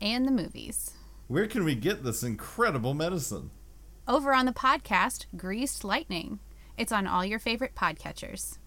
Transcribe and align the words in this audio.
and 0.00 0.26
the 0.26 0.32
movies. 0.32 0.92
Where 1.28 1.46
can 1.46 1.64
we 1.64 1.74
get 1.74 2.04
this 2.04 2.22
incredible 2.22 2.94
medicine? 2.94 3.50
Over 4.06 4.32
on 4.32 4.46
the 4.46 4.52
podcast, 4.52 5.26
Greased 5.36 5.84
Lightning. 5.84 6.38
It's 6.78 6.92
on 6.92 7.06
all 7.06 7.24
your 7.24 7.38
favorite 7.38 7.74
podcatchers. 7.74 8.58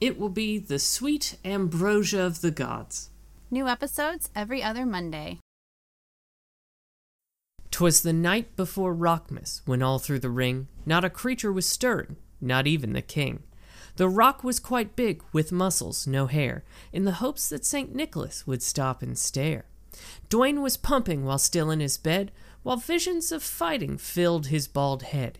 It 0.00 0.18
will 0.18 0.28
be 0.28 0.58
the 0.58 0.78
sweet 0.78 1.36
ambrosia 1.44 2.22
of 2.22 2.40
the 2.40 2.50
gods. 2.50 3.10
New 3.50 3.68
episodes 3.68 4.30
every 4.34 4.62
other 4.62 4.84
Monday. 4.84 5.38
'Twas 7.70 8.02
the 8.02 8.12
night 8.12 8.54
before 8.54 8.94
Rockmas, 8.94 9.62
when 9.64 9.82
all 9.82 9.98
through 9.98 10.18
the 10.18 10.28
ring 10.28 10.68
not 10.84 11.04
a 11.04 11.10
creature 11.10 11.52
was 11.52 11.66
stirring, 11.66 12.16
not 12.40 12.66
even 12.66 12.92
the 12.92 13.00
king. 13.00 13.44
The 13.96 14.08
rock 14.08 14.44
was 14.44 14.58
quite 14.58 14.96
big, 14.96 15.22
with 15.32 15.52
muscles, 15.52 16.06
no 16.06 16.26
hair, 16.26 16.64
in 16.92 17.04
the 17.04 17.12
hopes 17.12 17.48
that 17.48 17.64
St. 17.64 17.94
Nicholas 17.94 18.46
would 18.46 18.62
stop 18.62 19.02
and 19.02 19.18
stare. 19.18 19.64
Dwayne 20.30 20.62
was 20.62 20.76
pumping 20.76 21.24
while 21.24 21.38
still 21.38 21.70
in 21.70 21.80
his 21.80 21.98
bed, 21.98 22.32
while 22.62 22.76
visions 22.76 23.32
of 23.32 23.42
fighting 23.42 23.98
filled 23.98 24.46
his 24.46 24.68
bald 24.68 25.02
head, 25.02 25.38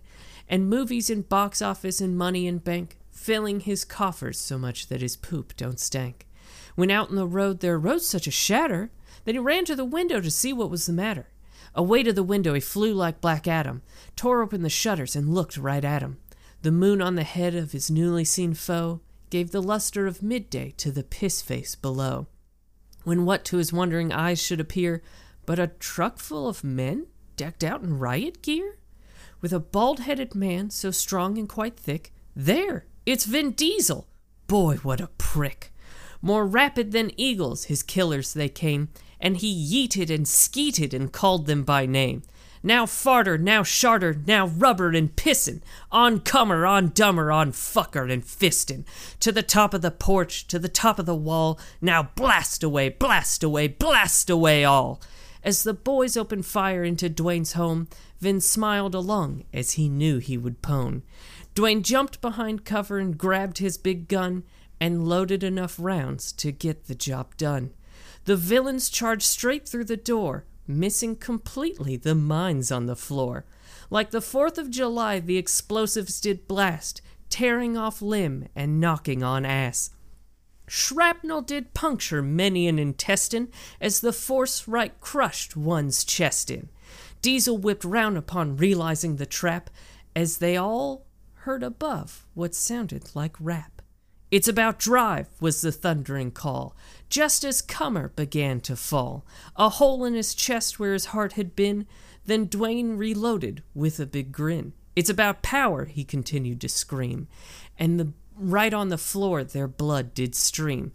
and 0.48 0.68
movies 0.68 1.08
and 1.08 1.28
box 1.28 1.62
office 1.62 2.00
and 2.00 2.18
money 2.18 2.46
and 2.46 2.62
bank, 2.62 2.98
filling 3.10 3.60
his 3.60 3.84
coffers 3.84 4.38
so 4.38 4.58
much 4.58 4.88
that 4.88 5.00
his 5.00 5.16
poop 5.16 5.56
don't 5.56 5.80
stank. 5.80 6.27
When 6.74 6.90
out 6.90 7.10
in 7.10 7.16
the 7.16 7.27
road 7.27 7.60
there 7.60 7.77
arose 7.77 8.06
such 8.06 8.27
a 8.27 8.32
shatter 8.32 8.90
that 9.24 9.34
he 9.34 9.38
ran 9.38 9.64
to 9.66 9.77
the 9.77 9.84
window 9.84 10.20
to 10.20 10.30
see 10.30 10.52
what 10.52 10.70
was 10.70 10.86
the 10.86 10.92
matter. 10.92 11.28
Away 11.74 12.02
to 12.02 12.12
the 12.12 12.22
window 12.22 12.55
he 12.55 12.60
flew 12.60 12.92
like 12.92 13.20
Black 13.20 13.46
Adam, 13.48 13.82
tore 14.16 14.42
open 14.42 14.62
the 14.62 14.68
shutters 14.68 15.16
and 15.16 15.34
looked 15.34 15.56
right 15.56 15.84
at 15.84 16.02
him. 16.02 16.18
The 16.62 16.72
moon 16.72 17.00
on 17.00 17.14
the 17.14 17.22
head 17.24 17.55
of 17.55 17.72
his 17.72 17.90
newly 17.90 18.24
seen 18.24 18.55
foe 18.55 19.00
gave 19.30 19.50
the 19.50 19.62
luster 19.62 20.06
of 20.06 20.22
midday 20.22 20.72
to 20.77 20.92
the 20.92 21.02
piss 21.02 21.40
face 21.40 21.74
below. 21.74 22.27
When 23.05 23.25
what 23.25 23.45
to 23.47 23.56
his 23.56 23.72
wondering 23.72 24.12
eyes 24.12 24.41
should 24.41 24.61
appear 24.61 25.03
but 25.45 25.58
a 25.58 25.67
truck 25.67 26.19
full 26.19 26.48
of 26.48 26.62
men 26.62 27.06
decked 27.36 27.64
out 27.64 27.83
in 27.83 27.98
riot 27.98 28.42
gear? 28.42 28.78
With 29.41 29.53
a 29.53 29.61
bald 29.61 30.00
headed 30.00 30.34
man 30.34 30.70
so 30.70 30.91
strong 30.91 31.36
and 31.36 31.48
quite 31.48 31.77
thick. 31.77 32.12
There! 32.36 32.86
It's 33.05 33.25
Vin 33.25 33.53
Diesel! 33.53 34.06
Boy, 34.47 34.77
what 34.77 35.00
a 35.00 35.08
prick! 35.19 35.73
More 36.20 36.47
rapid 36.47 36.92
than 36.92 37.19
eagles, 37.20 37.64
his 37.64 37.83
killers 37.83 38.33
they 38.33 38.48
came, 38.48 38.91
and 39.20 39.36
he 39.36 39.53
yeeted 39.53 40.08
and 40.08 40.27
skeeted 40.27 40.95
and 40.95 41.12
called 41.12 41.47
them 41.47 41.64
by 41.64 41.86
name. 41.86 42.23
Now 42.62 42.86
farter, 42.86 43.38
now 43.41 43.62
sharter, 43.62 44.24
now 44.27 44.46
rubber 44.46 44.91
and 44.91 45.14
pissin', 45.16 45.62
on 45.91 46.20
comer, 46.20 46.64
on 46.64 46.91
dumber, 46.91 47.32
on 47.32 47.50
fucker 47.52 48.10
and 48.10 48.24
fistin', 48.24 48.84
to 49.18 49.32
the 49.32 49.42
top 49.42 49.74
of 49.74 49.82
the 49.82 49.91
porch, 49.91 50.46
to 50.46 50.58
the 50.60 50.68
top 50.68 51.00
of 51.00 51.06
the 51.06 51.14
wall, 51.14 51.58
now 51.80 52.10
blast 52.14 52.62
away, 52.62 52.88
blast 52.88 53.42
away, 53.42 53.66
blast 53.66 54.30
away 54.30 54.64
all. 54.64 55.00
As 55.42 55.64
the 55.64 55.74
boys 55.74 56.16
opened 56.16 56.46
fire 56.46 56.84
into 56.84 57.10
Dwayne's 57.10 57.55
home, 57.55 57.88
Vin 58.20 58.40
smiled 58.40 58.94
along 58.94 59.44
as 59.52 59.72
he 59.72 59.88
knew 59.88 60.18
he 60.18 60.38
would 60.38 60.62
pone. 60.62 61.02
Dwayne 61.56 61.83
jumped 61.83 62.20
behind 62.20 62.64
cover 62.64 62.98
and 62.98 63.18
grabbed 63.18 63.58
his 63.58 63.77
big 63.77 64.06
gun 64.06 64.44
and 64.80 65.08
loaded 65.08 65.42
enough 65.42 65.77
rounds 65.80 66.30
to 66.33 66.52
get 66.52 66.84
the 66.84 66.94
job 66.94 67.36
done. 67.36 67.73
The 68.24 68.36
villains 68.36 68.89
charged 68.89 69.24
straight 69.24 69.68
through 69.68 69.86
the 69.86 69.96
door, 69.96 70.44
missing 70.67 71.17
completely 71.17 71.96
the 71.96 72.14
mines 72.14 72.70
on 72.70 72.86
the 72.86 72.96
floor. 72.96 73.45
Like 73.90 74.11
the 74.11 74.18
4th 74.18 74.58
of 74.58 74.70
July, 74.70 75.20
the 75.20 75.39
explosives 75.39 76.20
did 76.20 76.46
blast, 76.48 77.02
tearing 77.30 77.77
off 77.77 78.02
limb 78.02 78.48
and 78.55 78.80
knocking 78.80 79.23
on 79.23 79.45
ass. 79.45 79.90
Shrapnel 80.68 81.42
did 81.42 81.74
puncture 81.74 82.23
many 82.23 82.68
an 82.68 82.78
intestine 82.78 83.48
as 83.80 84.00
the 84.00 84.12
force 84.12 84.68
right 84.68 84.98
crushed 85.00 85.56
one's 85.56 86.05
chest 86.05 86.50
in. 86.50 86.68
Diesel 87.20 87.58
whipped 87.58 87.84
round 87.84 88.17
upon 88.17 88.56
realizing 88.56 89.17
the 89.17 89.27
trap 89.27 89.70
as 90.14 90.39
they 90.39 90.56
all 90.56 91.06
heard 91.34 91.62
above 91.62 92.27
what 92.34 92.55
sounded 92.55 93.14
like 93.14 93.34
rap. 93.40 93.71
It's 94.32 94.48
about 94.48 94.78
drive, 94.78 95.28
was 95.40 95.60
the 95.60 95.70
thundering 95.70 96.30
call, 96.30 96.74
just 97.10 97.44
as 97.44 97.60
Cummer 97.60 98.08
began 98.16 98.62
to 98.62 98.76
fall, 98.76 99.26
a 99.56 99.68
hole 99.68 100.06
in 100.06 100.14
his 100.14 100.34
chest 100.34 100.80
where 100.80 100.94
his 100.94 101.06
heart 101.06 101.34
had 101.34 101.54
been. 101.54 101.86
Then 102.24 102.48
Dwayne 102.48 102.96
reloaded 102.96 103.62
with 103.74 104.00
a 104.00 104.06
big 104.06 104.32
grin. 104.32 104.72
It's 104.96 105.10
about 105.10 105.42
power, 105.42 105.84
he 105.84 106.02
continued 106.02 106.62
to 106.62 106.70
scream, 106.70 107.28
and 107.78 108.00
the 108.00 108.14
right 108.34 108.72
on 108.72 108.88
the 108.88 108.96
floor 108.96 109.44
their 109.44 109.68
blood 109.68 110.14
did 110.14 110.34
stream. 110.34 110.92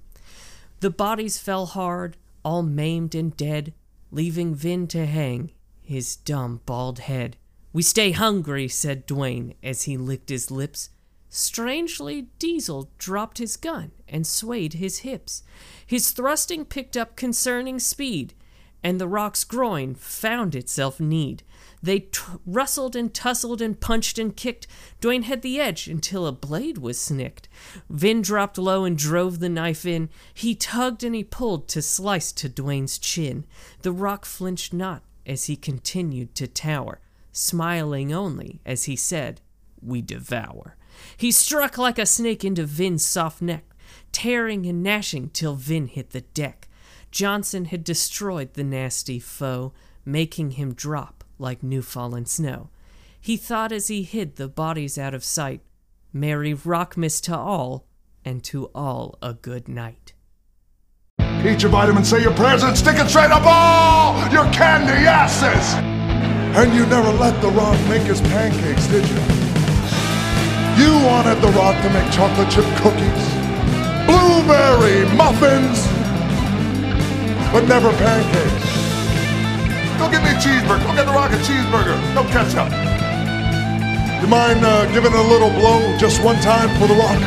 The 0.79 0.89
bodies 0.89 1.37
fell 1.37 1.67
hard, 1.67 2.17
all 2.43 2.63
maimed 2.63 3.13
and 3.13 3.37
dead, 3.37 3.71
leaving 4.09 4.55
Vin 4.55 4.87
to 4.87 5.05
hang 5.05 5.51
his 5.83 6.15
dumb 6.15 6.61
bald 6.65 6.99
head. 6.99 7.37
We 7.71 7.83
stay 7.83 8.13
hungry, 8.13 8.67
said 8.67 9.05
Dwayne 9.05 9.53
as 9.61 9.83
he 9.83 9.95
licked 9.95 10.29
his 10.29 10.49
lips. 10.49 10.89
Strangely, 11.29 12.27
Diesel 12.39 12.89
dropped 12.97 13.37
his 13.37 13.57
gun 13.57 13.91
and 14.07 14.25
swayed 14.25 14.73
his 14.73 14.99
hips. 14.99 15.43
His 15.85 16.11
thrusting 16.11 16.65
picked 16.65 16.95
up 16.95 17.15
concerning 17.15 17.79
speed, 17.79 18.33
and 18.83 18.99
the 19.01 19.07
rock's 19.07 19.43
groin 19.43 19.95
found 19.95 20.55
itself 20.55 20.99
kneed. 20.99 21.43
They 21.81 21.99
t- 21.99 22.21
rustled 22.45 22.95
and 22.95 23.13
tussled 23.13 23.61
and 23.61 23.79
punched 23.79 24.17
and 24.17 24.35
kicked. 24.35 24.67
Dwayne 25.01 25.23
had 25.23 25.41
the 25.41 25.59
edge 25.59 25.87
until 25.87 26.25
a 26.25 26.31
blade 26.31 26.77
was 26.77 26.99
snicked. 26.99 27.49
Vin 27.89 28.21
dropped 28.21 28.57
low 28.57 28.83
and 28.83 28.97
drove 28.97 29.39
the 29.39 29.49
knife 29.49 29.85
in. 29.85 30.09
He 30.33 30.55
tugged 30.55 31.03
and 31.03 31.13
he 31.13 31.23
pulled 31.23 31.67
to 31.69 31.81
slice 31.81 32.31
to 32.33 32.49
Dwayne's 32.49 32.97
chin. 32.97 33.45
The 33.81 33.91
rock 33.91 34.25
flinched 34.25 34.73
not 34.73 35.03
as 35.25 35.45
he 35.45 35.55
continued 35.55 36.33
to 36.35 36.47
tower, 36.47 36.99
smiling 37.31 38.13
only 38.13 38.61
as 38.65 38.85
he 38.85 38.95
said, 38.95 39.41
We 39.81 40.01
devour. 40.01 40.77
He 41.15 41.31
struck 41.31 41.77
like 41.77 41.99
a 41.99 42.05
snake 42.05 42.43
into 42.43 42.65
Vin's 42.65 43.05
soft 43.05 43.41
neck, 43.41 43.65
tearing 44.11 44.65
and 44.65 44.83
gnashing 44.83 45.29
till 45.29 45.55
Vin 45.55 45.87
hit 45.87 46.11
the 46.11 46.21
deck. 46.21 46.67
Johnson 47.11 47.65
had 47.65 47.83
destroyed 47.83 48.53
the 48.53 48.63
nasty 48.63 49.19
foe, 49.19 49.73
making 50.05 50.51
him 50.51 50.73
drop 50.73 51.23
like 51.39 51.63
new 51.63 51.81
fallen 51.81 52.25
snow. 52.25 52.69
He 53.19 53.37
thought 53.37 53.71
as 53.71 53.87
he 53.87 54.03
hid 54.03 54.35
the 54.35 54.47
bodies 54.47 54.97
out 54.97 55.13
of 55.13 55.23
sight, 55.23 55.61
Merry 56.13 56.53
Rockmas 56.53 57.21
to 57.23 57.37
all, 57.37 57.85
and 58.23 58.43
to 58.45 58.65
all 58.73 59.17
a 59.21 59.33
good 59.33 59.67
night. 59.67 60.13
Eat 61.45 61.61
your 61.61 61.71
vitamins, 61.71 62.09
say 62.09 62.21
your 62.21 62.33
prayers, 62.33 62.63
and 62.63 62.77
stick 62.77 62.97
it 62.97 63.09
straight 63.09 63.31
up 63.31 63.43
all 63.45 64.27
your 64.31 64.51
candy 64.51 65.05
asses! 65.07 65.73
And 66.57 66.73
you 66.73 66.85
never 66.87 67.11
let 67.11 67.39
The 67.41 67.49
Rock 67.49 67.79
make 67.87 68.01
his 68.01 68.19
pancakes, 68.21 68.87
did 68.87 69.07
you? 69.07 69.46
You 70.77 70.93
wanted 71.05 71.41
The 71.41 71.49
Rock 71.57 71.81
to 71.81 71.89
make 71.89 72.05
chocolate 72.13 72.49
chip 72.53 72.65
cookies, 72.77 73.23
blueberry 74.05 75.09
muffins, 75.17 75.81
but 77.51 77.65
never 77.67 77.91
pancakes. 77.97 78.77
Go 79.97 80.05
get 80.11 80.21
me 80.21 80.29
a 80.29 80.37
cheeseburger. 80.37 80.85
Go 80.85 80.93
get 80.93 81.07
The 81.07 81.13
Rock 81.13 81.31
a 81.31 81.37
cheeseburger. 81.41 81.97
No 82.13 82.21
ketchup. 82.29 82.69
You 84.21 84.27
mind 84.27 84.63
uh, 84.63 84.85
giving 84.93 85.13
a 85.13 85.21
little 85.21 85.49
blow 85.49 85.97
just 85.97 86.23
one 86.23 86.39
time 86.41 86.69
for 86.79 86.87
The 86.87 86.93
Rock? 86.93 87.19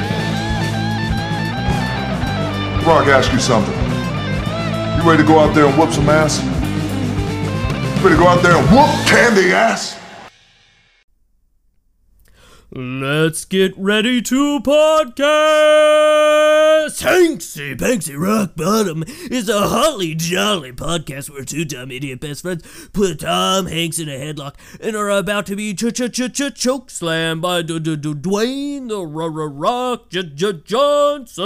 Rock, 2.86 3.06
ask 3.08 3.32
you 3.32 3.40
something. 3.40 3.75
You 4.96 5.10
ready 5.10 5.22
to 5.22 5.26
go 5.26 5.40
out 5.40 5.54
there 5.54 5.66
and 5.66 5.76
whoop 5.76 5.90
some 5.90 6.08
ass? 6.08 6.38
Ready 8.02 8.14
to 8.14 8.22
go 8.22 8.28
out 8.28 8.42
there 8.42 8.56
and 8.56 8.66
whoop 8.70 8.88
candy 9.06 9.52
ass? 9.52 10.00
Let's 12.72 13.44
get 13.46 13.76
ready 13.76 14.22
to 14.22 14.61
podcast! 14.61 15.02
Hanksy 17.02 17.76
Panksy 17.76 18.17
Rock 18.17 18.55
Bottom 18.55 19.02
is 19.28 19.49
a 19.49 19.61
holly 19.69 20.14
jolly 20.14 20.70
podcast 20.70 21.31
where 21.31 21.44
two 21.44 21.64
dumb 21.64 21.90
idiot 21.90 22.20
best 22.20 22.43
friends 22.43 22.62
put 22.93 23.19
Tom 23.20 23.67
Hanks 23.67 23.99
in 23.99 24.08
a 24.08 24.12
headlock 24.12 24.55
and 24.81 24.94
are 24.94 25.11
about 25.11 25.46
to 25.46 25.56
be 25.56 25.75
ch 25.75 25.93
ch 25.93 26.12
ch 26.12 26.32
ch 26.32 26.55
choke 26.55 26.90
slammed 26.90 27.43
by 27.43 27.62
D- 27.62 27.81
D- 27.81 27.96
D- 27.96 28.14
Dwayne 28.14 28.88
the 28.88 29.00
R- 29.00 29.40
R- 29.40 29.49
Rock 29.49 30.08
J- 30.11 30.23
J- 30.32 30.61
Johnson. 30.64 31.43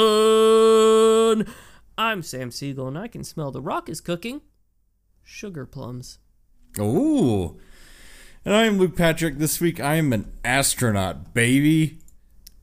I'm 1.97 2.23
Sam 2.23 2.51
Siegel 2.51 2.89
and 2.89 2.99
I 2.99 3.09
can 3.09 3.25
smell 3.25 3.51
the 3.51 3.63
rock 3.63 3.89
is 3.89 4.03
cooking. 4.03 4.43
sugar 5.23 5.65
plums. 5.65 6.19
Ooh. 6.79 7.57
And 8.45 8.55
I'm 8.55 8.79
Luke 8.79 8.97
Patrick. 8.97 9.39
This 9.39 9.61
week 9.61 9.81
I 9.81 9.95
am 9.97 10.13
an 10.13 10.31
astronaut, 10.45 11.33
baby. 11.33 11.99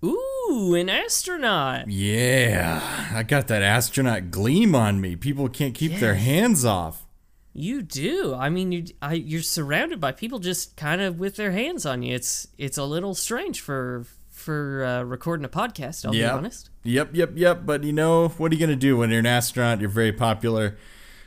Ooh, 0.04 0.76
an 0.76 0.90
astronaut. 0.90 1.90
Yeah. 1.90 3.10
I 3.14 3.24
got 3.24 3.48
that 3.48 3.64
astronaut 3.64 4.30
gleam 4.32 4.76
on 4.76 5.02
me. 5.02 5.16
People 5.16 5.50
can't 5.50 5.74
keep 5.74 6.00
their 6.00 6.16
hands 6.16 6.66
off. 6.66 7.06
You 7.54 7.82
do. 7.82 8.34
I 8.34 8.50
mean, 8.50 8.72
you 8.72 8.86
I, 9.02 9.14
you're 9.14 9.42
surrounded 9.42 10.00
by 10.00 10.12
people 10.12 10.40
just 10.40 10.78
kind 10.78 11.02
of 11.02 11.20
with 11.20 11.36
their 11.36 11.52
hands 11.52 11.86
on 11.86 12.02
you. 12.04 12.16
It's 12.16 12.48
it's 12.58 12.78
a 12.78 12.86
little 12.86 13.14
strange 13.16 13.60
for 13.60 14.06
for 14.30 14.86
uh, 14.86 15.04
recording 15.04 15.44
a 15.46 15.50
podcast. 15.50 16.06
I'll 16.06 16.16
Yep. 16.16 16.32
be 16.32 16.38
honest. 16.38 16.70
Yep, 16.84 17.10
yep, 17.14 17.32
yep. 17.36 17.66
But 17.66 17.84
you 17.84 17.92
know, 17.92 18.30
what 18.30 18.52
are 18.52 18.56
you 18.56 18.60
going 18.60 18.70
to 18.70 18.76
do 18.78 18.98
when 18.98 19.10
you're 19.10 19.20
an 19.20 19.26
astronaut? 19.26 19.82
You're 19.82 19.90
very 19.90 20.14
popular. 20.14 20.78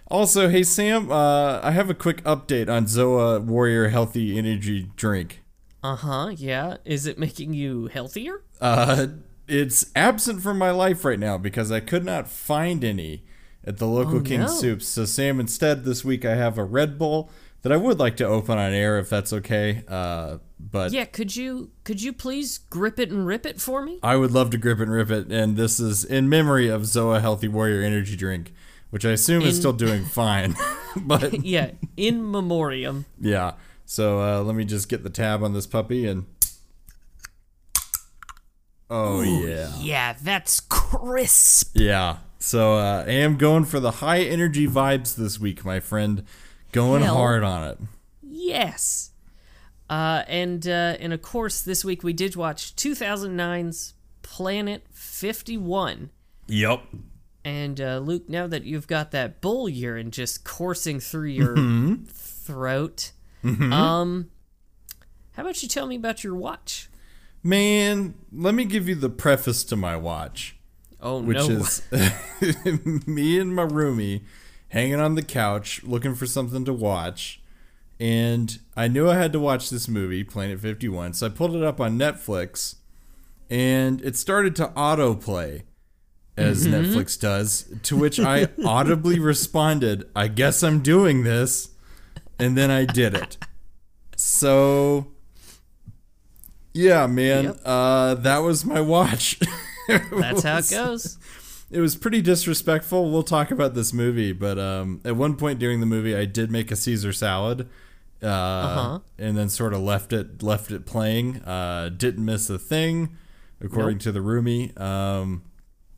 Also, 0.09 0.49
hey, 0.49 0.63
Sam, 0.63 1.11
uh, 1.11 1.61
I 1.63 1.71
have 1.71 1.89
a 1.89 1.95
quick 1.95 2.23
update 2.25 2.69
on 2.69 2.85
Zoa 2.87 3.43
Warrior 3.43 3.89
Healthy 3.89 4.37
Energy 4.39 4.91
Drink. 4.97 5.43
Uh 5.83 5.97
huh. 5.97 6.31
Yeah. 6.37 6.77
Is 6.85 7.07
it 7.07 7.19
making 7.19 7.55
you 7.55 7.87
healthier? 7.87 8.43
Uh, 8.61 9.07
it's 9.49 9.91
absent 9.97 10.43
from 10.43 10.59
my 10.59 10.71
life 10.71 11.05
right 11.05 11.19
now 11.19 11.37
because 11.39 11.73
I 11.73 11.81
could 11.81 12.05
not 12.05 12.29
find 12.29 12.85
any 12.85 13.25
at 13.67 13.79
the 13.79 13.87
local 13.87 14.19
Oh, 14.19 14.23
King 14.23 14.41
no. 14.41 14.47
Soopers. 14.47 14.83
So, 14.83 15.05
Sam, 15.05 15.41
instead 15.41 15.85
this 15.85 16.05
week 16.05 16.25
I 16.25 16.35
have 16.37 16.59
a 16.59 16.65
Red 16.65 16.99
Bull 16.99 17.31
that 17.63 17.73
I 17.73 17.77
would 17.79 17.99
like 17.99 18.17
to 18.19 18.27
open 18.27 18.59
on 18.59 18.73
air 18.75 18.99
if 18.99 19.09
that's 19.09 19.33
okay. 19.33 19.83
Uh, 19.89 20.39
but 20.61 20.93
Yeah. 20.93 21.07
Could 21.07 21.35
you 21.35 21.71
could 21.85 22.03
you 22.03 22.13
please 22.13 22.59
grip 22.59 22.99
it 22.99 23.11
and 23.11 23.27
rip 23.27 23.47
it 23.47 23.59
for 23.61 23.83
me? 23.83 23.99
I 24.03 24.17
would 24.17 24.33
love 24.33 24.51
to 24.51 24.59
grip 24.59 24.81
and 24.81 24.91
rip 24.93 25.11
it, 25.11 25.31
and 25.33 25.57
this 25.57 25.81
is 25.81 26.05
in 26.05 26.29
memory 26.29 26.69
of 26.69 26.83
Zoa 26.83 27.21
Healthy 27.23 27.49
Warrior 27.49 27.83
Energy 27.83 28.17
Drink, 28.17 28.53
which 28.95 29.05
I 29.05 29.11
assume 29.11 29.43
is 29.43 29.57
still 29.57 29.73
doing 29.73 30.05
fine. 30.05 30.55
but 30.97 31.45
yeah. 31.45 31.73
In 31.97 32.31
memoriam. 32.31 33.07
yeah, 33.21 33.55
so 33.85 34.21
uh, 34.21 34.41
let 34.41 34.55
me 34.55 34.65
just 34.65 34.89
get 34.89 35.03
the 35.03 35.11
tab 35.11 35.43
on 35.43 35.53
this 35.53 35.67
puppy 35.67 36.07
and. 36.07 36.27
Oh 38.89 39.23
yeah, 39.23 39.73
Yeah. 39.81 40.15
That's 40.23 40.61
crisp. 40.61 41.73
yeah. 41.75 42.19
So 42.39 42.75
uh, 42.75 43.05
I 43.05 43.11
am 43.11 43.37
going 43.37 43.65
for 43.65 43.81
the 43.81 43.91
high 43.91 44.21
energy 44.21 44.69
vibes 44.69 45.17
this 45.17 45.41
week, 45.41 45.65
my 45.65 45.81
friend. 45.81 46.23
Going 46.71 47.03
Hell. 47.03 47.17
hard 47.17 47.43
on 47.43 47.65
it. 47.65 47.79
Yes. 48.23 49.11
Uh, 49.91 50.23
and 50.29 50.69
uh, 50.69 50.97
and 51.01 51.13
of 51.13 51.21
course, 51.21 51.63
this 51.63 51.85
week 51.85 52.05
we 52.05 52.13
did 52.13 52.37
watch 52.37 52.77
2009's 52.77 53.95
Planet 54.23 54.85
51. 54.93 56.11
Yep. 56.47 56.83
And 57.45 57.81
uh, 57.81 57.99
Luke, 57.99 58.29
now 58.29 58.47
that 58.47 58.65
you've 58.65 58.87
got 58.87 59.11
that 59.11 59.41
bull 59.41 59.69
urine 59.69 60.11
just 60.11 60.45
coursing 60.45 60.99
through 61.01 61.29
your 61.29 61.57
Mm-hmm. 61.57 62.05
throat, 62.07 63.13
um, 63.45 64.31
how 65.33 65.43
about 65.43 65.63
you 65.63 65.69
tell 65.69 65.87
me 65.87 65.97
about 65.97 66.25
your 66.25 66.35
watch? 66.35 66.89
Man, 67.43 68.15
let 68.33 68.55
me 68.55 68.65
give 68.65 68.89
you 68.89 68.95
the 68.95 69.11
preface 69.11 69.63
to 69.65 69.77
my 69.77 69.97
watch. 69.97 70.57
Oh 71.01 71.21
which 71.21 71.37
no! 71.37 71.49
is 71.51 71.83
me 73.07 73.39
and 73.39 73.55
my 73.55 73.67
roomie 73.67 74.23
hanging 74.69 74.99
on 75.01 75.15
the 75.15 75.23
couch 75.23 75.83
looking 75.85 76.15
for 76.15 76.25
something 76.25 76.65
to 76.65 76.73
watch. 76.73 77.43
And 78.01 78.59
I 78.75 78.89
knew 78.89 79.09
I 79.11 79.17
had 79.17 79.33
to 79.35 79.39
watch 79.41 79.69
this 79.69 79.87
movie, 79.87 80.25
Planet 80.25 80.59
51, 80.61 81.13
so 81.13 81.27
I 81.27 81.29
pulled 81.29 81.55
it 81.55 81.63
up 81.63 81.81
on 81.81 81.99
Netflix 81.99 82.77
and 83.51 84.01
it 84.01 84.17
started 84.17 84.57
to 84.57 84.69
autoplay 84.69 85.63
as 86.37 86.67
Netflix 86.67 87.19
does, 87.21 87.73
to 87.85 87.97
which 87.97 88.19
I 88.19 88.49
audibly 88.65 89.19
responded, 89.19 90.09
I 90.17 90.29
guess 90.29 90.63
I'm 90.63 90.81
doing 90.81 91.23
this. 91.25 91.71
And 92.39 92.59
then 92.59 92.71
I 92.71 92.85
did 92.85 93.15
it. 93.15 93.37
So, 94.17 95.07
yeah, 96.73 97.07
man, 97.07 97.45
Yep. 97.45 97.61
uh, 97.65 98.15
that 98.15 98.39
was 98.39 98.65
my 98.65 98.81
watch. 98.81 99.39
That's 99.89 100.43
how 100.43 100.59
it 100.59 100.71
goes. 100.71 101.19
it 101.71 101.81
was 101.81 101.95
pretty 101.95 102.21
disrespectful. 102.21 103.11
We'll 103.11 103.23
talk 103.23 103.51
about 103.53 103.75
this 103.75 103.93
movie, 103.93 104.33
but 104.33 104.59
um, 104.59 105.01
at 105.05 105.15
one 105.17 105.37
point 105.37 105.59
during 105.61 105.79
the 105.81 105.87
movie, 105.87 106.17
I 106.17 106.25
did 106.25 106.51
make 106.51 106.71
a 106.73 106.77
Caesar 106.77 107.13
salad, 107.13 107.69
uh, 108.23 108.27
Uh-huh. 108.27 108.99
and 109.19 109.37
then 109.37 109.49
sort 109.49 109.73
of 109.75 109.81
left 109.83 110.13
it 110.13 110.43
left 110.43 110.73
it 110.73 110.87
playing. 110.87 111.43
Uh, 111.43 111.91
didn't 111.97 112.25
miss 112.25 112.51
a 112.51 112.59
thing, 112.59 113.17
according 113.61 113.99
to 114.01 114.11
the 114.13 114.21
roomie. 114.21 114.79
Um, 114.81 115.43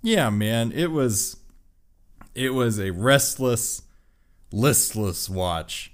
yeah, 0.07 0.31
man, 0.31 0.71
it 0.73 0.93
was 0.93 1.37
it 2.35 2.51
was 2.51 2.79
a 2.79 2.91
restless, 2.93 3.83
listless 4.53 5.29
watch. 5.29 5.93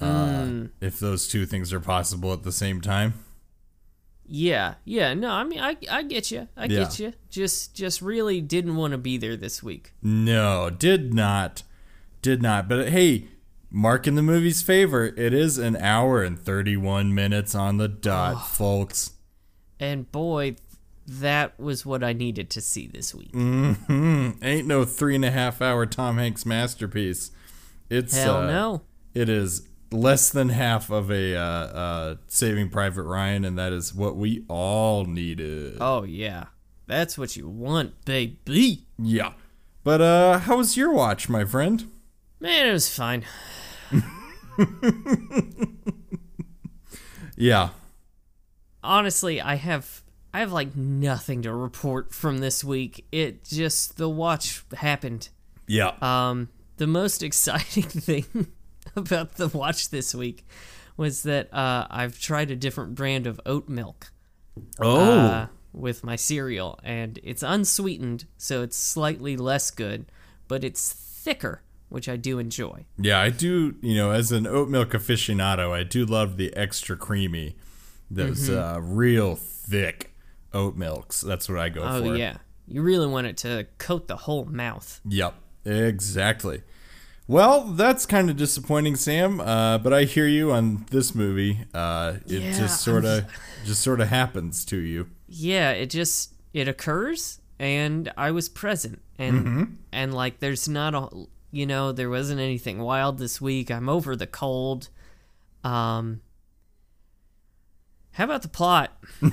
Uh, 0.00 0.44
Hmm. 0.44 0.66
If 0.80 0.98
those 0.98 1.28
two 1.28 1.46
things 1.46 1.72
are 1.72 1.78
possible 1.80 2.32
at 2.32 2.42
the 2.42 2.50
same 2.50 2.80
time. 2.80 3.14
Yeah, 4.26 4.74
yeah. 4.84 5.14
No, 5.14 5.30
I 5.30 5.44
mean, 5.44 5.60
I, 5.60 5.76
I 5.90 6.02
get 6.02 6.30
you. 6.30 6.48
I 6.56 6.64
Yeah. 6.64 6.80
get 6.84 6.98
you. 6.98 7.12
Just, 7.30 7.74
just 7.74 8.00
really 8.02 8.40
didn't 8.40 8.76
want 8.76 8.92
to 8.92 8.98
be 8.98 9.16
there 9.18 9.36
this 9.36 9.62
week. 9.62 9.92
No, 10.02 10.70
did 10.70 11.12
not. 11.14 11.62
Did 12.22 12.40
not. 12.42 12.68
But 12.68 12.88
hey, 12.88 13.28
mark 13.70 14.06
in 14.06 14.14
the 14.14 14.22
movie's 14.22 14.62
favor, 14.62 15.06
it 15.16 15.32
is 15.34 15.58
an 15.58 15.76
hour 15.76 16.22
and 16.22 16.38
31 16.38 17.14
minutes 17.14 17.54
on 17.54 17.76
the 17.76 17.88
dot, 17.88 18.48
folks. 18.48 19.12
And 19.78 20.10
boy, 20.10 20.56
that 21.06 21.58
was 21.58 21.84
what 21.84 22.02
I 22.04 22.12
needed 22.12 22.50
to 22.50 22.60
see 22.60 22.86
this 22.86 23.14
week. 23.14 23.32
Mm-hmm. 23.32 24.42
ain't 24.42 24.66
no 24.66 24.84
three 24.84 25.14
and 25.14 25.24
a 25.24 25.30
half 25.30 25.60
hour 25.62 25.86
Tom 25.86 26.18
Hanks 26.18 26.46
masterpiece. 26.46 27.30
It's 27.90 28.16
Hell 28.16 28.36
uh, 28.38 28.46
no. 28.46 28.82
It 29.14 29.28
is 29.28 29.68
less 29.90 30.30
than 30.30 30.48
half 30.50 30.90
of 30.90 31.10
a 31.10 31.36
uh, 31.36 31.40
uh, 31.40 32.14
Saving 32.28 32.70
Private 32.70 33.02
Ryan, 33.02 33.44
and 33.44 33.58
that 33.58 33.72
is 33.72 33.94
what 33.94 34.16
we 34.16 34.44
all 34.48 35.04
needed. 35.04 35.76
Oh 35.80 36.04
yeah, 36.04 36.46
that's 36.86 37.18
what 37.18 37.36
you 37.36 37.48
want, 37.48 38.04
baby. 38.04 38.86
Yeah. 38.98 39.32
But 39.84 40.00
uh, 40.00 40.38
how 40.38 40.58
was 40.58 40.76
your 40.76 40.92
watch, 40.92 41.28
my 41.28 41.44
friend? 41.44 41.90
Man, 42.40 42.68
it 42.68 42.72
was 42.72 42.88
fine. 42.88 43.24
Yeah. 47.42 47.70
Honestly, 48.84 49.40
I 49.40 49.56
have 49.56 50.01
I 50.34 50.40
have 50.40 50.52
like 50.52 50.74
nothing 50.74 51.42
to 51.42 51.54
report 51.54 52.14
from 52.14 52.38
this 52.38 52.64
week. 52.64 53.06
It 53.12 53.44
just 53.44 53.96
the 53.98 54.08
watch 54.08 54.64
happened. 54.74 55.28
Yeah. 55.66 55.92
Um, 56.00 56.48
the 56.78 56.86
most 56.86 57.22
exciting 57.28 57.84
thing 57.84 58.24
about 58.96 59.34
the 59.36 59.48
watch 59.48 59.90
this 59.90 60.14
week 60.14 60.46
was 60.96 61.22
that 61.24 61.52
uh, 61.52 61.86
I've 61.90 62.18
tried 62.18 62.50
a 62.50 62.56
different 62.56 62.94
brand 62.94 63.26
of 63.26 63.40
oat 63.46 63.68
milk. 63.68 64.12
oh. 64.80 65.00
uh, 65.00 65.46
with 65.72 66.04
my 66.04 66.16
cereal, 66.16 66.78
and 66.84 67.18
it's 67.22 67.42
unsweetened, 67.42 68.26
so 68.36 68.60
it's 68.62 68.76
slightly 68.76 69.38
less 69.38 69.70
good, 69.70 70.04
but 70.46 70.62
it's 70.64 70.92
thicker, 70.92 71.62
which 71.88 72.10
I 72.10 72.16
do 72.16 72.38
enjoy. 72.38 72.84
Yeah, 72.98 73.18
I 73.18 73.30
do. 73.30 73.76
You 73.80 73.94
know, 73.96 74.10
as 74.10 74.32
an 74.32 74.46
oat 74.46 74.68
milk 74.68 74.90
aficionado, 74.90 75.70
I 75.70 75.82
do 75.82 76.04
love 76.04 76.36
the 76.36 76.54
extra 76.54 76.94
creamy, 76.94 77.56
those 78.10 78.50
Mm-hmm. 78.50 78.76
uh, 78.76 78.80
real 78.80 79.34
thick 79.34 80.11
oat 80.54 80.76
milks. 80.76 81.20
That's 81.20 81.48
what 81.48 81.58
I 81.58 81.68
go 81.68 81.82
Oh 81.82 82.02
for. 82.02 82.16
yeah, 82.16 82.38
you 82.66 82.82
really 82.82 83.06
want 83.06 83.26
it 83.26 83.36
to 83.38 83.66
coat 83.78 84.08
the 84.08 84.16
whole 84.16 84.44
mouth. 84.44 85.00
Yep. 85.08 85.34
Exactly. 85.64 86.62
Well, 87.28 87.62
that's 87.64 88.04
kind 88.04 88.28
of 88.28 88.36
disappointing, 88.36 88.96
Sam. 88.96 89.40
Uh, 89.40 89.78
but 89.78 89.92
I 89.92 90.04
hear 90.04 90.26
you 90.26 90.50
on 90.52 90.86
this 90.90 91.14
movie. 91.14 91.64
Uh, 91.72 92.14
it 92.26 92.42
Yeah, 92.42 92.58
just 92.58 92.82
sort 92.82 93.04
of, 93.04 93.24
just 93.64 93.80
sort 93.80 94.00
of 94.00 94.08
happens 94.08 94.64
to 94.66 94.76
you. 94.76 95.08
Yeah, 95.28 95.70
it 95.70 95.88
just 95.88 96.34
it 96.52 96.66
occurs, 96.68 97.40
and 97.58 98.12
I 98.16 98.32
was 98.32 98.48
present, 98.48 99.00
and 99.18 99.78
and 99.92 100.12
like 100.12 100.40
there's 100.40 100.68
not 100.68 100.94
a 100.94 101.08
you 101.52 101.64
know 101.64 101.92
there 101.92 102.10
wasn't 102.10 102.40
anything 102.40 102.80
wild 102.80 103.18
this 103.18 103.40
week. 103.40 103.70
I'm 103.70 103.88
over 103.88 104.16
the 104.16 104.26
cold. 104.26 104.88
Um. 105.64 106.20
How 108.12 108.24
about 108.24 108.42
the 108.42 108.48
plot? 108.48 108.92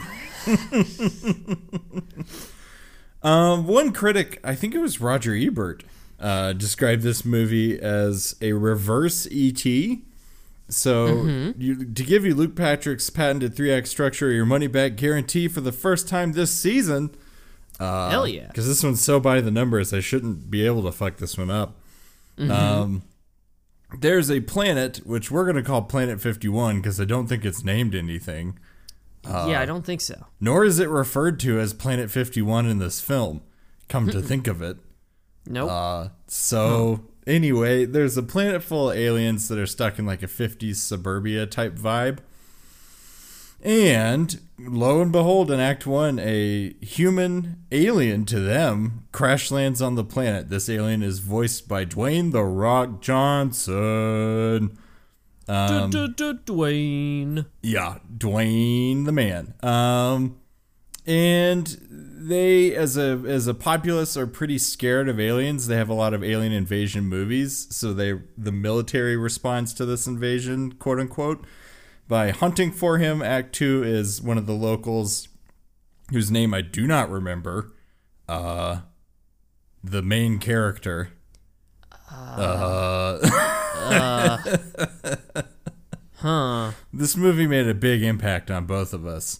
Um, 3.21 3.67
one 3.67 3.91
critic, 3.91 4.39
I 4.45 4.55
think 4.55 4.73
it 4.73 4.79
was 4.79 5.01
Roger 5.01 5.35
Ebert, 5.35 5.83
uh, 6.21 6.53
described 6.53 7.01
this 7.01 7.25
movie 7.25 7.77
as 7.77 8.35
a 8.41 8.53
reverse 8.53 9.27
ET. 9.29 9.61
So, 10.69 11.07
Mm-hmm. 11.07 11.61
you, 11.61 11.75
to 11.85 12.03
give 12.03 12.23
you 12.23 12.33
Luke 12.33 12.55
Patrick's 12.55 13.09
patented 13.09 13.55
three 13.55 13.73
act 13.73 13.89
structure, 13.89 14.31
your 14.31 14.45
money 14.45 14.67
back 14.67 14.95
guarantee 14.95 15.49
for 15.49 15.59
the 15.61 15.71
first 15.73 16.07
time 16.07 16.31
this 16.31 16.51
season. 16.51 17.09
Uh, 17.77 18.09
Hell 18.09 18.27
yeah. 18.27 18.47
Because 18.47 18.67
this 18.67 18.83
one's 18.83 19.01
so 19.01 19.19
by 19.19 19.41
the 19.41 19.51
numbers, 19.51 19.93
I 19.93 19.99
shouldn't 19.99 20.49
be 20.49 20.65
able 20.65 20.83
to 20.83 20.91
fuck 20.93 21.17
this 21.17 21.37
one 21.37 21.49
up. 21.51 21.75
Mm-hmm. 22.37 22.51
Um, 22.51 23.01
there's 23.99 24.29
a 24.31 24.39
planet, 24.41 25.01
which 25.05 25.29
we're 25.29 25.43
going 25.43 25.55
to 25.57 25.63
call 25.63 25.81
Planet 25.81 26.21
51 26.21 26.77
because 26.77 27.01
I 27.01 27.05
don't 27.05 27.27
think 27.27 27.43
it's 27.43 27.65
named 27.65 27.95
anything. 27.95 28.57
Yeah, 29.25 29.59
I 29.59 29.65
don't 29.65 29.85
think 29.85 30.01
so. 30.01 30.25
Nor 30.39 30.65
is 30.65 30.79
it 30.79 30.89
referred 30.89 31.39
to 31.41 31.59
as 31.59 31.73
Planet 31.73 32.09
51 32.09 32.65
in 32.67 32.79
this 32.79 33.01
film. 33.01 33.41
Come 33.87 34.09
to 34.09 34.21
think 34.21 34.47
of 34.47 34.61
it. 34.61 34.77
Nope. 35.51 35.71
Uh, 35.71 36.07
so 36.27 37.05
anyway, 37.25 37.85
there's 37.85 38.17
a 38.17 38.21
planet 38.21 38.61
full 38.61 38.91
of 38.91 38.97
aliens 38.97 39.47
that 39.47 39.57
are 39.57 39.65
stuck 39.65 39.97
in 39.97 40.05
like 40.05 40.21
a 40.21 40.27
50s 40.27 40.75
suburbia 40.75 41.47
type 41.47 41.75
vibe. 41.75 42.19
And 43.63 44.39
lo 44.59 45.01
and 45.01 45.11
behold, 45.11 45.49
in 45.49 45.59
Act 45.59 45.87
1, 45.87 46.19
a 46.19 46.73
human 46.81 47.63
alien 47.71 48.25
to 48.25 48.39
them 48.39 49.05
crash 49.11 49.49
lands 49.49 49.81
on 49.81 49.95
the 49.95 50.03
planet. 50.03 50.49
This 50.49 50.69
alien 50.69 51.01
is 51.01 51.19
voiced 51.19 51.67
by 51.67 51.83
Dwayne 51.83 52.31
The 52.31 52.43
Rock 52.43 53.01
Johnson. 53.01 54.77
Um, 55.49 55.91
Dwayne. 55.91 57.45
yeah, 57.63 57.97
Dwayne 58.15 59.05
the 59.05 59.11
man. 59.11 59.55
Um, 59.63 60.37
and 61.07 61.65
they, 61.89 62.75
as 62.75 62.97
a 62.97 63.23
as 63.25 63.47
a 63.47 63.55
populace, 63.55 64.15
are 64.15 64.27
pretty 64.27 64.59
scared 64.59 65.09
of 65.09 65.19
aliens. 65.19 65.65
They 65.65 65.75
have 65.75 65.89
a 65.89 65.95
lot 65.95 66.13
of 66.13 66.23
alien 66.23 66.53
invasion 66.53 67.05
movies, 67.05 67.65
so 67.71 67.93
they 67.93 68.19
the 68.37 68.51
military 68.51 69.17
responds 69.17 69.73
to 69.75 69.85
this 69.85 70.05
invasion, 70.05 70.73
quote 70.73 70.99
unquote, 70.99 71.43
by 72.07 72.29
hunting 72.29 72.71
for 72.71 72.99
him. 72.99 73.23
Act 73.23 73.55
two 73.55 73.81
is 73.83 74.21
one 74.21 74.37
of 74.37 74.45
the 74.45 74.53
locals, 74.53 75.29
whose 76.11 76.29
name 76.29 76.53
I 76.53 76.61
do 76.61 76.85
not 76.85 77.09
remember. 77.09 77.71
Uh, 78.27 78.81
the 79.83 80.03
main 80.03 80.37
character. 80.37 81.09
Huh. 81.91 83.17
This 87.09 87.17
movie 87.17 87.47
made 87.47 87.67
a 87.67 87.73
big 87.73 88.03
impact 88.03 88.51
on 88.51 88.67
both 88.67 88.93
of 88.93 89.07
us. 89.07 89.39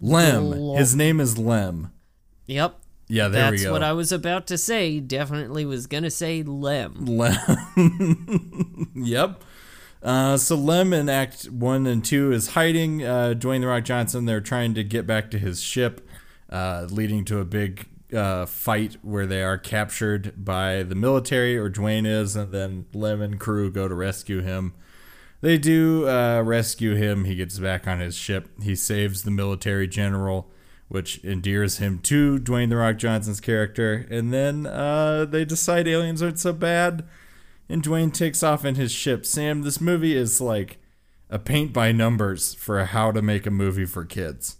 Lem. 0.00 0.76
His 0.78 0.96
name 0.96 1.20
is 1.20 1.36
Lem. 1.36 1.92
Yep. 2.46 2.80
Yeah, 3.06 3.28
there 3.28 3.42
That's 3.42 3.50
we 3.50 3.58
go. 3.58 3.64
That's 3.64 3.72
what 3.72 3.82
I 3.82 3.92
was 3.92 4.12
about 4.12 4.46
to 4.46 4.56
say. 4.56 4.98
Definitely 5.00 5.66
was 5.66 5.86
gonna 5.86 6.10
say 6.10 6.42
Lem. 6.42 7.04
Lem. 7.04 8.92
yep. 8.94 9.44
Uh, 10.02 10.38
so 10.38 10.56
Lem 10.56 10.94
in 10.94 11.10
Act 11.10 11.50
One 11.50 11.86
and 11.86 12.02
Two 12.02 12.32
is 12.32 12.48
hiding. 12.48 13.04
Uh, 13.04 13.34
Dwayne 13.36 13.60
the 13.60 13.66
Rock 13.66 13.84
Johnson. 13.84 14.24
They're 14.24 14.40
trying 14.40 14.72
to 14.72 14.82
get 14.82 15.06
back 15.06 15.30
to 15.32 15.38
his 15.38 15.60
ship, 15.60 16.00
uh, 16.48 16.86
leading 16.88 17.26
to 17.26 17.40
a 17.40 17.44
big 17.44 17.88
uh, 18.14 18.46
fight 18.46 18.96
where 19.02 19.26
they 19.26 19.42
are 19.42 19.58
captured 19.58 20.32
by 20.42 20.82
the 20.82 20.94
military, 20.94 21.58
or 21.58 21.68
Dwayne 21.68 22.06
is, 22.06 22.36
and 22.36 22.52
then 22.52 22.86
Lem 22.94 23.20
and 23.20 23.38
crew 23.38 23.70
go 23.70 23.86
to 23.86 23.94
rescue 23.94 24.40
him. 24.40 24.72
They 25.40 25.58
do 25.58 26.08
uh, 26.08 26.42
rescue 26.42 26.94
him. 26.94 27.24
He 27.24 27.36
gets 27.36 27.58
back 27.58 27.86
on 27.86 28.00
his 28.00 28.14
ship. 28.14 28.48
He 28.62 28.74
saves 28.74 29.22
the 29.22 29.30
military 29.30 29.86
general, 29.86 30.50
which 30.88 31.18
endears 31.18 31.78
him 31.78 31.98
to 32.00 32.38
Dwayne 32.38 32.70
the 32.70 32.76
Rock 32.76 32.96
Johnson's 32.96 33.40
character. 33.40 34.06
And 34.10 34.32
then 34.32 34.66
uh, 34.66 35.26
they 35.26 35.44
decide 35.44 35.86
aliens 35.86 36.22
aren't 36.22 36.38
so 36.38 36.52
bad, 36.52 37.06
and 37.68 37.82
Dwayne 37.82 38.12
takes 38.12 38.42
off 38.42 38.64
in 38.64 38.76
his 38.76 38.92
ship. 38.92 39.26
Sam, 39.26 39.62
this 39.62 39.80
movie 39.80 40.16
is 40.16 40.40
like 40.40 40.78
a 41.28 41.38
paint 41.38 41.72
by 41.72 41.92
numbers 41.92 42.54
for 42.54 42.84
how 42.84 43.10
to 43.12 43.20
make 43.20 43.46
a 43.46 43.50
movie 43.50 43.86
for 43.86 44.04
kids. 44.04 44.56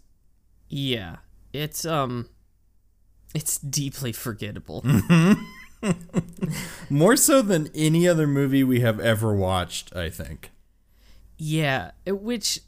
Yeah. 0.69 1.17
It's 1.53 1.85
um 1.85 2.29
it's 3.35 3.59
deeply 3.59 4.13
forgettable. 4.13 4.85
More 6.91 7.17
so 7.17 7.43
than 7.43 7.71
any 7.75 8.09
other 8.09 8.27
movie 8.27 8.65
we 8.65 8.81
have 8.81 8.99
ever 8.99 9.35
watched, 9.35 9.95
I 9.95 10.11
think. 10.11 10.51
Yeah, 11.39 11.93
which 12.07 12.61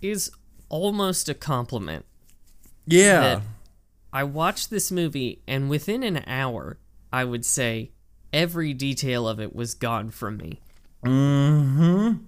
is 0.00 0.30
almost 0.68 1.28
a 1.28 1.34
compliment. 1.34 2.04
Yeah. 2.86 3.40
I 4.12 4.24
watched 4.24 4.70
this 4.70 4.90
movie, 4.90 5.42
and 5.46 5.70
within 5.70 6.02
an 6.02 6.24
hour, 6.26 6.78
I 7.12 7.24
would 7.24 7.44
say 7.44 7.92
every 8.32 8.74
detail 8.74 9.26
of 9.28 9.40
it 9.40 9.54
was 9.54 9.74
gone 9.74 10.10
from 10.10 10.36
me. 10.36 10.60
Mm-hmm. 11.04 11.80
And 11.80 12.20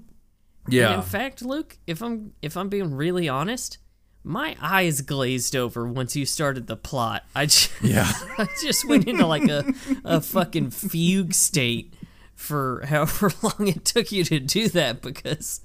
yeah. 0.68 0.94
in 0.94 1.02
fact, 1.02 1.42
Luke, 1.42 1.78
if 1.86 2.02
I'm 2.02 2.32
if 2.40 2.56
I'm 2.56 2.68
being 2.68 2.94
really 2.94 3.28
honest, 3.28 3.78
my 4.22 4.56
eyes 4.60 5.02
glazed 5.02 5.54
over 5.54 5.86
once 5.86 6.16
you 6.16 6.24
started 6.24 6.66
the 6.66 6.76
plot. 6.76 7.24
I 7.34 7.46
just, 7.46 7.70
Yeah. 7.82 8.10
I 8.38 8.48
just 8.62 8.88
went 8.88 9.06
into 9.06 9.26
like 9.26 9.48
a 9.48 9.72
a 10.04 10.20
fucking 10.20 10.70
fugue 10.70 11.34
state 11.34 11.94
for 12.34 12.84
however 12.86 13.30
long 13.42 13.68
it 13.68 13.84
took 13.84 14.12
you 14.12 14.24
to 14.24 14.40
do 14.40 14.68
that 14.68 15.02
because 15.02 15.60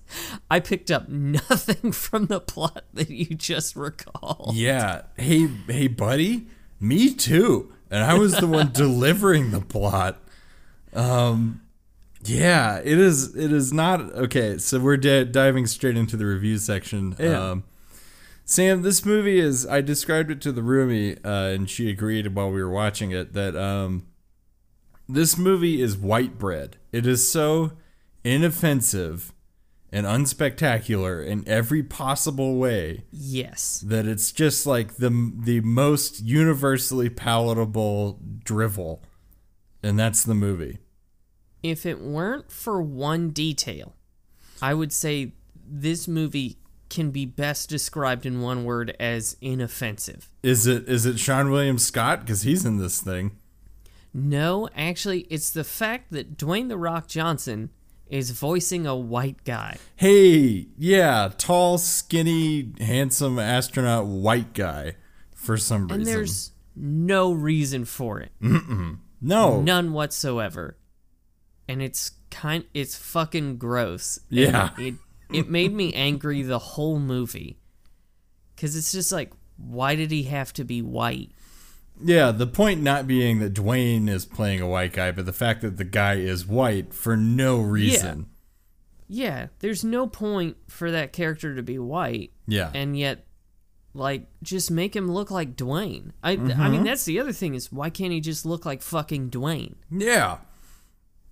I 0.49 0.59
picked 0.59 0.91
up 0.91 1.09
nothing 1.09 1.91
from 1.93 2.27
the 2.27 2.39
plot 2.39 2.85
that 2.93 3.09
you 3.09 3.35
just 3.35 3.75
recalled. 3.75 4.55
Yeah. 4.55 5.03
Hey, 5.17 5.47
hey, 5.67 5.87
buddy. 5.87 6.47
Me 6.79 7.13
too. 7.13 7.73
And 7.91 8.03
I 8.03 8.13
was 8.13 8.39
the 8.39 8.47
one 8.47 8.71
delivering 8.73 9.51
the 9.51 9.61
plot. 9.61 10.21
Um, 10.93 11.61
yeah. 12.23 12.77
It 12.77 12.97
is. 12.99 13.35
It 13.35 13.51
is 13.51 13.73
not 13.73 14.01
okay. 14.01 14.57
So 14.57 14.79
we're 14.79 14.97
di- 14.97 15.25
diving 15.25 15.67
straight 15.67 15.97
into 15.97 16.15
the 16.17 16.25
review 16.25 16.57
section. 16.57 17.15
Yeah. 17.19 17.51
Um, 17.51 17.63
Sam, 18.45 18.81
this 18.81 19.05
movie 19.05 19.39
is. 19.39 19.67
I 19.67 19.81
described 19.81 20.31
it 20.31 20.41
to 20.41 20.51
the 20.51 20.61
roomie, 20.61 21.23
uh, 21.23 21.53
and 21.53 21.69
she 21.69 21.89
agreed 21.89 22.27
while 22.33 22.49
we 22.51 22.63
were 22.63 22.69
watching 22.69 23.11
it 23.11 23.33
that 23.33 23.55
um, 23.55 24.07
this 25.09 25.37
movie 25.37 25.81
is 25.81 25.97
white 25.97 26.37
bread. 26.37 26.77
It 26.91 27.05
is 27.07 27.29
so 27.29 27.73
inoffensive 28.23 29.33
and 29.91 30.05
unspectacular 30.05 31.25
in 31.25 31.43
every 31.47 31.81
possible 31.83 32.57
way 32.57 33.03
Yes. 33.11 33.83
that 33.87 34.05
it's 34.05 34.31
just 34.31 34.65
like 34.67 34.95
the 34.97 35.09
the 35.35 35.61
most 35.61 36.21
universally 36.21 37.09
palatable 37.09 38.19
drivel, 38.43 39.01
and 39.81 39.97
that's 39.99 40.23
the 40.23 40.35
movie. 40.35 40.77
if 41.61 41.85
it 41.85 41.99
weren't 41.99 42.49
for 42.51 42.81
one 42.81 43.31
detail, 43.31 43.95
I 44.61 44.73
would 44.73 44.93
say 44.93 45.33
this 45.67 46.07
movie 46.07 46.57
can 46.89 47.11
be 47.11 47.25
best 47.25 47.67
described 47.69 48.25
in 48.25 48.41
one 48.41 48.63
word 48.63 48.95
as 48.99 49.35
inoffensive. 49.41 50.29
Is 50.43 50.65
it 50.67 50.87
is 50.87 51.05
it 51.05 51.15
Seann 51.17 51.51
William 51.51 51.77
Scott 51.77 52.21
because 52.21 52.43
he's 52.43 52.63
in 52.65 52.77
this 52.77 53.01
thing? 53.01 53.31
No, 54.13 54.69
actually, 54.75 55.21
it's 55.29 55.49
the 55.51 55.63
fact 55.63 56.11
that 56.11 56.37
Dwayne 56.37 56.69
The 56.69 56.77
Rock 56.77 57.07
Johnson 57.07 57.69
is 58.07 58.31
voicing 58.31 58.87
a 58.87 58.95
white 58.95 59.43
guy. 59.43 59.77
Hey, 59.95 60.67
yeah, 60.77 61.31
tall, 61.37 61.77
skinny, 61.77 62.71
handsome 62.79 63.37
astronaut 63.37 64.07
white 64.07 64.53
guy 64.53 64.95
for 65.35 65.57
some 65.57 65.83
reason. 65.83 66.01
And 66.01 66.05
there's 66.07 66.51
no 66.75 67.31
reason 67.31 67.85
for 67.85 68.19
it. 68.19 68.31
no, 68.41 69.61
None 69.61 69.93
whatsoever. 69.93 70.77
And 71.67 71.81
it's 71.83 72.11
kind 72.31 72.65
it's 72.73 72.95
fucking 72.95 73.57
gross. 73.57 74.19
And 74.29 74.39
Yeah. 74.39 74.69
It 74.77 74.95
it 75.31 75.49
made 75.49 75.73
me 75.73 75.93
angry 75.93 76.41
the 76.41 76.57
whole 76.59 76.99
movie. 76.99 77.59
Cuz 78.57 78.75
it's 78.75 78.91
just 78.91 79.11
like 79.11 79.31
why 79.57 79.95
did 79.95 80.09
he 80.09 80.23
have 80.23 80.51
to 80.53 80.63
be 80.63 80.81
white? 80.81 81.31
Yeah. 82.03 82.31
The 82.31 82.47
point 82.47 82.81
not 82.81 83.07
being 83.07 83.39
that 83.39 83.53
Dwayne 83.53 84.09
is 84.09 84.25
playing 84.25 84.61
a 84.61 84.67
white 84.67 84.93
guy, 84.93 85.11
but 85.11 85.25
the 85.25 85.33
fact 85.33 85.61
that 85.61 85.77
the 85.77 85.83
guy 85.83 86.15
is 86.15 86.45
white 86.45 86.93
for 86.93 87.15
no 87.17 87.59
reason. 87.61 88.27
Yeah, 89.07 89.25
yeah, 89.41 89.47
there's 89.59 89.83
no 89.83 90.07
point 90.07 90.57
for 90.67 90.91
that 90.91 91.13
character 91.13 91.55
to 91.55 91.63
be 91.63 91.79
white. 91.79 92.31
Yeah, 92.47 92.71
and 92.73 92.97
yet 92.97 93.25
like 93.93 94.27
just 94.43 94.69
make 94.69 94.95
him 94.95 95.11
look 95.11 95.31
like 95.31 95.55
Dwayne. 95.55 96.11
I 96.23 96.33
I 96.33 96.35
Mm-hmm. 96.37 96.71
mean 96.71 96.83
that's 96.83 97.05
the 97.05 97.19
other 97.19 97.31
thing 97.33 97.55
is 97.55 97.71
why 97.71 97.89
can't 97.89 98.11
he 98.13 98.19
just 98.21 98.45
look 98.45 98.65
like 98.65 98.81
fucking 98.81 99.31
Dwayne? 99.31 99.75
Yeah. 99.91 100.37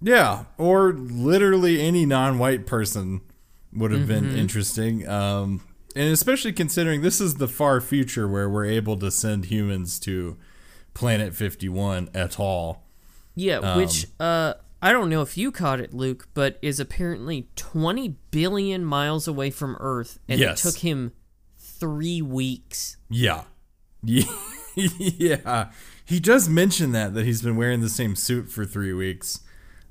Yeah. 0.02 0.46
Or 0.58 0.94
literally 0.94 1.82
any 1.82 2.06
non 2.06 2.40
white 2.40 2.66
person 2.66 3.22
would 3.74 3.92
have 3.92 4.08
been 4.08 4.36
interesting. 4.36 5.08
Um, 5.08 5.62
and 5.96 6.12
especially 6.12 6.54
considering 6.54 7.02
this 7.02 7.20
is 7.22 7.36
the 7.36 7.48
far 7.48 7.80
future 7.82 8.28
where 8.28 8.50
we're 8.50 8.66
able 8.66 8.98
to 8.98 9.10
send 9.12 9.46
humans 9.46 10.00
to 10.02 10.38
Planet 10.98 11.34
51 11.36 12.10
at 12.16 12.39
all. 12.39 12.84
Yeah, 13.36 13.77
which 13.77 14.08
uh 14.20 14.56
I 14.82 14.92
don't 14.92 15.10
know 15.10 15.22
if 15.22 15.38
you 15.38 15.51
caught 15.51 15.80
it, 15.80 15.94
Luke, 15.94 16.27
but 16.34 16.58
is 16.62 16.80
apparently 16.80 17.50
20 17.56 18.16
billion 18.32 18.84
miles 18.86 19.27
away 19.27 19.50
from 19.51 19.75
Earth, 19.80 20.20
and 20.27 20.39
Yes. 20.39 20.63
it 20.63 20.70
took 20.72 20.82
him 20.82 21.12
three 21.58 22.22
weeks. 22.22 22.98
Yeah. 23.10 23.44
Yeah. 24.75 25.70
He 26.06 26.20
does 26.20 26.48
mention 26.48 26.92
that, 26.92 27.16
that 27.16 27.25
he's 27.25 27.42
been 27.42 27.56
wearing 27.58 27.82
the 27.82 27.89
same 27.89 28.16
suit 28.16 28.50
for 28.51 28.63
three 28.66 28.94
weeks. 28.94 29.39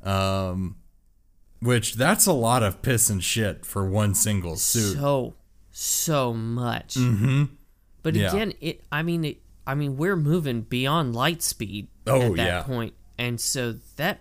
Um, 0.05 0.77
which 1.61 1.95
that's 1.95 2.27
a 2.27 2.33
lot 2.33 2.63
of 2.63 2.83
piss 2.83 3.11
and 3.11 3.23
shit 3.23 3.67
for 3.67 3.85
one 3.85 4.15
single 4.15 4.55
suit. 4.57 4.95
So, 4.97 5.35
so 5.73 6.33
much. 6.33 6.95
Mm-hmm. 6.95 7.45
But 8.05 8.15
Yeah. 8.15 8.29
again, 8.31 8.53
it. 8.61 8.85
I 8.93 9.03
mean, 9.03 9.25
it. 9.25 9.43
I 9.67 9.75
mean, 9.75 9.97
we're 9.97 10.17
moving 10.17 10.63
beyond 10.63 11.15
light 11.15 11.43
speed 11.43 11.89
Oh, 12.07 12.21
at 12.31 12.37
that 12.37 12.47
yeah. 12.47 12.63
point, 12.63 12.95
and 13.19 13.41
so 13.41 13.75
that 13.97 14.21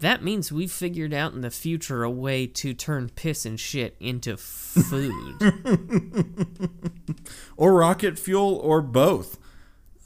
that 0.00 0.22
means 0.22 0.50
we've 0.52 0.72
figured 0.72 1.14
out 1.14 1.32
in 1.32 1.40
the 1.40 1.50
future 1.50 2.02
a 2.02 2.10
way 2.10 2.46
to 2.48 2.74
turn 2.74 3.08
piss 3.14 3.46
and 3.46 3.58
shit 3.58 3.96
into 4.00 4.36
food. 4.36 5.36
or 7.56 7.72
rocket 7.74 8.18
fuel 8.18 8.56
or 8.56 8.82
both. 8.82 9.38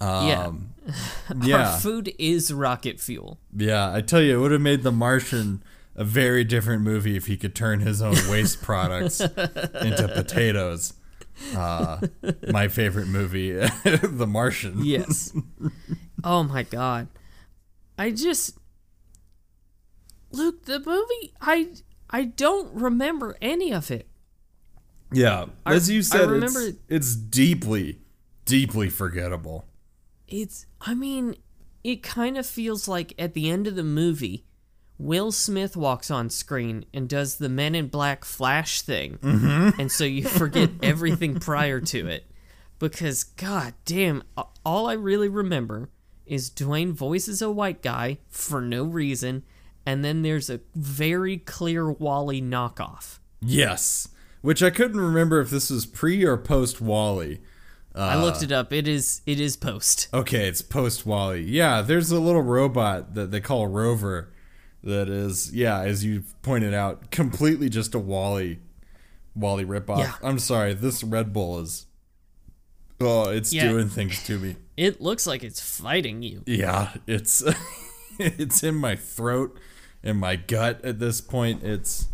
yeah, 0.00 0.46
Um, 0.46 0.74
Yeah. 1.42 1.72
Our 1.72 1.78
food 1.80 2.14
is 2.18 2.52
rocket 2.52 3.00
fuel. 3.00 3.38
Yeah, 3.56 3.92
I 3.92 4.00
tell 4.00 4.20
you, 4.22 4.38
it 4.38 4.40
would 4.40 4.52
have 4.52 4.60
made 4.60 4.82
The 4.82 4.92
Martian 4.92 5.62
a 5.96 6.04
very 6.04 6.44
different 6.44 6.82
movie 6.82 7.16
if 7.16 7.26
he 7.26 7.36
could 7.36 7.54
turn 7.56 7.80
his 7.80 8.00
own 8.00 8.14
waste 8.30 8.62
products 8.62 9.20
into 9.20 10.08
potatoes. 10.14 10.92
Uh, 11.54 12.00
my 12.50 12.68
favorite 12.68 13.06
movie, 13.08 13.52
The 13.84 14.26
Martian. 14.28 14.84
Yes. 14.84 15.32
oh 16.24 16.42
my 16.42 16.62
god. 16.64 17.08
I 17.96 18.10
just 18.10 18.58
Luke, 20.30 20.64
the 20.66 20.78
movie 20.80 21.32
I 21.40 21.68
I 22.10 22.24
don't 22.24 22.74
remember 22.74 23.36
any 23.40 23.72
of 23.72 23.90
it. 23.90 24.08
Yeah, 25.12 25.46
I- 25.64 25.74
as 25.74 25.88
you 25.90 26.02
said, 26.02 26.28
remember- 26.28 26.60
it's, 26.68 26.78
it's 26.88 27.16
deeply, 27.16 28.00
deeply 28.44 28.88
forgettable. 28.90 29.66
It's 30.26 30.66
I 30.80 30.94
mean, 30.94 31.36
it 31.82 32.02
kind 32.02 32.36
of 32.36 32.46
feels 32.46 32.86
like 32.88 33.14
at 33.18 33.34
the 33.34 33.48
end 33.50 33.66
of 33.66 33.74
the 33.76 33.84
movie, 33.84 34.44
Will 34.98 35.30
Smith 35.30 35.76
walks 35.76 36.10
on 36.10 36.28
screen 36.28 36.84
and 36.92 37.08
does 37.08 37.36
the 37.36 37.48
Men 37.48 37.74
in 37.74 37.86
Black 37.86 38.24
flash 38.24 38.82
thing. 38.82 39.18
Mm-hmm. 39.18 39.80
And 39.80 39.92
so 39.92 40.04
you 40.04 40.24
forget 40.24 40.70
everything 40.82 41.38
prior 41.38 41.80
to 41.80 42.08
it. 42.08 42.24
Because 42.78 43.24
god 43.24 43.74
damn, 43.84 44.22
all 44.64 44.88
I 44.88 44.94
really 44.94 45.28
remember 45.28 45.90
is 46.26 46.50
Dwayne 46.50 46.92
voices 46.92 47.40
a 47.40 47.50
white 47.50 47.82
guy 47.82 48.18
for 48.28 48.60
no 48.60 48.84
reason, 48.84 49.44
and 49.86 50.04
then 50.04 50.22
there's 50.22 50.50
a 50.50 50.60
very 50.74 51.38
clear 51.38 51.90
WALL-E 51.90 52.40
knockoff. 52.40 53.18
Yes, 53.40 54.08
which 54.42 54.62
I 54.62 54.70
couldn't 54.70 55.00
remember 55.00 55.40
if 55.40 55.50
this 55.50 55.70
was 55.70 55.86
pre 55.86 56.24
or 56.24 56.36
post 56.36 56.80
WALL-E. 56.80 57.40
I 57.94 58.22
looked 58.22 58.44
it 58.44 58.52
up. 58.52 58.72
It 58.72 58.86
is 58.86 59.22
it 59.26 59.40
is 59.40 59.56
post. 59.56 60.08
Okay, 60.14 60.46
it's 60.46 60.62
post 60.62 61.04
WALL-E. 61.04 61.40
Yeah, 61.40 61.82
there's 61.82 62.12
a 62.12 62.20
little 62.20 62.42
robot 62.42 63.14
that 63.14 63.32
they 63.32 63.40
call 63.40 63.66
Rover 63.66 64.32
that 64.88 65.08
is, 65.08 65.52
yeah, 65.54 65.80
as 65.80 66.04
you 66.04 66.24
pointed 66.42 66.74
out, 66.74 67.10
completely 67.10 67.68
just 67.68 67.94
a 67.94 67.98
WALL-E 67.98 68.58
WALL-E 69.36 69.64
ripoff. 69.64 69.98
Yeah. 70.00 70.14
I'm 70.22 70.38
sorry, 70.38 70.74
this 70.74 71.04
Red 71.04 71.32
Bull 71.32 71.60
is 71.60 71.86
Oh, 73.00 73.30
it's 73.30 73.52
Yeah. 73.52 73.68
doing 73.68 73.88
things 73.88 74.24
to 74.26 74.38
me. 74.38 74.56
It 74.76 75.00
looks 75.00 75.26
like 75.26 75.44
it's 75.44 75.60
fighting 75.60 76.22
you. 76.22 76.42
Yeah, 76.46 76.94
it's 77.06 77.42
it's 78.18 78.62
in 78.64 78.74
my 78.74 78.96
throat 78.96 79.56
in 80.02 80.16
my 80.16 80.34
gut 80.36 80.84
at 80.84 80.98
this 80.98 81.20
point. 81.20 81.62
It's 81.62 82.08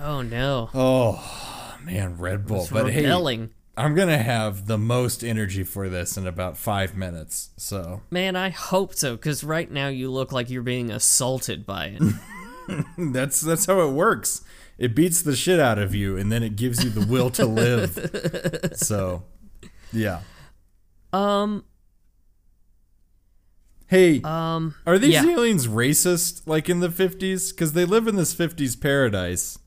Oh 0.00 0.22
no. 0.22 0.70
oh 0.72 1.76
man, 1.84 2.16
Red 2.16 2.46
Bull. 2.46 2.62
It's 2.62 2.70
But 2.70 2.90
hey, 2.90 3.02
rebelling. 3.02 3.50
I'm 3.76 3.94
gonna 3.94 4.18
have 4.18 4.66
the 4.66 4.78
most 4.78 5.24
energy 5.24 5.64
for 5.64 5.88
this 5.88 6.16
in 6.16 6.26
about 6.26 6.56
five 6.56 6.96
minutes. 6.96 7.50
So 7.56 8.02
Man, 8.10 8.36
I 8.36 8.50
hope 8.50 8.94
so, 8.94 9.16
because 9.16 9.42
right 9.42 9.70
now 9.70 9.88
you 9.88 10.10
look 10.10 10.32
like 10.32 10.50
you're 10.50 10.62
being 10.62 10.90
assaulted 10.90 11.66
by 11.66 11.96
it. 11.98 12.84
that's 13.12 13.40
that's 13.40 13.66
how 13.66 13.80
it 13.80 13.92
works. 13.92 14.42
It 14.78 14.94
beats 14.94 15.22
the 15.22 15.36
shit 15.36 15.60
out 15.60 15.78
of 15.78 15.94
you, 15.94 16.16
and 16.16 16.32
then 16.32 16.42
it 16.42 16.56
gives 16.56 16.82
you 16.82 16.90
the 16.90 17.06
will 17.06 17.30
to 17.30 17.46
live. 17.46 18.72
so, 18.74 19.22
yeah. 19.92 20.20
um, 21.12 21.64
Hey, 23.86 24.20
um, 24.22 24.74
are 24.86 24.98
these 24.98 25.14
yeah. 25.14 25.28
aliens 25.28 25.68
racist 25.68 26.46
like 26.46 26.68
in 26.68 26.80
the 26.80 26.88
50s? 26.88 27.50
Because 27.50 27.74
they 27.74 27.84
live 27.84 28.08
in 28.08 28.16
this 28.16 28.34
50s 28.34 28.80
paradise. 28.80 29.58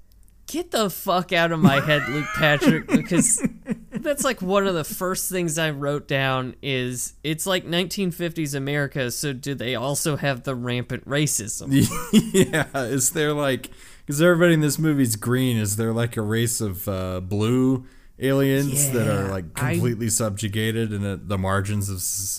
Get 0.47 0.71
the 0.71 0.89
fuck 0.89 1.31
out 1.33 1.51
of 1.51 1.59
my 1.59 1.79
head, 1.81 2.07
Luke 2.09 2.25
Patrick, 2.35 2.87
because 2.87 3.45
that's 3.91 4.23
like 4.23 4.41
one 4.41 4.65
of 4.65 4.73
the 4.73 4.83
first 4.83 5.29
things 5.29 5.57
I 5.57 5.69
wrote 5.71 6.07
down 6.07 6.55
is 6.61 7.13
it's 7.23 7.45
like 7.45 7.65
1950s 7.65 8.55
America, 8.55 9.11
so 9.11 9.33
do 9.33 9.53
they 9.53 9.75
also 9.75 10.15
have 10.15 10.43
the 10.43 10.55
rampant 10.55 11.07
racism? 11.07 11.67
yeah, 12.33 12.67
is 12.85 13.11
there 13.11 13.33
like 13.33 13.69
because 14.05 14.21
everybody 14.21 14.53
in 14.53 14.61
this 14.61 14.79
movie's 14.79 15.15
green? 15.15 15.57
Is 15.57 15.75
there 15.75 15.93
like 15.93 16.17
a 16.17 16.21
race 16.21 16.61
of 16.61 16.87
uh, 16.87 17.19
blue 17.19 17.85
aliens 18.19 18.91
that 18.91 19.07
are 19.07 19.25
Yeah, 19.25 19.31
like 19.31 19.45
I- 19.61 19.73
completely 19.73 20.09
subjugated 20.09 20.91
and 20.93 21.05
at 21.05 21.27
the 21.27 21.37
margins 21.37 21.89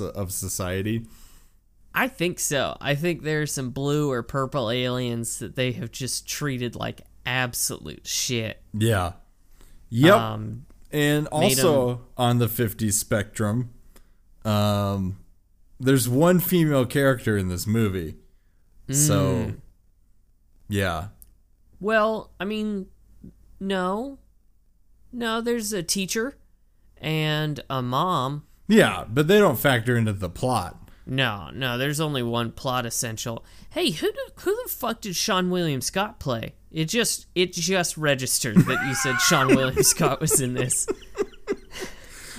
of 0.01 0.07
of 0.17 0.33
society? 0.33 1.07
I 1.95 2.07
think 2.07 2.39
so. 2.39 2.77
I 2.81 2.95
think 2.95 3.23
there's 3.23 3.53
some 3.53 3.71
blue 3.71 4.11
or 4.11 4.23
purple 4.23 4.71
aliens 4.71 5.39
that 5.41 5.57
they 5.57 5.73
have 5.73 5.91
just 5.91 6.29
treated 6.29 6.77
like 6.77 7.01
absolute 7.29 8.07
shit. 8.07 8.63
Yeah. 8.73 9.13
Yep. 9.91 10.15
Um, 10.15 10.67
and 10.91 11.29
also 11.29 12.01
on 12.17 12.39
the 12.39 12.47
50s 12.47 12.95
spectrum, 12.95 13.71
um, 14.45 15.19
there's 15.79 16.09
one 16.09 16.41
female 16.41 16.87
character 16.87 17.37
in 17.37 17.49
this 17.49 17.67
movie. 17.67 18.17
Mm. 18.89 18.95
So, 18.95 19.53
yeah. 20.69 21.09
Well, 21.81 22.31
I 22.41 22.45
mean, 22.45 22.87
no. 23.61 24.19
No, 25.13 25.41
there's 25.41 25.73
a 25.73 25.83
teacher 25.83 26.37
and 27.01 27.61
a 27.69 27.83
mom. 27.83 28.45
Yeah, 28.67 29.05
but 29.09 29.29
they 29.29 29.39
don't 29.39 29.59
factor 29.59 29.97
into 29.97 30.13
the 30.13 30.29
plot. 30.29 30.77
No, 31.07 31.49
no, 31.55 31.79
there's 31.79 32.01
only 32.01 32.23
one 32.23 32.53
plot 32.53 32.85
essential. 32.85 33.43
Hey, 33.71 33.91
who 33.91 34.13
do, 34.13 34.27
who 34.41 34.59
the 34.63 34.71
fuck 34.71 35.01
did 35.01 35.15
Seann 35.15 35.49
William 35.49 35.81
Scott 35.81 36.21
play? 36.21 36.55
It 36.71 36.87
just 36.87 37.27
it 37.35 37.53
just 37.53 37.97
registered 37.97 38.57
that 38.57 38.87
you 38.87 38.95
said 38.95 39.15
Seann 39.17 39.49
William 39.57 39.83
Scott 39.83 40.21
was 40.21 40.41
in 40.41 40.55
this. 40.55 40.87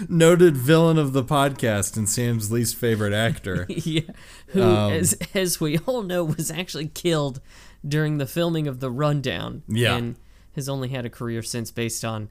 Noted 0.07 0.55
villain 0.55 0.97
of 0.97 1.11
the 1.11 1.23
podcast 1.23 1.97
and 1.97 2.07
Sam's 2.07 2.51
least 2.51 2.75
favorite 2.77 3.11
actor. 3.11 3.65
yeah, 3.69 4.01
who 4.47 4.63
Um, 4.63 4.93
as 4.93 5.17
as 5.33 5.59
we 5.59 5.77
all 5.79 6.03
know 6.03 6.23
was 6.23 6.49
actually 6.49 6.87
killed 6.87 7.41
during 7.85 8.17
the 8.17 8.25
filming 8.25 8.67
of 8.67 8.79
The 8.79 8.89
Rundown. 8.91 9.63
Yeah. 9.67 9.95
and 9.95 10.15
has 10.55 10.69
only 10.69 10.89
had 10.89 11.05
a 11.05 11.09
career 11.09 11.41
since 11.41 11.71
based 11.71 12.05
on 12.05 12.29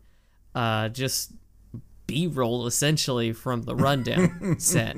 uh 0.54 0.88
just 0.88 1.32
B-roll 2.06 2.66
essentially 2.66 3.32
from 3.32 3.62
the 3.62 3.76
Rundown 3.76 4.56
set. 4.60 4.96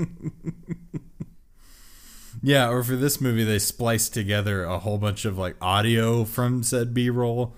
Yeah, 2.42 2.70
or 2.70 2.82
for 2.82 2.96
this 2.96 3.20
movie, 3.20 3.44
they 3.44 3.58
spliced 3.58 4.14
together 4.14 4.64
a 4.64 4.78
whole 4.78 4.98
bunch 4.98 5.24
of 5.24 5.36
like 5.36 5.56
audio 5.60 6.24
from 6.24 6.62
said 6.62 6.94
B 6.94 7.10
roll. 7.10 7.54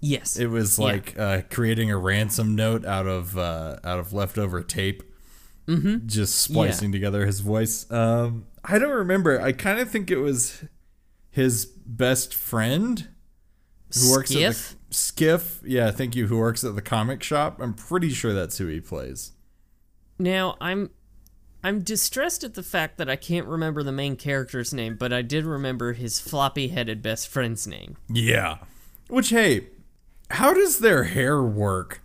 Yes, 0.00 0.36
It 0.36 0.48
was 0.48 0.78
Yeah. 0.78 0.84
like 0.84 1.18
uh, 1.18 1.42
creating 1.50 1.90
a 1.90 1.96
ransom 1.96 2.54
note 2.54 2.84
out 2.84 3.06
of 3.06 3.38
uh, 3.38 3.76
out 3.84 3.98
of 3.98 4.12
leftover 4.12 4.62
tape. 4.62 5.02
Mm-hmm. 5.66 6.06
Just 6.06 6.34
splicing 6.40 6.92
together 6.92 7.24
his 7.24 7.40
voice. 7.40 7.90
Um, 7.90 8.44
I 8.64 8.78
don't 8.78 8.90
remember. 8.90 9.40
I 9.40 9.52
kind 9.52 9.78
of 9.80 9.88
think 9.90 10.10
it 10.10 10.18
was 10.18 10.62
his 11.30 11.64
best 11.64 12.34
friend 12.34 13.08
who 13.94 14.10
works 14.10 14.30
Skiff? 14.30 14.72
at 14.72 14.76
the 14.90 14.94
Skiff. 14.94 15.60
Yeah, 15.64 15.90
thank 15.90 16.14
you. 16.16 16.26
Who 16.26 16.36
works 16.36 16.64
at 16.64 16.74
the 16.74 16.82
comic 16.82 17.22
shop? 17.22 17.60
I'm 17.62 17.72
pretty 17.72 18.10
sure 18.10 18.34
that's 18.34 18.58
who 18.58 18.66
he 18.66 18.80
plays. 18.80 19.32
Now 20.18 20.56
I'm 20.60 20.90
I'm 21.64 21.80
distressed 21.80 22.44
at 22.44 22.54
the 22.54 22.62
fact 22.62 22.98
that 22.98 23.08
I 23.08 23.16
can't 23.16 23.46
remember 23.46 23.82
the 23.82 23.90
main 23.90 24.16
character's 24.16 24.72
name, 24.74 24.96
but 24.96 25.12
I 25.12 25.22
did 25.22 25.44
remember 25.44 25.94
his 25.94 26.20
floppy-headed 26.20 27.00
best 27.02 27.26
friend's 27.26 27.66
name. 27.66 27.96
Yeah. 28.08 28.58
Which 29.08 29.30
hey, 29.30 29.68
how 30.30 30.52
does 30.54 30.78
their 30.78 31.04
hair 31.04 31.42
work? 31.42 32.02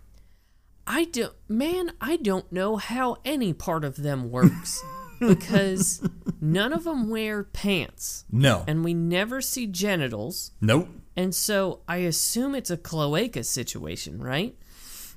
I 0.86 1.04
don't 1.04 1.34
man, 1.48 1.92
I 2.00 2.16
don't 2.16 2.50
know 2.50 2.76
how 2.76 3.18
any 3.24 3.52
part 3.52 3.84
of 3.84 3.96
them 4.02 4.30
works 4.30 4.82
because 5.20 6.02
none 6.40 6.72
of 6.72 6.84
them 6.84 7.08
wear 7.10 7.44
pants 7.44 8.24
No. 8.32 8.64
and 8.66 8.82
we 8.82 8.94
never 8.94 9.40
see 9.40 9.66
genitals. 9.66 10.50
nope. 10.60 10.88
And 11.16 11.34
so 11.34 11.80
I 11.86 11.98
assume 11.98 12.54
it's 12.54 12.70
a 12.70 12.76
cloaca 12.78 13.44
situation, 13.44 14.22
right? 14.22 14.56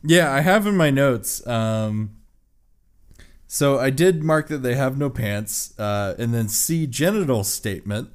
Yeah, 0.03 0.34
I 0.34 0.41
have 0.41 0.67
in 0.67 0.75
my 0.75 0.89
notes. 0.89 1.45
Um, 1.47 2.17
so 3.53 3.77
I 3.77 3.91
did 3.91 4.23
mark 4.23 4.47
that 4.47 4.63
they 4.63 4.73
have 4.73 4.97
no 4.97 5.11
pants, 5.11 5.77
uh, 5.79 6.15
and 6.17 6.33
then 6.33 6.47
C 6.49 6.87
genital 6.87 7.43
statement, 7.43 8.09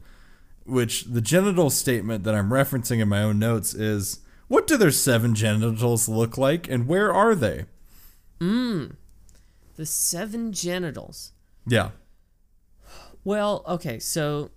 which 0.64 1.04
the 1.04 1.20
genital 1.20 1.70
statement 1.70 2.24
that 2.24 2.34
I'm 2.34 2.50
referencing 2.50 2.98
in 3.00 3.08
my 3.08 3.22
own 3.22 3.38
notes 3.38 3.72
is 3.72 4.18
what 4.48 4.66
do 4.66 4.76
their 4.76 4.90
seven 4.90 5.36
genitals 5.36 6.08
look 6.08 6.36
like, 6.38 6.68
and 6.68 6.88
where 6.88 7.12
are 7.12 7.36
they? 7.36 7.66
The 8.40 9.86
seven 9.86 10.52
genitals. 10.52 11.32
Yeah, 11.68 11.90
Well, 13.22 13.62
okay, 13.68 14.00
so 14.00 14.50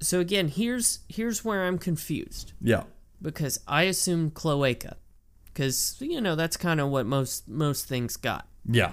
so 0.00 0.20
again, 0.20 0.48
here's 0.48 1.00
here's 1.08 1.44
where 1.44 1.64
I'm 1.64 1.76
confused. 1.78 2.52
yeah, 2.62 2.84
because 3.20 3.60
I 3.68 3.82
assume 3.82 4.30
cloaca, 4.30 4.96
because 5.52 5.96
you 6.00 6.20
know 6.22 6.34
that's 6.34 6.56
kind 6.56 6.80
of 6.80 6.88
what 6.88 7.04
most 7.04 7.46
most 7.46 7.86
things 7.86 8.16
got. 8.16 8.46
yeah, 8.64 8.92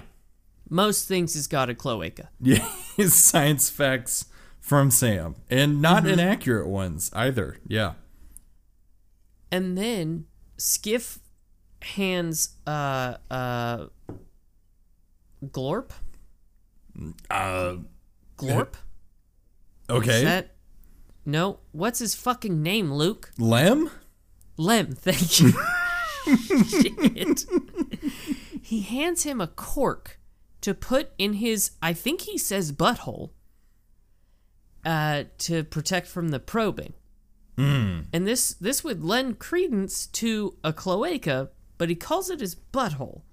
Most 0.69 1.07
things 1.07 1.33
has 1.33 1.47
got 1.47 1.69
a 1.69 1.75
cloaca. 1.75 2.29
yeah. 2.39 2.67
His 2.95 3.13
science 3.13 3.69
facts 3.69 4.25
from 4.59 4.91
Sam, 4.91 5.35
and 5.49 5.81
not 5.81 6.05
inaccurate 6.05 6.67
ones 6.67 7.09
either. 7.13 7.57
Yeah, 7.67 7.93
And 9.51 9.77
then 9.77 10.25
Skiff 10.57 11.19
hands 11.81 12.55
uh 12.67 13.15
uh 13.31 13.85
Glorp 15.43 15.91
uh, 17.29 17.75
Glorp? 18.37 18.73
Okay. 19.89 20.23
That 20.23 20.53
no? 21.25 21.61
What's 21.71 21.97
his 21.97 22.13
fucking 22.13 22.61
name, 22.61 22.93
Luke? 22.93 23.31
Lem? 23.39 23.89
Lem. 24.55 24.91
Thank 24.93 25.39
you. 25.39 25.51
Shit. 26.63 27.45
he 28.61 28.81
hands 28.81 29.23
him 29.23 29.41
a 29.41 29.47
cork 29.47 30.18
to 30.61 30.73
put 30.73 31.11
in 31.17 31.33
his. 31.33 31.71
I 31.81 31.93
think 31.93 32.21
he 32.21 32.37
says 32.37 32.71
butthole. 32.71 33.31
Uh, 34.85 35.25
to 35.37 35.63
protect 35.65 36.07
from 36.07 36.29
the 36.29 36.39
probing. 36.39 36.93
And 37.57 38.25
this 38.25 38.53
this 38.53 38.85
would 38.85 39.03
lend 39.03 39.37
credence 39.39 40.07
to 40.07 40.55
a 40.63 40.71
cloaca, 40.71 41.49
but 41.77 41.89
he 41.89 41.95
calls 41.95 42.29
it 42.29 42.39
his 42.39 42.55
butthole. 42.55 43.23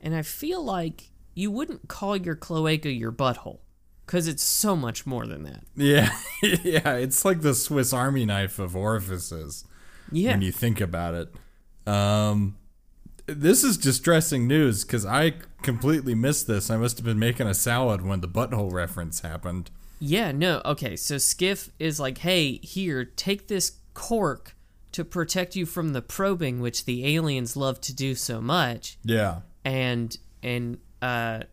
And 0.00 0.14
I 0.14 0.22
feel 0.22 0.62
like 0.64 1.10
you 1.34 1.50
wouldn't 1.50 1.88
call 1.88 2.16
your 2.16 2.36
cloaca 2.36 2.90
your 2.92 3.10
butthole, 3.10 3.58
because 4.06 4.28
it's 4.28 4.44
so 4.44 4.76
much 4.76 5.04
more 5.04 5.26
than 5.26 5.42
that. 5.42 5.64
Yeah. 5.74 6.10
yeah, 6.42 6.94
it's 6.94 7.24
like 7.24 7.40
the 7.40 7.54
Swiss 7.56 7.92
Army 7.92 8.24
knife 8.24 8.60
of 8.60 8.76
orifices 8.76 9.64
Yeah. 10.12 10.30
when 10.30 10.42
you 10.42 10.52
think 10.52 10.80
about 10.80 11.14
it. 11.14 11.34
Um 11.92 12.56
this 13.26 13.64
is 13.64 13.76
distressing 13.76 14.46
news 14.46 14.84
because 14.84 15.06
I 15.06 15.34
completely 15.62 16.14
missed 16.14 16.46
this. 16.46 16.70
I 16.70 16.76
must 16.76 16.98
have 16.98 17.04
been 17.04 17.18
making 17.18 17.46
a 17.46 17.54
salad 17.54 18.02
when 18.02 18.20
the 18.20 18.28
butthole 18.28 18.72
reference 18.72 19.20
happened. 19.20 19.70
Yeah, 20.00 20.32
no, 20.32 20.60
okay. 20.64 20.96
So 20.96 21.18
Skiff 21.18 21.70
is 21.78 22.00
like, 22.00 22.18
hey, 22.18 22.58
here, 22.58 23.04
take 23.04 23.48
this 23.48 23.78
cork 23.94 24.56
to 24.92 25.04
protect 25.04 25.54
you 25.54 25.64
from 25.64 25.92
the 25.92 26.02
probing, 26.02 26.60
which 26.60 26.84
the 26.84 27.14
aliens 27.14 27.56
love 27.56 27.80
to 27.82 27.94
do 27.94 28.14
so 28.14 28.40
much. 28.40 28.98
Yeah. 29.04 29.40
And, 29.64 30.16
and, 30.42 30.78
uh, 31.00 31.44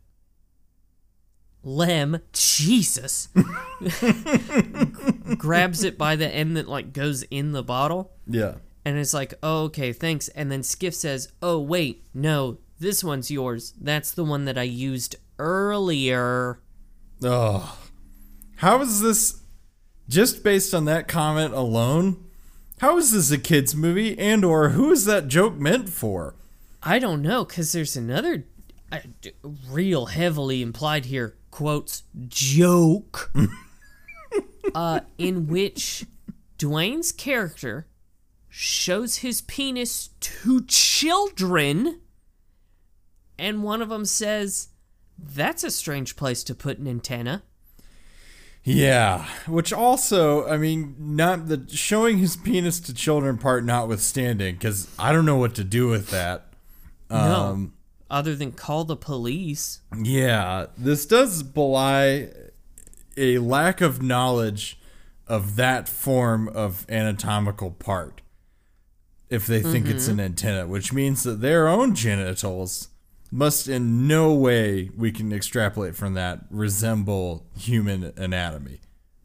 Lem, 1.63 2.21
Jesus, 2.33 3.27
grabs 5.37 5.83
it 5.83 5.97
by 5.97 6.15
the 6.15 6.27
end 6.27 6.57
that, 6.57 6.67
like, 6.67 6.93
goes 6.93 7.23
in 7.23 7.51
the 7.51 7.63
bottle. 7.63 8.11
Yeah. 8.25 8.55
And 8.89 8.97
it's 8.97 9.13
like, 9.13 9.35
oh, 9.43 9.65
okay, 9.65 9.93
thanks. 9.93 10.29
And 10.29 10.51
then 10.51 10.63
Skiff 10.63 10.95
says, 10.95 11.31
oh, 11.43 11.59
wait, 11.59 12.03
no, 12.11 12.57
this 12.79 13.03
one's 13.03 13.29
yours. 13.29 13.75
That's 13.79 14.09
the 14.09 14.23
one 14.23 14.45
that 14.45 14.57
I 14.57 14.63
used 14.63 15.15
earlier. 15.37 16.59
Oh. 17.23 17.77
How 18.55 18.81
is 18.81 19.01
this 19.01 19.43
just 20.07 20.43
based 20.43 20.73
on 20.73 20.85
that 20.85 21.07
comment 21.07 21.53
alone? 21.53 22.31
How 22.79 22.97
is 22.97 23.11
this 23.11 23.29
a 23.29 23.37
kids 23.37 23.75
movie 23.75 24.17
and 24.17 24.43
or 24.43 24.69
who 24.69 24.91
is 24.91 25.05
that 25.05 25.27
joke 25.27 25.53
meant 25.53 25.89
for? 25.89 26.33
I 26.81 26.97
don't 26.97 27.21
know, 27.21 27.45
because 27.45 27.71
there's 27.71 27.95
another 27.95 28.47
uh, 28.91 29.01
d- 29.21 29.33
real 29.69 30.07
heavily 30.07 30.63
implied 30.63 31.05
here 31.05 31.35
quotes 31.51 32.01
joke 32.27 33.31
uh, 34.73 35.01
in 35.19 35.45
which 35.45 36.07
Dwayne's 36.57 37.11
character 37.11 37.85
shows 38.49 39.17
his 39.17 39.41
penis 39.41 40.09
to 40.19 40.63
children, 40.65 42.01
and 43.37 43.63
one 43.63 43.81
of 43.81 43.89
them 43.89 44.05
says, 44.05 44.69
That's 45.17 45.63
a 45.63 45.71
strange 45.71 46.15
place 46.15 46.43
to 46.45 46.55
put 46.55 46.79
an 46.79 46.87
antenna. 46.87 47.43
Yeah, 48.63 49.25
which 49.47 49.71
also, 49.71 50.47
I 50.47 50.57
mean, 50.57 50.95
not 50.99 51.47
the 51.47 51.65
showing 51.69 52.17
his 52.17 52.35
penis 52.35 52.79
to 52.81 52.93
children 52.93 53.37
part 53.37 53.63
notwithstanding, 53.63 54.55
because 54.55 54.89
I 54.99 55.13
don't 55.13 55.25
know 55.25 55.37
what 55.37 55.55
to 55.55 55.63
do 55.63 55.87
with 55.87 56.09
that. 56.09 56.47
no. 57.09 57.17
Um, 57.17 57.73
other 58.11 58.35
than 58.35 58.51
call 58.51 58.85
the 58.85 58.95
police. 58.95 59.81
Yeah, 59.95 60.65
this 60.77 61.05
does 61.05 61.43
belie 61.43 62.29
a 63.15 63.37
lack 63.37 63.81
of 63.81 64.01
knowledge 64.01 64.79
of 65.27 65.55
that 65.57 65.87
form 65.87 66.47
of 66.49 66.85
anatomical 66.89 67.71
part. 67.71 68.21
If 69.29 69.45
they 69.45 69.61
think 69.61 69.87
it's 69.87 70.07
an 70.07 70.19
antenna, 70.19 70.65
which 70.65 70.91
means 70.91 71.21
that 71.23 71.39
their 71.39 71.67
own 71.67 71.93
genitals 71.93 72.89
must 73.31 73.67
in 73.67 74.07
no 74.07 74.33
way 74.33 74.89
we 74.97 75.11
can 75.11 75.31
extrapolate 75.31 75.95
from 75.95 76.15
that 76.15 76.39
resemble 76.49 77.45
human 77.55 78.11
anatomy. 78.17 78.79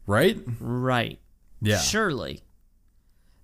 Right? 0.05 0.39
Right. 0.59 1.19
Yeah. 1.59 1.79
Surely. 1.79 2.43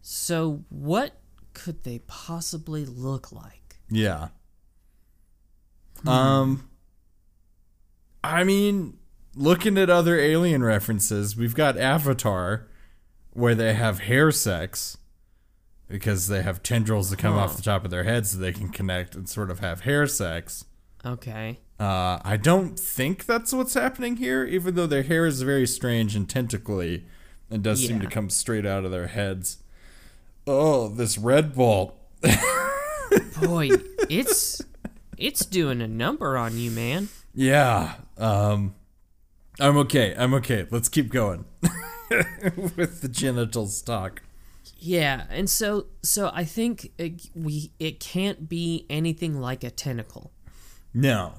So, 0.01 0.63
what 0.69 1.13
could 1.53 1.83
they 1.83 1.99
possibly 2.05 2.85
look 2.85 3.31
like? 3.31 3.77
Yeah. 3.89 4.29
Um 6.05 6.69
I 8.23 8.43
mean, 8.43 8.97
looking 9.35 9.77
at 9.77 9.89
other 9.89 10.19
alien 10.19 10.63
references, 10.63 11.35
we've 11.35 11.55
got 11.55 11.77
Avatar 11.77 12.67
where 13.31 13.55
they 13.55 13.73
have 13.73 14.01
hair 14.01 14.31
sex 14.31 14.97
because 15.91 16.27
they 16.27 16.41
have 16.41 16.63
tendrils 16.63 17.09
that 17.09 17.19
come 17.19 17.35
off 17.35 17.55
the 17.55 17.61
top 17.61 17.85
of 17.85 17.91
their 17.91 18.03
heads 18.03 18.31
so 18.31 18.37
they 18.37 18.51
can 18.53 18.69
connect 18.69 19.15
and 19.15 19.27
sort 19.27 19.51
of 19.51 19.59
have 19.59 19.81
hair 19.81 20.07
sex. 20.07 20.65
Okay. 21.05 21.59
Uh, 21.79 22.19
I 22.23 22.37
don't 22.37 22.79
think 22.79 23.25
that's 23.25 23.53
what's 23.53 23.73
happening 23.73 24.17
here, 24.17 24.43
even 24.45 24.75
though 24.75 24.85
their 24.87 25.03
hair 25.03 25.25
is 25.25 25.41
very 25.41 25.65
strange 25.65 26.15
and 26.15 26.29
tentacly 26.29 27.05
and 27.49 27.63
does 27.63 27.85
seem 27.85 27.99
to 27.99 28.07
come 28.07 28.29
straight 28.29 28.65
out 28.65 28.85
of 28.85 28.91
their 28.91 29.07
heads. 29.07 29.57
Oh, 30.47 30.87
this 30.87 31.17
Red 31.17 31.53
Bull. 31.53 31.97
Boy, 33.41 33.69
it's 34.09 34.61
it's 35.17 35.45
doing 35.45 35.81
a 35.81 35.87
number 35.87 36.37
on 36.37 36.57
you, 36.57 36.71
man. 36.71 37.09
Yeah. 37.33 37.95
Um 38.17 38.75
I'm 39.59 39.77
okay. 39.77 40.15
I'm 40.17 40.33
okay. 40.35 40.67
Let's 40.71 40.89
keep 40.89 41.09
going. 41.09 41.45
With 42.55 43.01
the 43.01 43.09
genitals 43.09 43.81
talk. 43.81 44.21
Yeah, 44.77 45.25
and 45.29 45.49
so 45.49 45.87
so 46.03 46.31
I 46.33 46.43
think 46.43 46.91
it, 46.97 47.29
we 47.35 47.71
it 47.79 47.99
can't 47.99 48.47
be 48.49 48.85
anything 48.89 49.39
like 49.39 49.63
a 49.63 49.69
tentacle 49.71 50.31
No. 50.93 51.33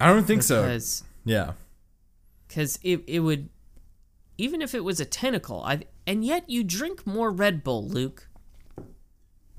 I 0.00 0.08
don't 0.08 0.24
think 0.26 0.42
so. 0.42 0.78
Yeah. 1.24 1.52
because 2.48 2.78
it 2.82 3.02
it 3.06 3.20
would 3.20 3.48
even 4.38 4.60
if 4.60 4.74
it 4.74 4.84
was 4.84 5.00
a 5.00 5.04
tentacle. 5.06 5.62
I 5.64 5.84
and 6.06 6.24
yet 6.24 6.48
you 6.48 6.62
drink 6.62 7.06
more 7.06 7.30
Red 7.30 7.64
Bull, 7.64 7.86
Luke. 7.88 8.28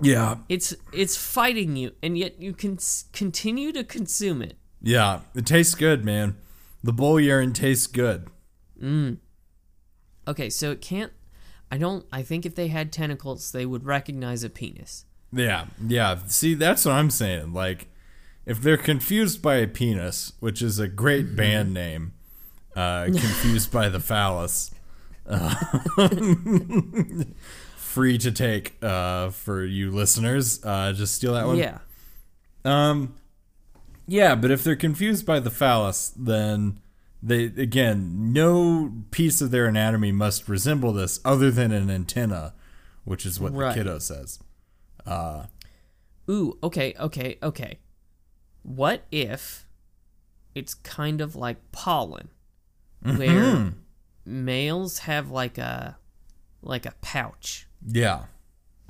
Yeah. 0.01 0.37
It's 0.47 0.75
it's 0.93 1.17
fighting 1.17 1.75
you, 1.75 1.91
and 2.03 2.17
yet 2.17 2.39
you 2.39 2.53
can 2.53 2.77
continue 3.13 3.71
to 3.73 3.83
consume 3.83 4.41
it. 4.41 4.57
Yeah. 4.81 5.21
It 5.35 5.45
tastes 5.45 5.73
good, 5.75 6.05
man. 6.05 6.37
The 6.83 6.93
bull 6.93 7.19
urine 7.19 7.53
tastes 7.53 7.87
good. 7.87 8.27
Mm. 8.81 9.17
Okay, 10.27 10.49
so 10.49 10.71
it 10.71 10.81
can't. 10.81 11.11
I 11.71 11.77
don't. 11.77 12.05
I 12.11 12.21
think 12.21 12.45
if 12.45 12.55
they 12.55 12.67
had 12.67 12.91
tentacles, 12.91 13.51
they 13.51 13.65
would 13.65 13.85
recognize 13.85 14.43
a 14.43 14.49
penis. 14.49 15.05
Yeah. 15.31 15.65
Yeah. 15.85 16.19
See, 16.27 16.53
that's 16.53 16.85
what 16.85 16.93
I'm 16.93 17.09
saying. 17.09 17.53
Like, 17.53 17.87
if 18.45 18.61
they're 18.61 18.77
confused 18.77 19.41
by 19.41 19.55
a 19.55 19.67
penis, 19.67 20.33
which 20.39 20.61
is 20.61 20.79
a 20.79 20.87
great 20.87 21.35
band 21.35 21.73
name, 21.73 22.13
uh, 22.75 23.05
confused 23.05 23.71
by 23.71 23.89
the 23.89 23.99
phallus, 23.99 24.71
uh, 25.27 25.53
free 27.75 28.17
to 28.17 28.31
take 28.31 28.75
uh, 28.81 29.29
for 29.31 29.65
you 29.65 29.91
listeners. 29.91 30.63
Uh, 30.63 30.93
just 30.93 31.15
steal 31.15 31.33
that 31.33 31.47
one. 31.47 31.57
Yeah. 31.57 31.79
Um, 32.63 33.15
yeah, 34.07 34.35
but 34.35 34.51
if 34.51 34.63
they're 34.63 34.75
confused 34.75 35.25
by 35.25 35.39
the 35.39 35.51
phallus, 35.51 36.13
then 36.15 36.79
they 37.21 37.45
again, 37.45 38.31
no 38.33 38.91
piece 39.11 39.41
of 39.41 39.51
their 39.51 39.65
anatomy 39.65 40.11
must 40.11 40.47
resemble 40.47 40.93
this 40.93 41.19
other 41.25 41.49
than 41.51 41.71
an 41.71 41.89
antenna, 41.89 42.53
which 43.05 43.25
is 43.25 43.39
what 43.39 43.53
Right. 43.53 43.69
the 43.69 43.75
kiddo 43.83 43.99
says. 43.99 44.39
Uh, 45.05 45.45
Ooh. 46.29 46.57
Okay. 46.61 46.93
Okay. 46.99 47.37
Okay. 47.41 47.79
What 48.63 49.03
if 49.11 49.65
it's 50.53 50.73
kind 50.73 51.21
of 51.21 51.35
like 51.35 51.71
pollen, 51.71 52.29
where 53.01 53.73
males 54.25 54.99
have 54.99 55.31
like 55.31 55.57
a 55.57 55.97
like 56.61 56.85
a 56.85 56.93
pouch 57.01 57.67
Yeah, 57.87 58.25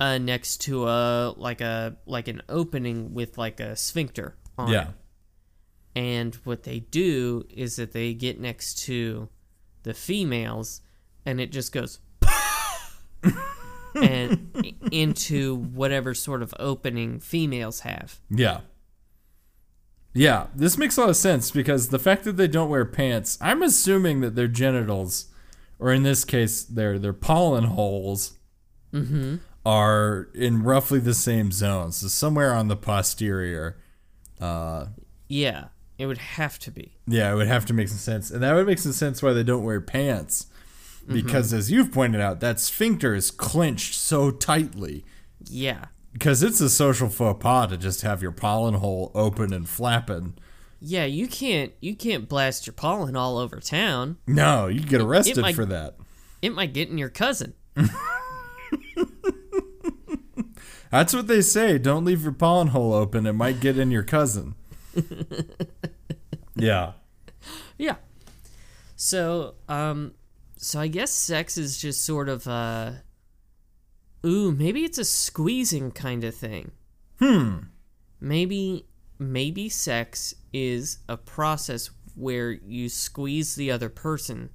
uh, 0.00 0.18
next 0.18 0.62
to 0.62 0.88
a 0.88 1.34
like 1.36 1.60
a 1.60 1.96
like 2.06 2.26
an 2.26 2.42
opening 2.48 3.14
with 3.14 3.38
like 3.38 3.60
a 3.60 3.76
sphincter 3.76 4.34
on 4.56 4.70
yeah, 4.72 4.88
it. 4.88 4.94
And 5.98 6.36
what 6.44 6.62
they 6.62 6.78
do 6.78 7.44
is 7.50 7.74
that 7.74 7.90
they 7.90 8.14
get 8.14 8.38
next 8.38 8.78
to 8.84 9.28
the 9.82 9.92
females 9.92 10.80
and 11.26 11.40
it 11.40 11.50
just 11.50 11.72
goes 11.72 11.98
and 13.96 14.76
into 14.92 15.56
whatever 15.56 16.14
sort 16.14 16.40
of 16.40 16.54
opening 16.60 17.18
females 17.18 17.80
have. 17.80 18.20
yeah, 18.30 18.60
yeah. 20.14 20.46
This 20.54 20.78
makes 20.78 20.96
a 20.96 21.00
lot 21.00 21.10
of 21.10 21.16
sense 21.16 21.50
because 21.50 21.88
the 21.88 21.98
fact 21.98 22.22
that 22.22 22.36
they 22.36 22.46
don't 22.46 22.70
wear 22.70 22.84
pants, 22.84 23.36
I'm 23.40 23.60
assuming 23.64 24.20
that 24.20 24.36
their 24.36 24.46
genitals, 24.46 25.26
or 25.80 25.92
in 25.92 26.04
this 26.04 26.24
case, 26.24 26.62
their 26.62 26.96
their 26.96 27.12
pollen 27.12 27.64
holes, 27.64 28.38
are 29.66 30.28
in 30.32 30.62
roughly 30.62 31.00
the 31.00 31.12
same 31.14 31.50
zone. 31.50 31.90
So 31.90 32.06
somewhere 32.06 32.54
on 32.54 32.68
the 32.68 32.76
posterior. 32.76 33.78
Uh, 34.40 34.86
Yeah. 35.28 35.64
It 35.98 36.06
would 36.06 36.18
have 36.18 36.58
to 36.60 36.70
be. 36.70 36.96
Yeah, 37.06 37.32
it 37.32 37.34
would 37.34 37.48
have 37.48 37.66
to 37.66 37.74
make 37.74 37.88
some 37.88 37.98
sense. 37.98 38.30
And 38.30 38.42
that 38.42 38.54
would 38.54 38.66
make 38.66 38.78
some 38.78 38.92
sense 38.92 39.20
why 39.22 39.32
they 39.32 39.42
don't 39.42 39.64
wear 39.64 39.80
pants. 39.80 40.46
Mm-hmm. 41.02 41.12
Because 41.14 41.52
as 41.52 41.70
you've 41.72 41.90
pointed 41.92 42.20
out, 42.20 42.38
that 42.40 42.60
sphincter 42.60 43.14
is 43.14 43.30
clenched 43.32 43.94
so 43.94 44.30
tightly. 44.30 45.04
Yeah. 45.44 45.86
Because 46.12 46.42
it's 46.42 46.60
a 46.60 46.70
social 46.70 47.08
faux 47.08 47.42
pas 47.42 47.68
to 47.70 47.76
just 47.76 48.02
have 48.02 48.22
your 48.22 48.32
pollen 48.32 48.74
hole 48.74 49.10
open 49.14 49.52
and 49.52 49.68
flapping. 49.68 50.34
Yeah, 50.80 51.04
you 51.06 51.26
can't 51.26 51.72
you 51.80 51.96
can't 51.96 52.28
blast 52.28 52.66
your 52.66 52.74
pollen 52.74 53.16
all 53.16 53.36
over 53.38 53.58
town. 53.58 54.16
No, 54.28 54.68
you 54.68 54.80
get 54.80 55.00
arrested 55.00 55.38
might- 55.38 55.56
for 55.56 55.66
that. 55.66 55.96
It 56.40 56.54
might 56.54 56.72
get 56.72 56.88
in 56.88 56.98
your 56.98 57.08
cousin. 57.08 57.54
That's 60.90 61.12
what 61.12 61.26
they 61.26 61.42
say. 61.42 61.78
Don't 61.78 62.04
leave 62.04 62.22
your 62.22 62.32
pollen 62.32 62.68
hole 62.68 62.94
open. 62.94 63.26
It 63.26 63.32
might 63.34 63.60
get 63.60 63.76
in 63.78 63.90
your 63.90 64.02
cousin. 64.04 64.54
yeah. 66.56 66.92
Yeah. 67.76 67.96
So, 68.96 69.54
um, 69.68 70.14
so 70.56 70.80
I 70.80 70.88
guess 70.88 71.10
sex 71.10 71.56
is 71.56 71.78
just 71.78 72.04
sort 72.04 72.28
of 72.28 72.46
uh, 72.46 72.92
ooh, 74.24 74.52
maybe 74.52 74.84
it's 74.84 74.98
a 74.98 75.04
squeezing 75.04 75.92
kind 75.92 76.24
of 76.24 76.34
thing. 76.34 76.72
Hmm. 77.18 77.58
Maybe, 78.20 78.86
maybe 79.18 79.68
sex 79.68 80.34
is 80.52 80.98
a 81.08 81.16
process 81.16 81.90
where 82.14 82.50
you 82.50 82.88
squeeze 82.88 83.54
the 83.54 83.70
other 83.70 83.88
person 83.88 84.50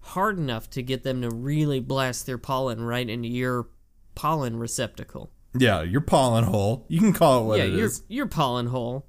hard 0.00 0.38
enough 0.38 0.68
to 0.70 0.82
get 0.82 1.02
them 1.02 1.22
to 1.22 1.30
really 1.30 1.80
blast 1.80 2.26
their 2.26 2.38
pollen 2.38 2.82
right 2.82 3.08
into 3.08 3.28
your 3.28 3.68
pollen 4.14 4.58
receptacle. 4.58 5.30
Yeah, 5.56 5.82
your 5.82 6.00
pollen 6.00 6.44
hole. 6.44 6.84
You 6.88 6.98
can 6.98 7.12
call 7.12 7.42
it 7.42 7.46
what 7.46 7.58
yeah, 7.58 7.64
it 7.64 7.74
your 7.74 7.86
is. 7.86 8.02
your 8.08 8.26
pollen 8.26 8.66
hole. 8.66 9.06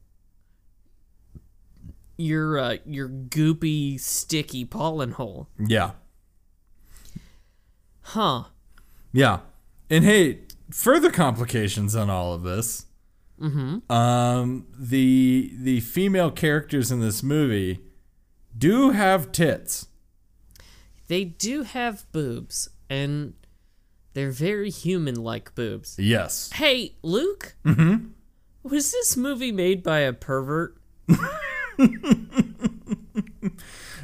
Your 2.17 2.58
uh, 2.58 2.78
your 2.86 3.10
goopy, 3.10 3.99
sticky 3.99 4.65
pollen 4.65 5.12
hole. 5.12 5.49
Yeah. 5.60 5.91
Huh. 8.01 8.45
Yeah. 9.12 9.39
And 9.89 10.04
hey, 10.04 10.41
further 10.71 11.12
complications 11.12 11.95
on 11.95 12.10
all 12.10 12.34
of 12.34 12.43
this. 12.43 12.86
Mm-hmm. 13.39 13.91
Um, 13.91 14.67
the 14.78 15.51
the 15.58 15.82
female 15.82 16.32
characters 16.32 16.91
in 16.91 17.01
this 17.01 17.21
movie 17.21 17.82
do 18.58 18.91
have 18.91 19.32
tits. 19.32 19.88
They 21.08 21.25
do 21.25 21.63
have 21.63 22.10
boobs, 22.12 22.69
and 22.89 23.34
they're 24.13 24.32
very 24.32 24.69
human-like 24.69 25.54
boobs. 25.54 25.97
Yes. 25.99 26.49
Hey, 26.54 26.95
Luke. 27.04 27.56
Mm-hmm. 27.65 28.08
Was 28.63 28.91
this 28.91 29.15
movie 29.15 29.51
made 29.51 29.84
by 29.84 29.99
a 29.99 30.13
pervert? 30.13 30.78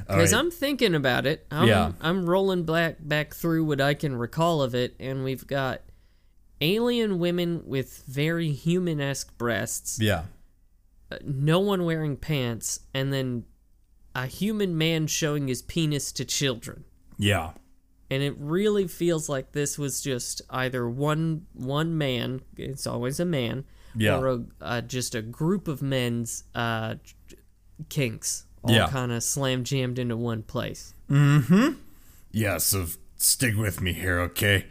Because 0.08 0.34
right. 0.34 0.40
I'm 0.40 0.52
thinking 0.52 0.94
about 0.96 1.26
it. 1.26 1.46
I'm, 1.52 1.68
Yeah. 1.68 1.94
I'm 2.02 2.26
rolling 2.26 2.64
back 2.64 2.98
back 3.00 3.34
through 3.34 3.66
what 3.66 3.80
I 3.82 3.94
can 3.94 4.16
recall 4.16 4.62
of 4.62 4.76
it, 4.76 4.96
and 5.00 5.24
we've 5.24 5.46
got 5.48 5.82
alien 6.60 7.18
women 7.20 7.64
with 7.66 8.04
very 8.08 8.52
human-esque 8.52 9.38
breasts, 9.38 10.00
Yeah. 10.00 10.26
no 11.24 11.60
one 11.60 11.86
wearing 11.86 12.18
pants, 12.18 12.82
and 12.94 13.12
then 13.12 13.46
a 14.14 14.26
human 14.28 14.78
man 14.78 15.08
showing 15.08 15.48
his 15.48 15.62
penis 15.62 16.12
to 16.14 16.26
children. 16.26 16.84
Yeah. 17.18 17.52
and 18.10 18.22
it 18.22 18.36
really 18.38 18.88
feels 18.88 19.30
like 19.30 19.54
this 19.54 19.80
was 19.80 20.02
just 20.02 20.42
either 20.50 20.90
one 20.90 21.46
one 21.54 21.98
man 21.98 22.42
it's 22.58 22.86
always 22.86 23.22
a 23.22 23.26
man 23.26 23.64
Yeah. 23.96 24.18
or 24.20 24.28
a, 24.28 24.44
uh, 24.60 24.82
just 24.82 25.16
a 25.16 25.22
group 25.22 25.70
of 25.70 25.82
men's 25.82 26.44
uh, 26.54 26.96
kinks 27.90 28.46
all 28.64 28.72
Yeah. 28.74 28.88
kind 28.88 29.12
of 29.12 29.24
slam 29.24 29.64
jammed 29.64 29.98
into 30.00 30.16
one 30.18 30.44
place 30.44 30.94
Mm-hmm. 31.10 31.74
Yeah, 32.32 32.58
so 32.60 32.86
stick 33.18 33.58
with 33.58 33.82
me 33.82 33.92
here, 33.94 34.20
okay? 34.22 34.66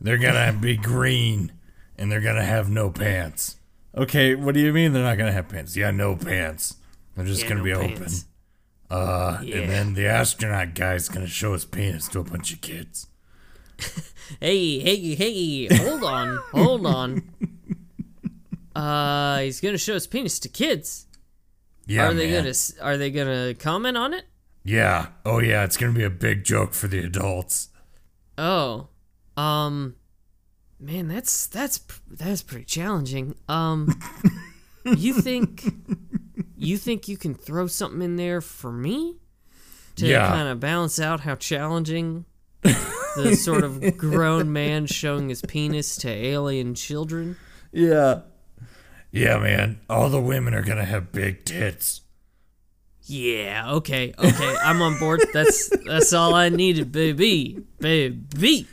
They're 0.00 0.18
gonna 0.18 0.52
be 0.60 0.76
green 0.76 1.52
and 1.96 2.12
they're 2.12 2.20
gonna 2.20 2.44
have 2.44 2.68
no 2.68 2.90
pants. 2.90 3.56
Okay, 3.96 4.34
what 4.34 4.52
do 4.54 4.60
you 4.60 4.72
mean 4.74 4.92
they're 4.92 5.02
not 5.02 5.16
gonna 5.16 5.32
have 5.32 5.48
pants? 5.48 5.74
Yeah, 5.76 5.90
no 5.90 6.14
pants. 6.16 6.76
They're 7.14 7.24
just 7.24 7.42
Yeah, 7.44 7.48
gonna 7.48 7.60
no 7.60 7.64
be 7.64 7.72
pants. 7.94 8.26
open. 8.90 8.98
Uh, 8.98 9.40
Yeah. 9.42 9.56
and 9.56 9.70
then 9.70 9.94
the 9.94 10.06
astronaut 10.06 10.74
guy's 10.74 11.08
gonna 11.08 11.26
show 11.26 11.54
his 11.54 11.64
penis 11.64 12.06
to 12.08 12.20
a 12.20 12.24
bunch 12.24 12.52
of 12.52 12.60
kids. 12.60 13.06
hey 14.40 14.78
hey 14.80 15.14
hey 15.14 15.66
hold 15.76 16.02
on 16.04 16.38
hold 16.52 16.86
on 16.86 17.22
uh 18.74 19.38
he's 19.40 19.60
gonna 19.60 19.78
show 19.78 19.94
his 19.94 20.06
penis 20.06 20.38
to 20.40 20.48
kids 20.48 21.06
Yeah, 21.86 22.08
are 22.08 22.14
they 22.14 22.30
man. 22.30 22.42
gonna 22.44 22.54
are 22.82 22.96
they 22.96 23.10
gonna 23.10 23.54
comment 23.54 23.96
on 23.96 24.12
it 24.14 24.24
Yeah. 24.64 25.08
Oh 25.24 25.38
yeah, 25.38 25.64
it's 25.64 25.76
gonna 25.76 25.92
be 25.92 26.04
a 26.04 26.10
big 26.10 26.44
joke 26.44 26.74
for 26.74 26.88
the 26.88 26.98
adults. 27.00 27.68
Oh, 28.38 28.88
um, 29.36 29.94
man, 30.80 31.08
that's 31.08 31.46
that's 31.46 31.80
that's 32.10 32.42
pretty 32.42 32.64
challenging. 32.64 33.34
Um, 33.48 33.98
you 34.84 35.14
think 35.14 35.64
you 36.56 36.76
think 36.76 37.08
you 37.08 37.16
can 37.16 37.34
throw 37.34 37.66
something 37.66 38.02
in 38.02 38.16
there 38.16 38.40
for 38.40 38.72
me 38.72 39.16
to 39.96 40.06
Yeah. 40.06 40.28
kind 40.28 40.48
of 40.48 40.60
balance 40.60 40.98
out 41.00 41.20
how 41.20 41.34
challenging 41.36 42.24
the 42.62 43.36
sort 43.40 43.64
of 43.64 43.96
grown 43.96 44.52
man 44.52 44.86
showing 44.86 45.28
his 45.28 45.40
penis 45.42 45.96
to 45.98 46.08
alien 46.10 46.74
children? 46.74 47.36
Yeah. 47.72 48.20
Yeah, 49.16 49.38
man. 49.38 49.80
All 49.88 50.10
the 50.10 50.20
women 50.20 50.52
are 50.52 50.62
gonna 50.62 50.84
have 50.84 51.10
big 51.10 51.46
tits. 51.46 52.02
Yeah, 53.04 53.70
okay, 53.74 54.12
okay, 54.18 54.56
I'm 54.62 54.82
on 54.82 54.98
board. 54.98 55.24
That's 55.32 55.70
that's 55.86 56.12
all 56.12 56.34
I 56.34 56.50
needed, 56.50 56.92
baby, 56.92 57.62
baby. 57.78 58.66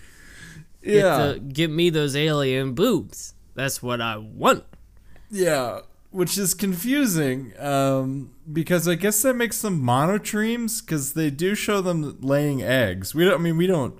Get, 0.83 1.01
the, 1.01 1.39
get 1.39 1.69
me 1.69 1.89
those 1.89 2.15
alien 2.15 2.73
boobs. 2.73 3.35
That's 3.55 3.81
what 3.81 4.01
I 4.01 4.17
want. 4.17 4.65
Yeah, 5.31 5.81
which 6.11 6.37
is 6.37 6.53
confusing 6.53 7.53
um, 7.57 8.31
because 8.51 8.85
I 8.85 8.95
guess 8.95 9.21
that 9.21 9.35
makes 9.35 9.61
them 9.61 9.81
monotremes 9.81 10.83
because 10.85 11.13
they 11.13 11.29
do 11.29 11.55
show 11.55 11.79
them 11.79 12.17
laying 12.19 12.61
eggs. 12.61 13.15
We 13.15 13.23
don't. 13.23 13.35
I 13.35 13.37
mean, 13.37 13.55
we 13.55 13.67
don't 13.67 13.97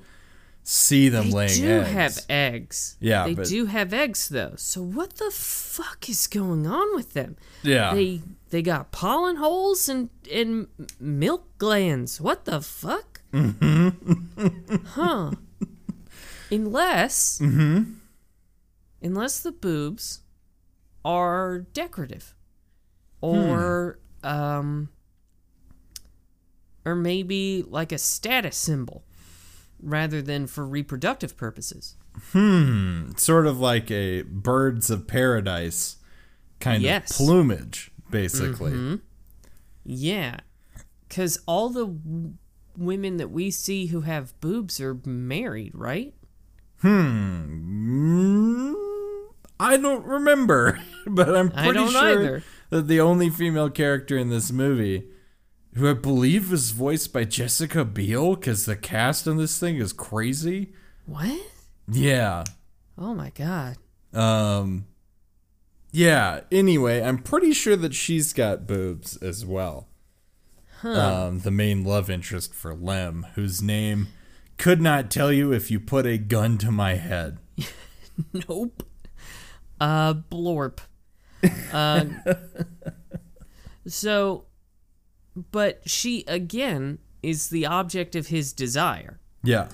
see 0.63 1.09
them 1.09 1.29
laying. 1.29 1.61
They 1.61 1.67
laying 1.67 1.81
do 1.83 1.85
eggs. 1.85 1.93
have 1.93 2.25
eggs. 2.29 2.97
Yeah, 2.99 3.25
they 3.25 3.33
but- 3.35 3.47
do 3.47 3.65
have 3.65 3.93
eggs 3.93 4.29
though. 4.29 4.53
So 4.57 4.81
what 4.81 5.15
the 5.17 5.29
fuck 5.31 6.07
is 6.09 6.27
going 6.27 6.65
on 6.67 6.95
with 6.95 7.13
them? 7.13 7.35
yeah, 7.63 7.93
They 7.93 8.21
they 8.49 8.61
got 8.61 8.91
pollen 8.91 9.35
holes 9.37 9.89
and 9.89 10.09
and 10.31 10.67
milk 10.99 11.57
glands. 11.57 12.19
What 12.21 12.45
the 12.45 12.61
fuck? 12.61 13.21
Mm-hmm. 13.33 14.75
huh? 14.85 15.31
Unless 16.51 17.39
Mm-hmm. 17.39 17.93
unless 19.01 19.39
the 19.39 19.51
boobs 19.51 20.21
are 21.03 21.59
decorative, 21.73 22.35
or 23.21 23.99
Hmm. 24.23 24.27
um, 24.29 24.89
or 26.85 26.95
maybe 26.95 27.63
like 27.67 27.91
a 27.91 27.97
status 27.97 28.55
symbol 28.55 29.03
rather 29.83 30.21
than 30.21 30.47
for 30.47 30.65
reproductive 30.65 31.35
purposes. 31.37 31.95
Hmm. 32.31 33.11
Sort 33.17 33.45
of 33.47 33.59
like 33.59 33.89
a 33.91 34.21
birds 34.23 34.89
of 34.89 35.07
paradise 35.07 35.97
kind 36.59 36.81
Yes. 36.83 37.11
of 37.19 37.25
plumage, 37.25 37.91
basically. 38.09 38.71
Mm-hmm. 38.71 38.95
Yeah, 39.85 40.37
because 41.09 41.39
all 41.45 41.69
the 41.69 41.85
w- 41.87 42.33
women 42.77 43.17
that 43.17 43.29
we 43.31 43.51
see 43.51 43.87
who 43.87 44.01
have 44.01 44.39
boobs 44.39 44.79
are 44.79 44.97
married, 45.05 45.71
right? 45.75 46.13
Mm, 46.83 48.73
I 49.59 49.77
don't 49.77 50.05
remember, 50.05 50.79
but 51.07 51.35
I'm 51.35 51.49
pretty 51.51 51.87
sure 51.87 52.09
either. 52.11 52.43
that 52.69 52.87
the 52.87 52.99
only 52.99 53.29
female 53.29 53.69
character 53.69 54.17
in 54.17 54.29
this 54.29 54.51
movie, 54.51 55.05
who 55.75 55.89
I 55.89 55.93
believe 55.93 56.51
was 56.51 56.71
voiced 56.71 57.13
by 57.13 57.23
Jessica 57.23 57.83
Biel, 57.85 58.35
because 58.35 58.65
the 58.65 58.75
cast 58.75 59.27
on 59.27 59.37
this 59.37 59.59
thing 59.59 59.77
is 59.77 59.93
crazy. 59.93 60.73
What? 61.05 61.39
Yeah. 61.87 62.43
Oh 62.97 63.13
my 63.13 63.31
god. 63.31 63.77
Um. 64.13 64.85
Yeah. 65.91 66.41
Anyway, 66.51 67.01
I'm 67.01 67.17
pretty 67.17 67.53
sure 67.53 67.75
that 67.75 67.93
she's 67.93 68.33
got 68.33 68.67
boobs 68.67 69.17
as 69.17 69.45
well. 69.45 69.87
Um, 70.83 71.39
the 71.39 71.51
main 71.51 71.85
love 71.85 72.09
interest 72.09 72.53
for 72.53 72.75
Lem, 72.75 73.25
whose 73.35 73.61
name 73.61 74.09
could 74.57 74.81
not 74.81 75.09
tell 75.09 75.31
you 75.31 75.53
if 75.53 75.71
you 75.71 75.79
put 75.79 76.05
a 76.05 76.17
gun 76.17 76.57
to 76.59 76.71
my 76.71 76.95
head. 76.95 77.37
Nope. 78.47 78.83
Uh, 79.81 80.13
blorp. 80.13 80.77
Uh, 81.71 82.05
so, 83.87 84.45
but 85.35 85.81
she 85.89 86.23
again 86.27 86.99
is 87.21 87.49
the 87.49 87.65
object 87.65 88.15
of 88.15 88.27
his 88.27 88.53
desire. 88.53 89.19
Yeah. 89.43 89.69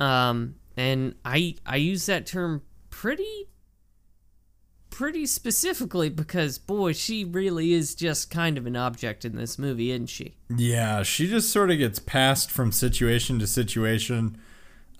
Um, 0.00 0.56
and 0.76 1.14
I 1.24 1.56
I 1.64 1.76
use 1.76 2.06
that 2.06 2.26
term 2.26 2.62
pretty 2.90 3.48
pretty 4.94 5.26
specifically 5.26 6.08
because, 6.08 6.56
boy, 6.56 6.92
she 6.92 7.24
really 7.24 7.72
is 7.72 7.96
just 7.96 8.30
kind 8.30 8.56
of 8.56 8.64
an 8.64 8.76
object 8.76 9.24
in 9.24 9.34
this 9.34 9.58
movie, 9.58 9.90
isn't 9.90 10.06
she? 10.06 10.36
Yeah, 10.48 11.02
she 11.02 11.26
just 11.26 11.50
sort 11.50 11.72
of 11.72 11.78
gets 11.78 11.98
passed 11.98 12.48
from 12.48 12.70
situation 12.70 13.40
to 13.40 13.46
situation. 13.48 14.38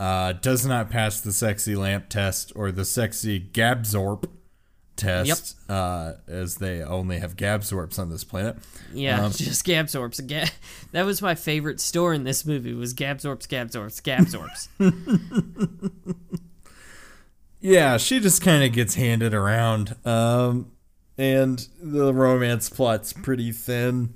Uh, 0.00 0.32
does 0.32 0.66
not 0.66 0.90
pass 0.90 1.20
the 1.20 1.32
sexy 1.32 1.76
lamp 1.76 2.08
test 2.08 2.52
or 2.56 2.72
the 2.72 2.84
sexy 2.84 3.38
Gabsorp 3.40 4.28
test, 4.96 5.56
uh, 5.70 6.12
as 6.28 6.56
they 6.56 6.82
only 6.82 7.18
have 7.18 7.36
Gabsorps 7.36 7.98
on 7.98 8.10
this 8.10 8.24
planet. 8.24 8.56
Yeah, 8.92 9.24
Um, 9.24 9.32
just 9.36 9.64
Gabsorps. 9.66 10.26
Ga- 10.26 10.50
that 10.92 11.04
was 11.04 11.20
my 11.22 11.34
favorite 11.34 11.80
store 11.80 12.12
in 12.14 12.24
this 12.24 12.44
movie 12.46 12.72
was 12.74 12.94
Gabsorps, 12.94 13.46
Gabsorps, 13.48 14.02
Gabsorps. 14.02 14.68
Yeah, 17.60 17.96
she 17.96 18.20
just 18.20 18.42
kind 18.42 18.62
of 18.62 18.72
gets 18.72 18.94
handed 18.94 19.32
around. 19.32 19.96
Um, 20.04 20.72
and 21.16 21.66
the 21.82 22.12
romance 22.12 22.68
plot's 22.68 23.14
pretty 23.14 23.52
thin. 23.52 24.12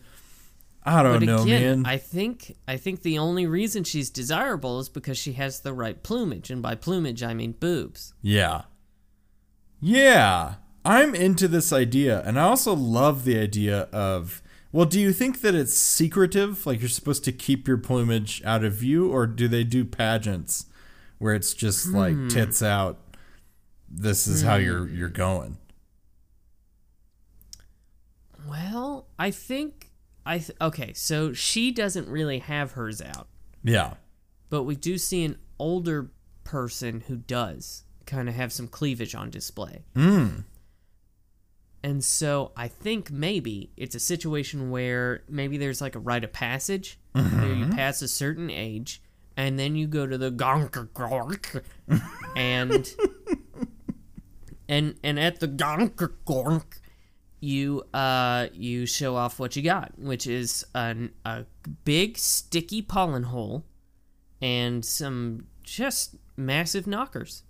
I 0.84 1.02
don't 1.02 1.20
but 1.20 1.24
know, 1.26 1.42
again, 1.44 1.82
man. 1.82 1.86
I 1.90 1.96
think 1.96 2.56
I 2.66 2.76
think 2.76 3.00
the 3.02 3.18
only 3.18 3.46
reason 3.46 3.84
she's 3.84 4.10
desirable 4.10 4.80
is 4.80 4.90
because 4.90 5.16
she 5.16 5.32
has 5.32 5.60
the 5.60 5.72
right 5.72 6.02
plumage, 6.02 6.50
and 6.50 6.60
by 6.62 6.74
plumage 6.74 7.22
I 7.22 7.32
mean 7.32 7.52
boobs. 7.52 8.12
Yeah. 8.20 8.62
Yeah. 9.80 10.56
I'm 10.88 11.14
into 11.14 11.46
this 11.48 11.72
idea. 11.72 12.22
And 12.24 12.38
I 12.40 12.44
also 12.44 12.74
love 12.74 13.24
the 13.24 13.38
idea 13.38 13.82
of 13.92 14.42
well, 14.72 14.86
do 14.86 15.00
you 15.00 15.12
think 15.12 15.40
that 15.40 15.54
it's 15.54 15.74
secretive? 15.74 16.66
Like 16.66 16.80
you're 16.80 16.88
supposed 16.88 17.24
to 17.24 17.32
keep 17.32 17.66
your 17.68 17.78
plumage 17.78 18.42
out 18.44 18.64
of 18.64 18.74
view? 18.74 19.10
Or 19.10 19.26
do 19.26 19.48
they 19.48 19.64
do 19.64 19.84
pageants 19.84 20.66
where 21.18 21.34
it's 21.34 21.54
just 21.54 21.88
like 21.88 22.16
tits 22.28 22.62
out? 22.62 22.98
This 23.88 24.26
is 24.26 24.42
how 24.42 24.56
you're 24.56 24.88
you're 24.88 25.08
going. 25.08 25.58
Well, 28.48 29.06
I 29.18 29.30
think 29.30 29.90
I 30.24 30.38
th- 30.38 30.56
okay. 30.60 30.92
So 30.94 31.32
she 31.32 31.70
doesn't 31.70 32.08
really 32.08 32.38
have 32.38 32.72
hers 32.72 33.00
out, 33.02 33.28
Yeah. 33.62 33.94
but 34.50 34.62
we 34.64 34.76
do 34.76 34.98
see 34.98 35.24
an 35.24 35.38
older 35.58 36.10
person 36.44 37.00
who 37.08 37.16
does 37.16 37.84
kind 38.06 38.28
of 38.28 38.34
have 38.34 38.52
some 38.52 38.68
cleavage 38.68 39.14
on 39.14 39.30
display. 39.30 39.84
Mm. 39.94 40.44
And 41.82 42.02
so 42.02 42.52
I 42.56 42.68
think 42.68 43.10
maybe 43.10 43.70
it's 43.76 43.94
a 43.94 44.00
situation 44.00 44.70
where 44.70 45.22
maybe 45.28 45.58
there's 45.58 45.80
like 45.80 45.94
a 45.94 46.00
rite 46.00 46.24
of 46.24 46.32
passage 46.32 46.98
where 47.12 47.54
you 47.54 47.66
pass 47.66 48.02
a 48.02 48.08
certain 48.08 48.50
age 48.50 49.02
and 49.36 49.58
then 49.58 49.76
you 49.76 49.86
go 49.86 50.06
to 50.06 50.18
the 50.18 50.32
gonk 50.32 51.62
and 52.36 52.94
and 54.68 54.96
and 55.02 55.18
at 55.20 55.38
the 55.40 55.48
gonk 55.48 56.78
you 57.40 57.84
uh 57.94 58.48
you 58.52 58.84
show 58.84 59.14
off 59.14 59.38
what 59.38 59.54
you 59.54 59.62
got, 59.62 59.96
which 59.98 60.26
is 60.26 60.66
an, 60.74 61.12
a 61.24 61.44
big 61.84 62.18
sticky 62.18 62.82
pollen 62.82 63.22
hole 63.24 63.64
and 64.42 64.84
some 64.84 65.46
just 65.62 66.16
massive 66.36 66.86
knockers. 66.88 67.44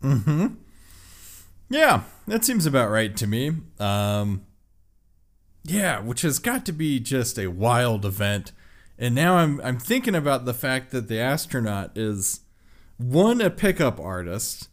Yeah, 1.70 2.02
that 2.26 2.44
seems 2.44 2.66
about 2.66 2.88
right 2.90 3.14
to 3.16 3.26
me. 3.26 3.52
Um, 3.78 4.46
yeah, 5.64 6.00
which 6.00 6.22
has 6.22 6.38
got 6.38 6.64
to 6.66 6.72
be 6.72 6.98
just 7.00 7.38
a 7.38 7.48
wild 7.48 8.04
event. 8.04 8.52
And 8.98 9.14
now 9.14 9.36
I'm 9.36 9.60
I'm 9.62 9.78
thinking 9.78 10.14
about 10.14 10.44
the 10.44 10.54
fact 10.54 10.90
that 10.92 11.08
the 11.08 11.20
astronaut 11.20 11.96
is 11.96 12.40
one 12.96 13.40
a 13.40 13.50
pickup 13.50 14.00
artist 14.00 14.68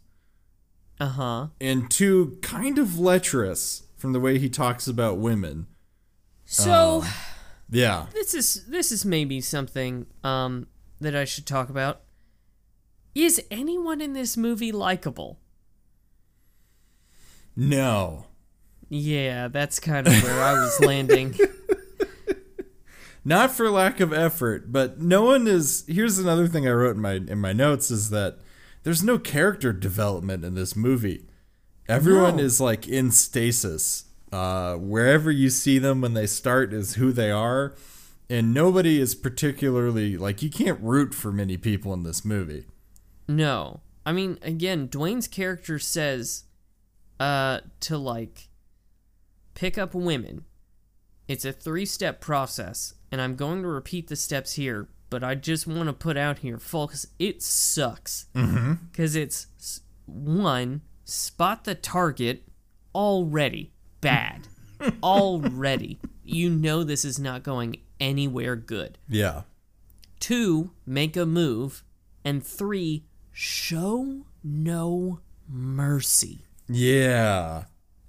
Uh 0.98 1.08
huh. 1.08 1.46
and 1.60 1.90
two 1.90 2.38
kind 2.42 2.78
of 2.78 2.98
lecherous 2.98 3.84
from 3.96 4.12
the 4.12 4.20
way 4.20 4.38
he 4.38 4.48
talks 4.48 4.86
about 4.88 5.18
women. 5.18 5.66
So. 6.44 7.04
Yeah. 7.68 8.06
this 8.12 8.32
is 8.32 8.64
this 8.68 8.92
is 8.92 9.04
maybe 9.04 9.40
something 9.40 10.06
um 10.22 10.68
that 11.00 11.16
I 11.16 11.24
should 11.24 11.46
talk 11.46 11.68
about. 11.68 12.00
Is 13.14 13.42
anyone 13.50 14.00
in 14.00 14.12
this 14.12 14.36
movie 14.36 14.70
likable? 14.72 15.40
No. 17.56 18.26
Yeah, 18.88 19.48
that's 19.48 19.80
kind 19.80 20.06
of 20.06 20.22
where 20.22 20.42
I 20.42 20.52
was 20.52 20.78
landing. 20.84 21.34
Not 23.24 23.50
for 23.50 23.68
lack 23.70 23.98
of 23.98 24.12
effort, 24.12 24.70
but 24.70 25.00
no 25.00 25.24
one 25.24 25.48
is 25.48 25.84
here's 25.88 26.18
another 26.18 26.46
thing 26.46 26.68
I 26.68 26.70
wrote 26.70 26.94
in 26.94 27.02
my 27.02 27.14
in 27.14 27.38
my 27.38 27.52
notes 27.52 27.90
is 27.90 28.10
that 28.10 28.38
there's 28.84 29.02
no 29.02 29.18
character 29.18 29.72
development 29.72 30.44
in 30.44 30.54
this 30.54 30.76
movie. 30.76 31.26
Everyone 31.88 32.36
No. 32.36 32.42
is 32.44 32.60
like 32.60 32.86
in 32.86 33.10
stasis. 33.10 34.04
Uh, 34.32 34.74
wherever 34.76 35.30
you 35.30 35.50
see 35.50 35.78
them 35.80 36.00
when 36.00 36.14
they 36.14 36.26
start 36.26 36.72
is 36.72 36.94
who 36.94 37.10
they 37.12 37.30
are, 37.32 37.74
and 38.30 38.54
nobody 38.54 39.00
is 39.00 39.14
particularly 39.16 40.16
like 40.16 40.40
you 40.40 40.50
can't 40.50 40.80
root 40.80 41.12
for 41.12 41.32
many 41.32 41.56
people 41.56 41.92
in 41.92 42.04
this 42.04 42.24
movie. 42.24 42.66
No. 43.26 43.80
I 44.04 44.12
mean, 44.12 44.38
again, 44.42 44.86
Dwayne's 44.86 45.26
character 45.26 45.80
says 45.80 46.44
uh 47.20 47.60
to 47.80 47.98
like 47.98 48.48
pick 49.54 49.78
up 49.78 49.94
women. 49.94 50.44
It's 51.28 51.44
a 51.44 51.52
three-step 51.52 52.20
process, 52.20 52.94
and 53.10 53.20
I'm 53.20 53.34
going 53.34 53.62
to 53.62 53.68
repeat 53.68 54.06
the 54.08 54.14
steps 54.16 54.52
here, 54.52 54.88
but 55.10 55.24
I 55.24 55.34
just 55.34 55.66
want 55.66 55.88
to 55.88 55.92
put 55.92 56.16
out 56.16 56.38
here, 56.38 56.58
folks, 56.58 57.08
it 57.18 57.42
sucks. 57.42 58.26
Mhm. 58.34 58.92
Cuz 58.92 59.16
it's 59.16 59.80
one, 60.06 60.82
spot 61.04 61.64
the 61.64 61.74
target 61.74 62.44
already 62.94 63.72
bad. 64.00 64.46
already. 65.02 65.98
You 66.22 66.50
know 66.50 66.84
this 66.84 67.04
is 67.04 67.18
not 67.18 67.42
going 67.42 67.78
anywhere 67.98 68.56
good. 68.56 68.98
Yeah. 69.08 69.42
Two, 70.20 70.72
make 70.84 71.16
a 71.16 71.26
move. 71.26 71.82
And 72.24 72.44
three, 72.44 73.04
show 73.32 74.24
no 74.42 75.20
mercy. 75.48 76.45
Yeah. 76.68 77.64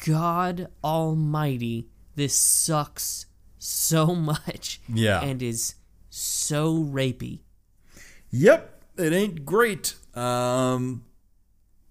God 0.06 0.68
Almighty, 0.84 1.88
this 2.16 2.36
sucks 2.36 3.26
so 3.58 4.08
much. 4.16 4.80
Yeah. 4.88 5.22
And 5.22 5.42
is 5.42 5.76
so 6.10 6.76
rapey. 6.84 7.40
Yep, 8.32 8.82
it 8.98 9.14
ain't 9.14 9.46
great. 9.46 9.96
Um, 10.16 11.04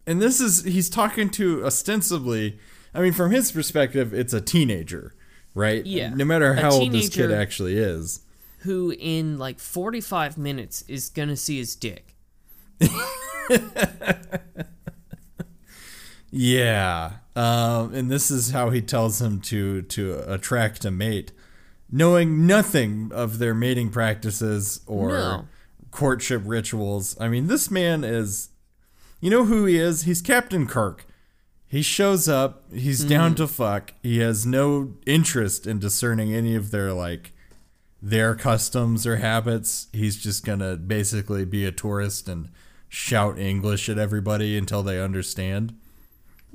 and 0.07 0.21
this 0.21 0.41
is 0.41 0.65
he's 0.65 0.91
talking 0.91 1.31
to 1.31 1.65
ostensibly. 1.65 2.59
I 2.95 3.01
mean, 3.01 3.13
from 3.13 3.31
his 3.31 3.53
perspective, 3.53 4.15
it's 4.15 4.33
a 4.33 4.41
teenager, 4.41 5.15
right? 5.55 5.85
Yeah, 5.85 6.11
No 6.15 6.25
matter 6.25 6.55
how 6.55 6.71
old 6.73 6.93
this 6.93 7.09
kid 7.09 7.31
actually 7.31 7.77
is. 7.77 8.21
Who 8.61 8.93
in 8.99 9.39
like 9.39 9.59
45 9.61 10.39
minutes 10.39 10.83
is 10.89 11.09
gonna 11.11 11.37
see 11.37 11.59
his 11.59 11.77
dick. 11.77 12.15
Yeah. 16.37 17.13
Um, 17.35 17.95
and 17.95 18.11
this 18.11 18.31
is 18.31 18.51
how 18.51 18.71
he 18.71 18.81
tells 18.83 19.21
him 19.21 19.41
to 19.43 19.83
to 19.83 20.33
attract 20.33 20.85
a 20.85 20.91
mate, 20.91 21.33
knowing 21.91 22.47
nothing 22.47 23.11
of 23.13 23.39
their 23.39 23.55
mating 23.55 23.91
practices 23.91 24.81
or 24.87 25.09
No. 25.13 25.49
courtship 25.91 26.43
rituals. 26.45 27.17
I 27.21 27.29
mean, 27.29 27.47
this 27.47 27.71
man 27.71 28.05
is. 28.05 28.51
You 29.21 29.31
know 29.31 29.47
who 29.47 29.65
he 29.65 29.79
is? 29.79 30.03
He's 30.03 30.21
Captain 30.21 30.67
Kirk. 30.67 31.07
He 31.67 31.81
shows 31.83 32.29
up. 32.29 32.65
He's 32.73 33.03
down 33.03 33.35
to 33.37 33.47
fuck. 33.49 33.93
He 34.03 34.19
has 34.19 34.45
no 34.47 34.93
interest 35.07 35.67
in 35.67 35.79
discerning 35.79 36.35
any 36.35 36.55
of 36.55 36.71
their 36.71 36.93
like 36.93 37.33
their 38.03 38.35
customs 38.35 39.07
or 39.07 39.17
habits. 39.17 39.89
He's 39.93 40.17
just 40.17 40.45
gonna 40.45 40.77
basically 40.77 41.45
be 41.47 41.65
a 41.65 41.73
tourist 41.73 42.29
and 42.29 42.51
shout 42.91 43.39
English 43.39 43.89
at 43.89 43.99
everybody 43.99 44.57
until 44.57 44.83
they 44.83 45.01
understand. 45.01 45.75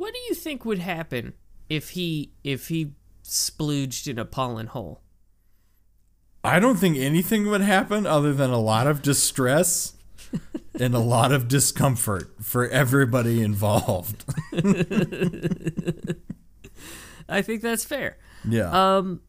What 0.01 0.15
do 0.15 0.19
you 0.29 0.33
think 0.33 0.65
would 0.65 0.79
happen 0.79 1.33
if 1.69 1.91
he 1.91 2.33
if 2.43 2.69
he 2.69 2.95
splooged 3.23 4.07
in 4.07 4.17
a 4.17 4.25
pollen 4.25 4.65
hole? 4.65 5.03
I 6.43 6.59
don't 6.59 6.77
think 6.77 6.97
anything 6.97 7.47
would 7.49 7.61
happen 7.61 8.07
other 8.07 8.33
than 8.33 8.49
a 8.49 8.57
lot 8.57 8.87
of 8.87 9.03
distress 9.03 9.93
and 10.79 10.95
a 10.95 10.99
lot 10.99 11.31
of 11.31 11.47
discomfort 11.47 12.33
for 12.41 12.67
everybody 12.69 13.43
involved. 13.43 14.25
I 17.29 17.43
think 17.43 17.61
that's 17.61 17.85
fair. 17.85 18.17
yeah. 18.43 18.71
Um 18.71 19.21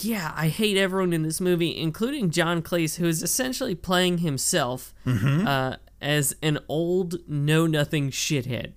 Yeah, 0.00 0.32
I 0.34 0.48
hate 0.48 0.78
everyone 0.78 1.12
in 1.12 1.22
this 1.22 1.38
movie, 1.38 1.76
including 1.76 2.30
John 2.30 2.62
Cleese, 2.62 2.96
who 2.96 3.04
is 3.04 3.22
essentially 3.22 3.74
playing 3.74 4.18
himself 4.18 4.94
uh, 5.06 5.76
as 6.00 6.34
an 6.40 6.60
old 6.66 7.16
know 7.28 7.66
nothing 7.66 8.10
shithead. 8.10 8.72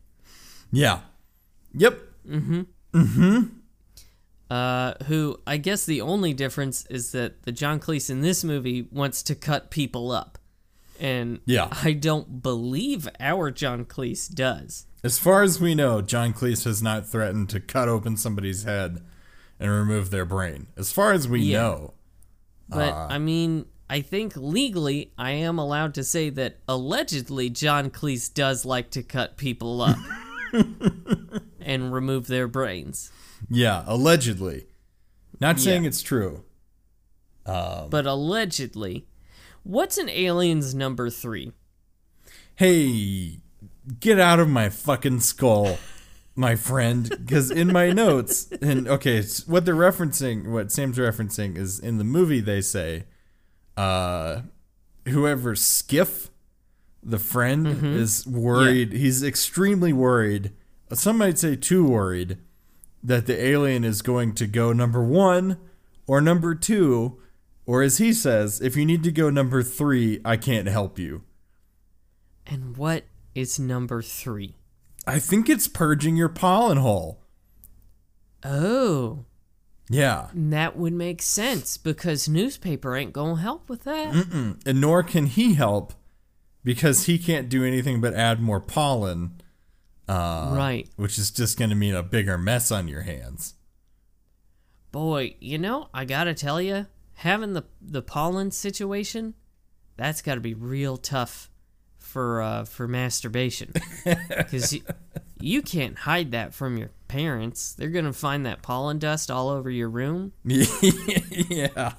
Yeah. 0.76 1.00
Yep. 1.74 2.00
Mm-hmm. 2.30 2.62
Mm-hmm. 2.94 3.40
Uh, 4.50 4.94
who 5.08 5.40
I 5.48 5.58
guess 5.58 5.86
the 5.86 6.02
only 6.02 6.34
difference 6.34 6.86
is 6.88 7.12
that 7.14 7.44
the 7.44 7.52
John 7.52 7.80
Cleese 7.80 8.10
in 8.10 8.22
this 8.22 8.44
movie 8.44 8.88
wants 8.92 9.24
to 9.24 9.36
cut 9.36 9.72
people 9.72 10.12
up. 10.12 10.38
And 11.00 11.40
Yeah. 11.46 11.68
I 11.84 11.94
don't 11.94 12.42
believe 12.44 13.10
our 13.20 13.52
John 13.52 13.86
Cleese 13.86 14.34
does. 14.34 14.86
As 15.04 15.18
far 15.20 15.42
as 15.44 15.60
we 15.60 15.76
know, 15.76 16.02
John 16.02 16.32
Cleese 16.34 16.64
has 16.66 16.82
not 16.82 17.08
threatened 17.08 17.50
to 17.50 17.60
cut 17.60 17.90
open 17.90 18.18
somebody's 18.18 18.64
head 18.64 19.04
and 19.60 19.72
remove 19.72 20.10
their 20.12 20.26
brain. 20.26 20.68
As 20.78 20.92
far 20.92 21.12
as 21.12 21.28
we 21.28 21.42
Yeah. 21.42 21.62
know. 21.62 21.94
But 22.70 22.94
Ah. 22.94 23.08
I 23.10 23.18
mean, 23.18 23.66
I 23.90 24.02
think 24.02 24.34
legally 24.36 25.12
I 25.18 25.32
am 25.32 25.58
allowed 25.60 25.94
to 25.96 26.04
say 26.04 26.30
that 26.32 26.60
allegedly 26.68 27.50
John 27.50 27.90
Cleese 27.90 28.34
does 28.34 28.64
like 28.66 28.90
to 28.92 29.04
cut 29.04 29.38
people 29.38 29.82
up 29.82 29.98
and 31.62 31.93
remove 31.93 32.28
their 32.28 32.47
brains. 32.47 33.12
Yeah, 33.49 33.84
allegedly. 33.88 34.68
Not 35.39 35.60
saying 35.60 35.84
Yeah. 35.84 35.89
it's 35.89 36.01
true. 36.01 36.43
But 37.45 38.06
allegedly, 38.06 39.06
what's 39.64 39.97
an 39.97 40.10
alien's 40.10 40.74
number 40.74 41.10
three? 41.10 41.51
Hey, 42.56 43.39
get 43.99 44.20
out 44.20 44.39
of 44.39 44.47
my 44.49 44.70
fucking 44.70 45.20
skull, 45.20 45.78
my 46.36 46.56
friend. 46.56 47.10
Because 47.10 47.51
in 47.51 47.72
my 47.72 47.91
notes, 47.91 48.49
and 48.62 48.88
okay, 48.88 49.22
what 49.45 49.66
they're 49.66 49.76
referencing, 49.76 50.47
what 50.51 50.72
Sam's 50.72 50.97
referencing 50.97 51.58
is 51.58 51.80
in 51.80 51.97
the 51.97 52.03
movie, 52.03 52.39
they 52.39 52.62
say, 52.62 53.03
uh, 53.78 54.41
whoever 55.08 55.53
Skiff, 55.56 56.30
the 57.06 57.20
friend, 57.20 57.68
mm-hmm. 57.68 57.95
is 57.97 58.26
worried. 58.26 58.91
He's 58.91 59.24
extremely 59.24 59.93
worried. 59.93 60.51
Some 60.91 61.20
might 61.20 61.38
say 61.38 61.56
too 61.56 61.86
worried 61.88 62.39
that 63.03 63.28
the 63.28 63.39
alien 63.39 63.84
is 63.84 64.01
going 64.01 64.34
to 64.36 64.47
go 64.47 64.74
number 64.74 65.03
one 65.03 65.58
or 66.08 66.20
number 66.20 66.56
two, 66.56 67.20
or 67.66 67.84
as 67.84 67.99
he 67.99 68.12
says, 68.12 68.60
if 68.60 68.76
you 68.76 68.86
need 68.86 69.03
to 69.03 69.12
go 69.12 69.30
number 69.30 69.62
three, 69.62 70.20
I 70.26 70.38
can't 70.38 70.68
help 70.68 70.97
you. 70.97 71.24
And 72.47 72.76
what 72.78 73.06
is 73.34 73.60
number 73.60 74.01
three? 74.01 74.56
I 75.08 75.20
think 75.20 75.49
it's 75.49 75.68
purging 75.68 76.16
your 76.16 76.30
pollen 76.30 76.78
hole. 76.78 77.22
Oh, 78.43 79.26
Yeah. 79.89 80.30
And 80.32 80.51
that 80.51 80.76
would 80.78 80.93
make 80.93 81.22
sense 81.22 81.78
because 81.78 82.28
newspaper 82.28 82.95
ain't 82.95 83.14
gonna 83.14 83.39
help 83.39 83.70
with 83.70 83.84
that. 83.84 84.14
Mm-mm. 84.14 84.60
And 84.66 84.82
nor 84.82 85.03
can 85.03 85.28
he 85.28 85.53
help 85.53 85.93
because 86.66 87.05
he 87.05 87.18
can't 87.18 87.47
do 87.47 87.63
anything 87.63 88.01
but 88.01 88.13
add 88.13 88.41
more 88.41 88.59
pollen, 88.59 89.39
right. 90.09 90.89
which 90.97 91.18
is 91.18 91.32
just 91.32 91.57
going 91.57 91.70
to 91.70 91.76
mean 91.76 91.95
a 91.95 92.03
bigger 92.03 92.38
mess 92.38 92.72
on 92.72 92.89
your 92.89 93.03
hands. 93.03 93.53
Boy, 94.91 95.36
you 95.39 95.57
know, 95.57 95.89
I 95.93 96.05
gotta 96.05 96.34
tell 96.34 96.61
you, 96.61 96.88
having 97.16 97.51
the 97.51 97.66
the 97.82 98.01
pollen 98.01 98.49
situation, 98.51 99.34
that's 99.97 100.22
got 100.22 100.36
to 100.36 100.41
be 100.41 100.53
real 100.53 100.95
tough 100.95 101.49
for 101.97 102.41
uh, 102.41 102.63
for 102.63 102.88
masturbation, 102.88 103.74
because 104.30 104.72
you, 104.72 104.84
you 105.41 105.61
can't 105.61 105.97
hide 105.97 106.32
that 106.32 106.53
from 106.53 106.78
your 106.78 106.91
parents. 107.09 107.74
They're 107.74 107.89
gonna 107.89 108.13
find 108.13 108.45
that 108.45 108.61
pollen 108.61 108.97
dust 108.97 109.30
all 109.30 109.49
over 109.49 109.70
your 109.70 109.89
room. 109.89 110.32
yeah. 110.45 111.95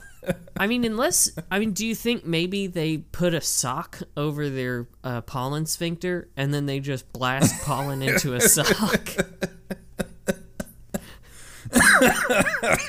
I 0.57 0.67
mean, 0.67 0.85
unless 0.85 1.31
I 1.51 1.59
mean, 1.59 1.73
do 1.73 1.87
you 1.87 1.95
think 1.95 2.25
maybe 2.25 2.67
they 2.67 2.99
put 2.99 3.35
a 3.35 3.41
sock 3.41 4.01
over 4.17 4.49
their 4.49 4.89
uh, 5.05 5.21
pollen 5.23 5.67
sphincter 5.67 6.29
and 6.37 6.53
then 6.53 6.67
they 6.67 6.81
just 6.81 7.13
blast 7.13 7.63
pollen 7.65 8.03
into 8.03 8.35
a 8.35 8.41
sock? 8.41 9.09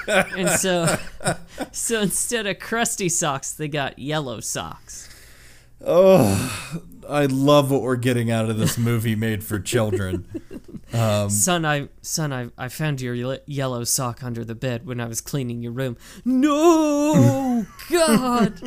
and 0.07 0.49
so, 0.51 0.97
so 1.71 2.01
instead 2.01 2.45
of 2.45 2.59
crusty 2.59 3.09
socks, 3.09 3.51
they 3.53 3.67
got 3.67 3.99
yellow 3.99 4.39
socks. 4.39 5.09
Oh, 5.85 6.81
I 7.07 7.25
love 7.25 7.71
what 7.71 7.81
we're 7.81 7.95
getting 7.97 8.31
out 8.31 8.49
of 8.49 8.57
this 8.57 8.77
movie 8.77 9.15
made 9.15 9.43
for 9.43 9.59
children. 9.59 10.27
Son, 10.91 11.65
I 11.65 11.89
son, 12.01 12.31
I 12.33 12.49
I 12.57 12.67
found 12.69 13.01
your 13.01 13.13
ye- 13.13 13.39
yellow 13.45 13.83
sock 13.83 14.23
under 14.23 14.43
the 14.45 14.55
bed 14.55 14.85
when 14.85 14.99
I 14.99 15.05
was 15.07 15.21
cleaning 15.21 15.61
your 15.61 15.71
room. 15.73 15.97
No, 16.25 17.65
God. 17.91 18.59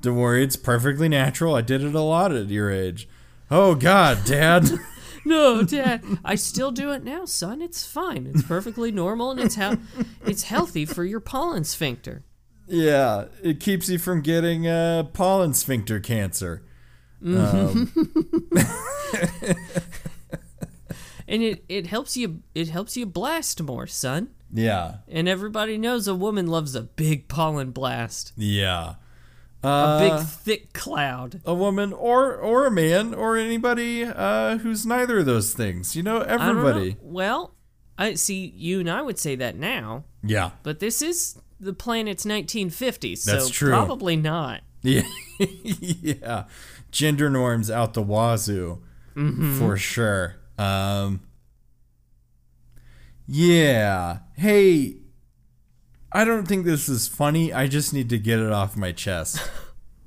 Don't 0.00 0.16
worry, 0.16 0.44
it's 0.44 0.56
perfectly 0.56 1.08
natural. 1.08 1.54
I 1.54 1.60
did 1.60 1.82
it 1.82 1.94
a 1.94 2.00
lot 2.00 2.32
at 2.32 2.48
your 2.48 2.70
age. 2.70 3.08
Oh, 3.50 3.74
God, 3.74 4.24
Dad. 4.24 4.70
No, 5.26 5.62
Dad. 5.62 6.04
I 6.22 6.34
still 6.34 6.70
do 6.70 6.90
it 6.92 7.02
now, 7.02 7.24
son. 7.24 7.62
It's 7.62 7.86
fine. 7.86 8.26
It's 8.26 8.42
perfectly 8.42 8.92
normal, 8.92 9.30
and 9.30 9.40
it's 9.40 9.54
how 9.54 9.78
it's 10.26 10.42
healthy 10.42 10.84
for 10.84 11.02
your 11.02 11.18
pollen 11.20 11.64
sphincter. 11.64 12.24
yeah, 12.68 13.24
it 13.42 13.58
keeps 13.58 13.88
you 13.88 13.98
from 13.98 14.20
getting 14.20 14.66
uh, 14.66 15.04
pollen 15.14 15.54
sphincter 15.54 15.98
cancer. 15.98 16.62
Um, 17.24 17.90
And 21.34 21.42
it, 21.42 21.64
it 21.68 21.86
helps 21.88 22.16
you 22.16 22.42
it 22.54 22.68
helps 22.68 22.96
you 22.96 23.06
blast 23.06 23.60
more, 23.62 23.86
son. 23.86 24.28
yeah, 24.52 24.96
And 25.08 25.28
everybody 25.28 25.76
knows 25.78 26.06
a 26.06 26.14
woman 26.14 26.46
loves 26.46 26.74
a 26.76 26.82
big 26.82 27.26
pollen 27.28 27.70
blast, 27.72 28.32
yeah. 28.36 28.94
a 29.62 29.66
Uh, 29.66 29.98
big 30.18 30.26
thick 30.28 30.72
cloud. 30.74 31.40
a 31.44 31.54
woman 31.54 31.92
or 31.92 32.34
or 32.36 32.66
a 32.66 32.70
man 32.70 33.14
or 33.14 33.36
anybody 33.36 34.04
uh, 34.04 34.58
who's 34.58 34.84
neither 34.86 35.18
of 35.20 35.26
those 35.26 35.54
things. 35.54 35.96
You 35.96 36.02
know, 36.02 36.18
I 36.22 36.36
don't 36.36 36.38
know. 36.38 36.50
everybody. 36.50 36.96
Well, 37.00 37.54
I 37.98 38.14
see 38.14 38.52
you 38.56 38.80
and 38.80 38.90
I 38.90 39.00
would 39.02 39.18
say 39.18 39.34
that 39.36 39.56
now, 39.56 40.04
Yeah, 40.22 40.50
but 40.62 40.78
this 40.80 41.00
is 41.02 41.36
the 41.58 41.72
planet's 41.72 42.26
1950s, 42.26 43.18
so 43.18 43.32
That's 43.32 43.48
true. 43.50 43.70
probably 43.70 44.16
not. 44.16 44.60
yeah, 44.82 45.02
yeah. 45.38 46.44
Gender 46.90 47.30
norms 47.30 47.70
out 47.70 47.94
the 47.94 48.02
wazoo 48.02 48.82
for 49.58 49.76
sure. 49.76 50.36
Um, 50.58 51.20
yeah. 53.26 54.18
Hey, 54.36 54.96
I 56.12 56.24
don't 56.24 56.46
think 56.46 56.64
this 56.64 56.88
is 56.88 57.08
funny. 57.08 57.52
I 57.52 57.66
just 57.66 57.92
need 57.92 58.08
to 58.10 58.18
get 58.18 58.38
it 58.38 58.52
off 58.52 58.76
my 58.76 58.92
chest. 58.92 59.40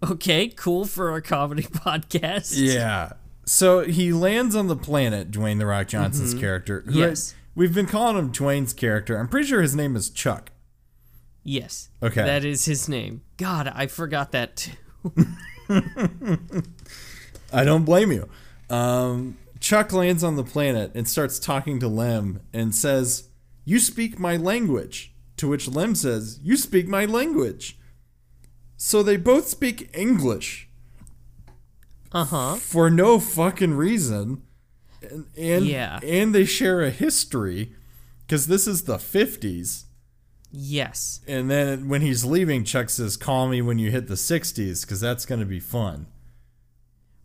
Okay, 0.08 0.48
cool 0.50 0.86
for 0.86 1.16
a 1.16 1.24
comedy 1.24 1.64
podcast. 1.72 2.54
Yeah. 2.56 3.14
So 3.46 3.80
he 3.80 4.14
lands 4.14 4.56
on 4.56 4.68
the 4.68 4.76
planet, 4.76 5.32
Dwayne 5.32 5.58
the 5.58 5.66
Rock 5.66 5.88
Johnson's 5.88 6.36
character. 6.36 6.84
who 6.86 7.02
I- 7.02 7.08
Yes. 7.08 7.34
we've 7.56 7.74
been 7.74 7.88
calling 7.88 8.16
him 8.16 8.32
Dwayne's 8.32 8.74
character. 8.74 9.18
I'm 9.18 9.28
pretty 9.28 9.48
sure 9.48 9.60
his 9.60 9.76
name 9.76 9.96
is 9.96 10.12
Chuck. 10.12 10.52
Yes. 11.44 11.90
Okay. 12.04 12.24
That 12.24 12.46
is 12.46 12.66
his 12.66 12.88
name. 12.88 13.24
God, 13.38 13.72
I 13.74 13.88
forgot 13.88 14.34
that 14.34 14.56
too. 14.56 14.74
I 17.52 17.64
don't 17.64 17.84
blame 17.84 18.12
you. 18.12 18.30
Um, 18.70 19.36
Chuck 19.60 19.92
lands 19.92 20.24
on 20.24 20.36
the 20.36 20.44
planet 20.44 20.92
and 20.96 21.08
starts 21.08 21.40
talking 21.40 21.80
to 21.80 21.88
Lem 21.88 22.42
and 22.54 22.74
says, 22.76 23.30
You 23.66 23.80
speak 23.80 24.20
my 24.20 24.36
language. 24.38 25.14
To 25.38 25.48
which 25.48 25.68
Lem 25.68 25.94
says, 25.96 26.40
You 26.42 26.58
speak 26.58 26.88
my 26.88 27.06
language. 27.06 27.78
So 28.76 29.02
they 29.04 29.18
both 29.18 29.48
speak 29.48 29.90
English 29.94 30.70
Uh 32.12 32.26
huh. 32.26 32.56
for 32.56 32.90
no 32.90 33.20
fucking 33.20 33.74
reason. 33.76 34.44
And, 35.02 35.26
and, 35.38 35.66
Yeah. 35.66 36.00
and 36.04 36.34
they 36.34 36.46
share 36.46 36.82
a 36.82 36.90
history 36.90 37.74
because 38.26 38.48
this 38.48 38.68
is 38.68 38.84
the 38.84 38.98
50s. 38.98 39.84
Yes. 40.52 41.22
And 41.28 41.52
then 41.52 41.88
when 41.90 42.02
he's 42.02 42.24
leaving, 42.26 42.64
Chuck 42.64 42.90
says, 42.90 43.18
Call 43.18 43.48
me 43.48 43.62
when 43.62 43.80
you 43.80 43.92
hit 43.92 44.08
the 44.08 44.14
60s 44.16 44.82
because 44.82 45.02
that's 45.02 45.26
going 45.26 45.40
to 45.40 45.46
be 45.46 45.60
fun. 45.60 46.08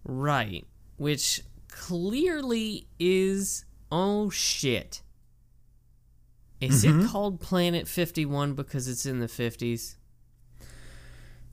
Right. 0.04 0.66
Which 0.96 1.42
clearly 1.86 2.86
is. 3.00 3.64
Oh 3.90 4.30
shit. 4.30 5.02
Is 6.60 6.84
Mm-hmm. 6.84 7.00
it 7.00 7.08
called 7.08 7.40
Planet 7.40 7.88
51 7.88 8.54
because 8.54 8.86
it's 8.86 9.04
in 9.04 9.18
the 9.18 9.26
50s? 9.26 9.96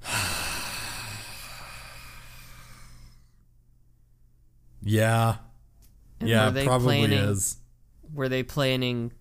Yeah. 4.81 5.35
And 6.19 6.29
yeah, 6.29 6.51
probably 6.63 6.99
planning- 6.99 7.17
is. 7.17 7.57
Were 8.13 8.29
they 8.29 8.43
planning 8.43 9.13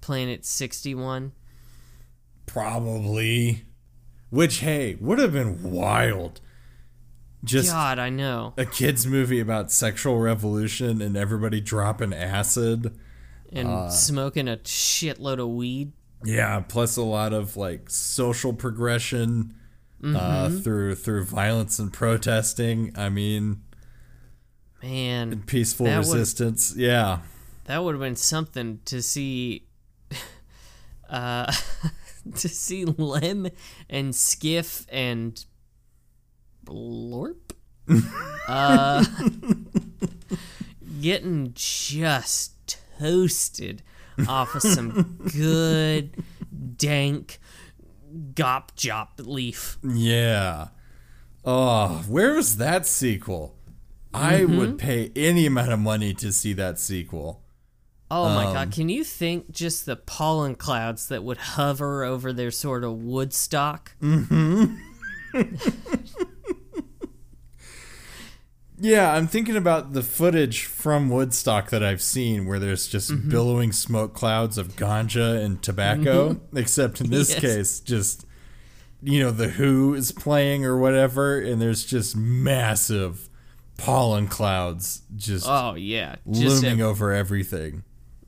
Planet 0.00 0.44
61? 0.44 1.32
Probably. 2.46 3.64
Which, 4.30 4.58
hey, 4.58 4.96
would 5.00 5.18
have 5.18 5.32
been 5.32 5.62
wild. 5.62 6.40
Just 7.44 7.70
God, 7.70 7.98
I 7.98 8.10
know. 8.10 8.54
a 8.56 8.64
kid's 8.64 9.06
movie 9.06 9.40
about 9.40 9.70
sexual 9.70 10.18
revolution 10.18 11.00
and 11.00 11.16
everybody 11.16 11.60
dropping 11.60 12.12
acid. 12.12 12.96
And 13.52 13.68
Uh. 13.68 13.90
smoking 13.90 14.48
a 14.48 14.56
shitload 14.58 15.38
of 15.40 15.48
weed. 15.50 15.92
Yeah, 16.24 16.60
plus 16.60 16.96
a 16.96 17.02
lot 17.02 17.32
of 17.32 17.56
like 17.56 17.88
social 17.90 18.52
progression 18.52 19.54
uh, 20.04 20.50
through 20.50 20.94
through 20.96 21.24
violence 21.24 21.78
and 21.78 21.92
protesting. 21.92 22.92
I 22.96 23.08
mean, 23.08 23.62
Man, 24.82 25.42
peaceful 25.46 25.86
That 25.86 26.04
would- 26.06 26.14
resistance. 26.14 26.74
Yeah. 26.76 27.20
that 27.64 27.82
would 27.82 27.94
have 27.94 28.00
been 28.00 28.16
something 28.16 28.80
to 28.86 29.02
see. 29.02 29.66
Uh, 31.08 31.52
to 32.34 32.48
see 32.48 32.84
Lem 32.84 33.46
and 33.88 34.12
Skiff 34.12 34.84
and 34.88 35.44
Blorp 36.66 37.36
uh, 38.48 39.04
getting 41.00 41.52
just 41.54 42.78
toasted 42.98 43.82
off 44.28 44.54
of 44.54 44.62
some 44.62 45.18
good 45.32 46.10
dank 46.76 47.38
gop 48.34 48.74
jop 48.76 49.08
leaf. 49.18 49.78
Yeah. 49.84 50.68
Oh, 51.44 52.04
where 52.08 52.34
was 52.34 52.56
that 52.56 52.86
sequel? 52.86 53.54
I 54.12 54.44
would 54.44 54.78
pay 54.78 55.12
any 55.14 55.46
amount 55.46 55.72
of 55.72 55.78
money 55.78 56.12
to 56.14 56.32
see 56.32 56.52
that 56.54 56.78
sequel. 56.80 57.42
Oh 58.10 58.28
my 58.30 58.46
Um, 58.46 58.54
god, 58.54 58.72
can 58.72 58.88
you 58.88 59.04
think 59.04 59.50
just 59.50 59.84
the 59.84 59.96
pollen 59.96 60.54
clouds 60.54 61.08
that 61.08 61.22
would 61.22 61.36
hover 61.36 62.02
over 62.04 62.32
their 62.32 62.50
sort 62.50 62.82
of 62.84 62.94
Woodstock? 63.02 63.92
Yeah, 68.78 69.12
I'm 69.14 69.26
thinking 69.26 69.56
about 69.56 69.94
the 69.94 70.02
footage 70.02 70.64
from 70.66 71.08
Woodstock 71.08 71.70
that 71.70 71.82
I've 71.82 72.02
seen 72.02 72.46
where 72.46 72.58
there's 72.58 72.86
just 72.86 73.10
Mm-hmm. 73.10 73.30
billowing 73.30 73.72
smoke 73.72 74.12
clouds 74.14 74.58
of 74.58 74.76
ganja 74.76 75.42
and 75.42 75.62
tobacco, 75.62 76.40
except 76.54 77.00
in 77.00 77.10
this 77.10 77.30
Yes. 77.30 77.40
case, 77.40 77.80
just, 77.80 78.26
you 79.02 79.20
know, 79.20 79.30
The 79.30 79.48
Who 79.48 79.94
is 79.94 80.12
playing 80.12 80.64
or 80.66 80.76
whatever, 80.78 81.38
and 81.40 81.60
there's 81.60 81.84
just 81.86 82.16
massive 82.16 83.28
pollen 83.78 84.26
clouds 84.26 85.02
just 85.16 85.46
Oh 85.48 85.74
yeah, 85.74 86.16
just 86.30 86.62
looming 86.62 86.80
ev- 86.80 86.86
over 86.86 87.12
everything. 87.12 87.82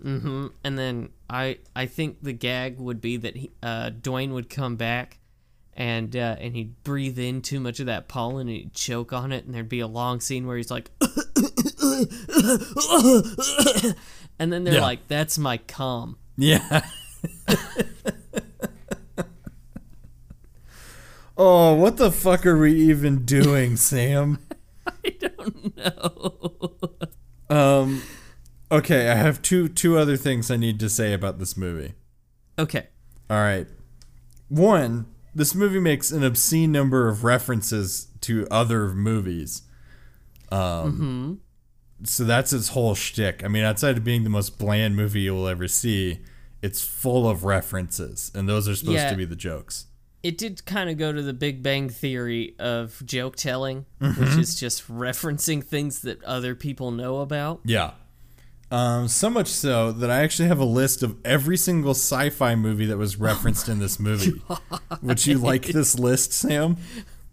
and 0.04 0.50
then 0.62 1.08
I 1.28 1.58
I 1.74 1.86
think 1.86 2.22
the 2.22 2.32
gag 2.32 2.78
would 2.78 3.00
be 3.00 3.16
that 3.18 3.36
he, 3.36 3.50
uh, 3.62 3.90
Dwayne 3.90 4.30
would 4.32 4.48
come 4.50 4.76
back 4.76 5.18
and 5.78 6.14
uh, 6.16 6.36
and 6.40 6.54
he'd 6.56 6.82
breathe 6.82 7.18
in 7.18 7.40
too 7.40 7.60
much 7.60 7.78
of 7.80 7.86
that 7.86 8.08
pollen 8.08 8.48
and 8.48 8.56
he'd 8.56 8.74
choke 8.74 9.12
on 9.14 9.32
it 9.32 9.44
and 9.46 9.54
there'd 9.54 9.68
be 9.68 9.80
a 9.80 9.86
long 9.86 10.20
scene 10.20 10.46
where 10.46 10.56
he's 10.58 10.70
like 10.70 10.90
and 14.38 14.52
then 14.52 14.64
they're 14.64 14.74
Yeah. 14.74 14.80
like 14.82 15.06
that's 15.08 15.38
my 15.38 15.56
calm 15.56 16.16
Yeah. 16.36 16.82
oh, 21.36 21.74
what 21.74 21.96
the 21.96 22.10
fuck 22.10 22.44
are 22.46 22.58
we 22.58 22.72
even 22.74 23.24
doing, 23.24 23.76
Sam? 23.78 24.38
I 24.86 25.10
don't 25.20 25.76
know 25.76 26.90
Um 27.50 28.02
okay, 28.70 29.10
I 29.10 29.14
have 29.14 29.40
two 29.42 29.68
two 29.68 29.96
other 29.98 30.16
things 30.16 30.50
I 30.50 30.56
need 30.56 30.80
to 30.80 30.88
say 30.88 31.12
about 31.12 31.38
this 31.38 31.56
movie. 31.56 31.94
okay 32.58 32.88
All 33.30 33.36
right. 33.38 33.66
One, 34.48 35.06
this 35.38 35.54
movie 35.54 35.80
makes 35.80 36.10
an 36.10 36.22
obscene 36.22 36.70
number 36.72 37.08
of 37.08 37.24
references 37.24 38.08
to 38.22 38.46
other 38.50 38.88
movies. 38.88 39.62
Um, 40.50 41.40
So 42.04 42.22
that's 42.24 42.52
its 42.52 42.68
whole 42.68 42.94
shtick. 42.94 43.42
I 43.44 43.48
mean, 43.48 43.64
outside 43.64 43.96
of 43.96 44.04
being 44.04 44.22
the 44.22 44.30
most 44.30 44.56
bland 44.58 44.94
movie 44.94 45.22
you 45.22 45.34
will 45.34 45.48
ever 45.48 45.66
see, 45.66 46.20
it's 46.62 46.80
full 46.80 47.28
of 47.28 47.42
references, 47.44 48.30
and 48.36 48.48
those 48.48 48.68
are 48.68 48.76
supposed 48.76 48.94
Yeah. 48.98 49.10
to 49.10 49.16
be 49.16 49.24
the 49.24 49.36
jokes. 49.36 49.86
it 50.20 50.36
did 50.36 50.64
kind 50.66 50.90
of 50.90 50.98
go 50.98 51.12
to 51.12 51.22
the 51.22 51.32
Big 51.32 51.62
Bang 51.62 51.88
Theory 51.88 52.56
of 52.58 53.00
joke 53.06 53.36
telling, 53.36 53.86
Mm-hmm. 54.00 54.20
which 54.20 54.36
is 54.36 54.58
just 54.58 54.88
referencing 54.88 55.62
things 55.62 56.00
that 56.00 56.22
other 56.24 56.56
people 56.56 56.90
know 56.90 57.18
about. 57.20 57.60
Yeah. 57.64 57.92
Um, 58.70 59.08
so 59.08 59.30
much 59.30 59.48
so 59.48 59.92
that 59.92 60.10
I 60.10 60.20
actually 60.20 60.48
have 60.48 60.58
a 60.58 60.64
list 60.64 61.02
of 61.02 61.16
every 61.24 61.56
single 61.56 61.92
sci-fi 61.92 62.54
movie 62.54 62.84
that 62.86 62.98
was 62.98 63.16
referenced 63.16 63.68
in 63.68 63.78
this 63.78 63.98
movie. 63.98 64.42
Would 65.02 65.26
you 65.26 65.38
like 65.38 65.66
this 65.66 65.98
list, 65.98 66.32
Sam? 66.32 66.76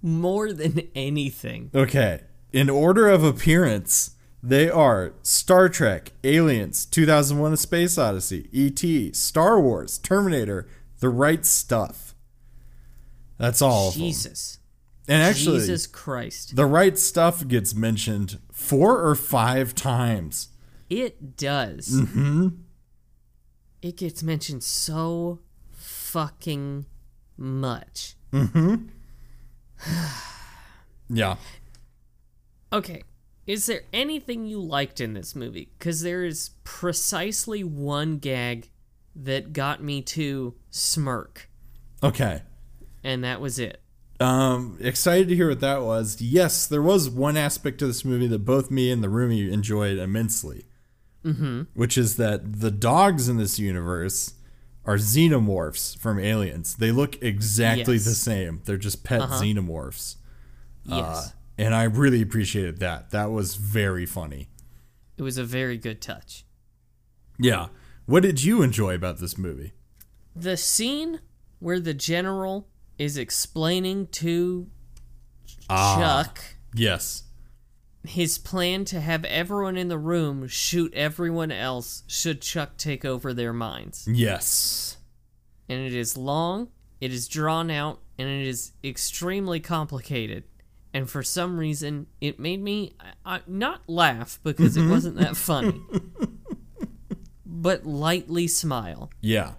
More 0.01 0.53
than 0.53 0.88
anything. 0.95 1.71
Okay. 1.75 2.21
In 2.53 2.69
order 2.69 3.09
of 3.09 3.23
appearance, 3.23 4.11
they 4.41 4.69
are 4.69 5.13
Star 5.23 5.67
Trek, 5.67 6.13
Aliens, 6.23 6.86
2001: 6.86 7.53
A 7.53 7.57
Space 7.57 7.97
Odyssey, 7.97 8.47
E.T., 8.53 9.11
Star 9.13 9.59
Wars, 9.59 9.97
Terminator, 9.97 10.67
The 10.99 11.09
Right 11.09 11.45
Stuff. 11.45 12.15
That's 13.38 13.61
all. 13.61 13.91
Jesus. 13.91 14.59
And 15.07 15.21
actually, 15.21 15.59
Jesus 15.59 15.88
Christ. 15.88 16.55
The 16.55 16.65
Right 16.65 16.97
Stuff 16.97 17.47
gets 17.47 17.75
mentioned 17.75 18.39
four 18.51 19.01
or 19.05 19.15
five 19.15 19.75
times. 19.75 20.49
It 20.89 21.36
does. 21.38 21.88
Mm-hmm. 21.89 22.47
It 23.81 23.97
gets 23.97 24.23
mentioned 24.23 24.63
so 24.63 25.39
fucking 25.71 26.86
much. 27.38 28.15
Yeah. 31.09 31.36
Okay. 32.73 33.03
Is 33.45 33.67
there 33.67 33.81
anything 33.93 34.47
you 34.47 34.59
liked 34.59 34.99
in 34.99 35.13
this 35.13 35.36
movie? 35.36 35.69
Because 35.77 36.01
there 36.01 36.23
is 36.25 36.49
precisely 36.63 37.63
one 37.63 38.17
gag 38.17 38.71
that 39.15 39.53
got 39.53 39.83
me 39.83 40.01
to 40.01 40.55
smirk, 40.71 41.47
Okay. 42.03 42.41
and 43.03 43.23
that 43.23 43.39
was 43.39 43.59
it. 43.59 43.79
Um, 44.19 44.77
excited 44.81 45.27
to 45.29 45.36
hear 45.36 45.49
what 45.49 45.59
that 45.59 45.83
was. 45.83 46.19
Yes, 46.21 46.65
there 46.65 46.81
was 46.81 47.09
one 47.09 47.38
aspect 47.38 47.81
of 47.83 47.88
this 47.88 48.03
movie 48.03 48.27
that 48.27 48.39
both 48.45 48.71
me 48.71 48.89
and 48.91 49.03
the 49.03 49.07
roomie 49.07 49.51
enjoyed 49.51 49.99
immensely, 49.99 50.65
mm-hmm. 51.26 51.63
which 51.73 51.97
is 51.97 52.15
that 52.17 52.59
the 52.61 52.71
dogs 52.71 53.28
in 53.28 53.38
this 53.38 53.57
universe 53.59 54.34
are 54.86 54.97
xenomorphs 54.97 55.97
from 55.97 56.19
Aliens. 56.19 56.76
They 56.76 56.91
look 56.91 57.21
exactly 57.23 57.95
Yes. 57.95 58.05
the 58.05 58.13
same. 58.15 58.61
They're 58.65 58.78
just 58.78 59.03
pet 59.03 59.21
uh-huh. 59.21 59.41
xenomorphs, 59.41 60.17
uh, 60.89 60.95
Yes. 60.97 61.34
and 61.57 61.73
I 61.73 61.84
really 61.84 62.21
appreciated 62.21 62.80
that. 62.80 63.09
That 63.11 63.32
was 63.32 63.55
very 63.55 64.05
funny. 64.05 64.49
it 65.17 65.23
was 65.23 65.38
a 65.38 65.43
very 65.45 65.78
good 65.78 66.01
touch. 66.01 66.45
Yeah. 67.39 67.67
What 68.05 68.21
did 68.23 68.43
you 68.43 68.61
enjoy 68.61 68.93
about 68.95 69.19
this 69.19 69.38
movie? 69.38 69.71
The 70.36 70.57
scene 70.57 71.21
where 71.59 71.80
the 71.80 71.93
general 71.93 72.67
is 72.97 73.17
explaining 73.17 74.07
to 74.07 74.67
ah, 75.69 75.97
Chuck 75.97 76.39
Yes. 76.73 77.23
His 78.09 78.37
plan 78.37 78.85
to 78.85 78.99
have 78.99 79.23
everyone 79.25 79.77
in 79.77 79.87
the 79.87 79.97
room 79.97 80.47
shoot 80.47 80.93
everyone 80.93 81.51
else 81.51 82.03
should 82.07 82.41
Chuck 82.41 82.77
take 82.77 83.05
over 83.05 83.33
their 83.33 83.53
minds. 83.53 84.07
Yes. 84.11 84.97
And 85.69 85.79
it 85.79 85.93
is 85.93 86.17
long, 86.17 86.69
it 87.01 87.11
is 87.11 87.27
drawn 87.27 87.71
out, 87.71 87.99
and 88.17 88.27
it 88.27 88.47
is 88.47 88.71
extremely 88.83 89.59
complicated. 89.59 90.43
And 90.93 91.09
for 91.09 91.23
some 91.23 91.57
reason, 91.57 92.07
it 92.21 92.39
made 92.39 92.61
me 92.61 92.95
not 93.47 93.81
laugh 93.87 94.39
because 94.43 94.77
it 94.77 94.81
mm-hmm. 94.81 94.91
wasn't 94.91 95.17
that 95.17 95.35
funny, 95.35 95.81
but 97.45 97.85
lightly 97.85 98.47
smile. 98.47 99.09
Yeah. 99.19 99.53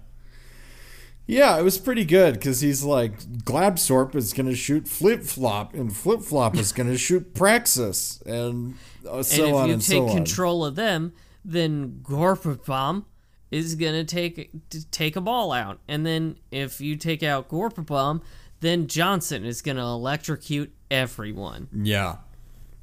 Yeah, 1.28 1.58
it 1.58 1.62
was 1.62 1.76
pretty 1.76 2.04
good 2.04 2.34
because 2.34 2.60
he's 2.60 2.84
like, 2.84 3.18
Glabsorp 3.44 4.14
is 4.14 4.32
going 4.32 4.46
to 4.46 4.54
shoot 4.54 4.86
Flip 4.86 5.22
Flop, 5.24 5.74
and 5.74 5.94
Flip 5.94 6.22
Flop 6.22 6.56
is 6.56 6.70
going 6.72 6.88
to 6.88 6.96
shoot 6.96 7.34
Praxis, 7.34 8.22
and 8.24 8.74
uh, 9.08 9.22
so 9.24 9.42
and 9.44 9.50
if 9.50 9.54
on 9.56 9.66
you 9.68 9.72
and 9.74 9.82
take 9.82 9.88
so 9.96 10.08
on. 10.08 10.14
control 10.16 10.64
of 10.64 10.76
them, 10.76 11.12
then 11.44 12.00
Gorpabomb 12.04 13.04
is 13.50 13.76
gonna 13.76 14.04
take 14.04 14.50
t- 14.70 14.80
take 14.90 15.14
a 15.16 15.20
ball 15.20 15.52
out, 15.52 15.78
and 15.86 16.04
then 16.04 16.36
if 16.50 16.80
you 16.80 16.96
take 16.96 17.22
out 17.22 17.48
Gorpabomb, 17.48 18.20
then 18.60 18.86
Johnson 18.88 19.44
is 19.44 19.62
gonna 19.62 19.84
electrocute 19.86 20.72
everyone. 20.90 21.68
Yeah. 21.72 22.16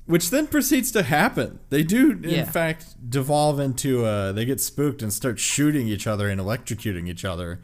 Which 0.06 0.30
then 0.30 0.48
proceeds 0.48 0.92
to 0.94 1.04
happen. 1.04 1.60
They 1.70 1.84
do, 1.84 2.12
in 2.12 2.30
Yeah. 2.30 2.44
fact, 2.46 2.96
devolve 3.10 3.60
into, 3.60 4.06
uh, 4.06 4.32
they 4.34 4.44
get 4.46 4.60
spooked 4.62 5.02
and 5.02 5.14
start 5.14 5.40
shooting 5.40 5.88
each 5.88 6.08
other 6.08 6.28
and 6.30 6.40
electrocuting 6.42 7.08
each 7.10 7.24
other. 7.26 7.60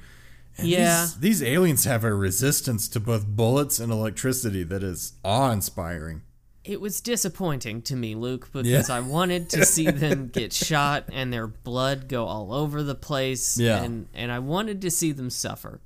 And 0.60 0.68
Yeah. 0.68 1.02
These, 1.04 1.20
these 1.20 1.44
aliens 1.44 1.84
have 1.86 2.04
a 2.04 2.14
resistance 2.14 2.88
to 2.90 3.00
both 3.00 3.26
bullets 3.28 3.80
and 3.80 3.92
electricity 3.92 4.64
that 4.64 4.84
is 4.84 5.14
awe 5.24 5.52
inspiring. 5.52 6.24
It 6.66 6.82
was 6.82 7.02
disappointing 7.02 7.82
to 7.84 7.96
me, 7.96 8.14
Luke, 8.16 8.50
because 8.52 8.90
Yeah. 8.90 8.96
I 8.96 9.00
wanted 9.00 9.50
to 9.52 9.66
see 9.66 9.86
them 9.90 10.28
get 10.28 10.54
shot 10.54 11.06
and 11.12 11.32
their 11.34 11.48
blood 11.48 12.08
go 12.08 12.26
all 12.26 12.54
over 12.54 12.84
the 12.84 12.96
place, 12.96 13.58
Yeah. 13.58 13.82
and 13.84 14.08
and 14.14 14.32
I 14.32 14.40
wanted 14.40 14.82
to 14.82 14.92
see 14.92 15.12
them 15.12 15.30
suffer. 15.30 15.82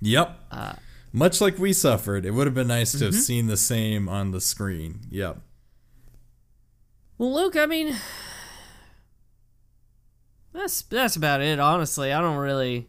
Yep. 0.00 0.38
Uh, 0.50 0.72
Much 1.12 1.40
like 1.42 1.58
we 1.58 1.72
suffered, 1.74 2.24
it 2.24 2.30
would 2.30 2.46
have 2.46 2.54
been 2.54 2.68
nice 2.68 2.92
to 2.92 2.98
Mm-hmm. 2.98 3.04
have 3.06 3.14
seen 3.16 3.46
the 3.48 3.56
same 3.58 4.08
on 4.08 4.30
the 4.30 4.40
screen. 4.40 5.00
Yep. 5.10 5.38
Well, 7.18 7.34
Luke, 7.34 7.56
I 7.56 7.66
mean, 7.66 7.94
that's 10.52 10.82
that's 10.82 11.16
about 11.16 11.40
it. 11.40 11.58
Honestly, 11.58 12.12
I 12.12 12.20
don't 12.20 12.36
really. 12.38 12.88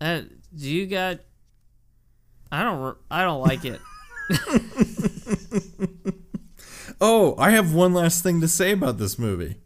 Uh, 0.00 0.22
do 0.54 0.68
you 0.70 0.86
got? 0.86 1.20
I 2.52 2.62
don't. 2.62 2.96
I 3.10 3.22
don't 3.22 3.40
like 3.42 3.64
it. 3.64 3.80
Oh, 6.98 7.34
I 7.38 7.50
have 7.50 7.74
one 7.74 7.92
last 7.92 8.22
thing 8.22 8.40
to 8.40 8.48
say 8.48 8.72
about 8.72 8.96
this 8.96 9.18
movie. 9.18 9.56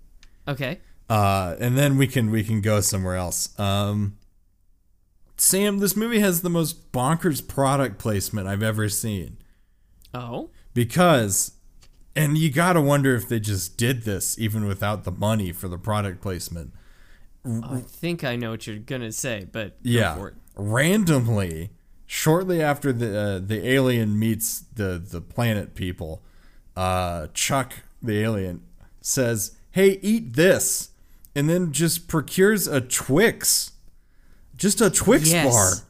Okay. 0.49 0.81
Uh, 1.09 1.55
and 1.61 1.79
then 1.79 1.97
we 1.97 2.09
can 2.09 2.31
we 2.33 2.43
can 2.43 2.61
go 2.61 2.81
somewhere 2.81 3.15
else. 3.15 3.57
Um, 3.59 4.17
Sam, 5.37 5.79
this 5.79 5.95
movie 5.97 6.19
has 6.19 6.43
the 6.43 6.51
most 6.51 6.91
bonkers 6.93 7.47
product 7.47 7.99
placement 7.99 8.49
I've 8.49 8.63
ever 8.65 8.89
seen 8.89 9.39
Oh. 10.13 10.51
because 10.75 11.53
And 12.17 12.37
you 12.37 12.51
gotta 12.51 12.81
wonder 12.81 13.15
if 13.15 13.29
they 13.29 13.39
just 13.39 13.77
did 13.77 14.03
this 14.03 14.37
even 14.39 14.67
without 14.67 15.05
the 15.05 15.13
money 15.13 15.53
for 15.53 15.69
the 15.69 15.79
product 15.79 16.21
placement. 16.21 16.73
I 17.45 17.81
think 17.81 18.23
I 18.25 18.37
know 18.37 18.51
what 18.51 18.67
you're 18.67 18.79
gonna 18.79 19.13
say, 19.13 19.47
but 19.51 19.83
go 19.83 19.91
Yeah, 19.91 20.15
for 20.15 20.29
it. 20.29 20.35
randomly, 20.57 21.71
shortly 22.07 22.61
after 22.63 22.93
the 22.93 23.19
uh, 23.19 23.39
the 23.39 23.67
alien 23.69 24.19
meets 24.19 24.61
the 24.75 24.99
the 25.05 25.21
planet 25.21 25.75
people, 25.75 26.23
uh, 26.77 27.29
Chuck 27.33 27.73
the 28.03 28.21
alien 28.21 28.63
says, 29.01 29.57
"Hey, 29.71 29.99
eat 30.03 30.35
this," 30.35 30.91
and 31.35 31.49
then 31.49 31.73
just 31.73 32.09
procures 32.09 32.67
a 32.69 32.81
Twix, 32.83 33.73
just 34.57 34.81
a 34.83 34.91
Twix 34.91 35.31
Yes. 35.33 35.51
bar, 35.51 35.87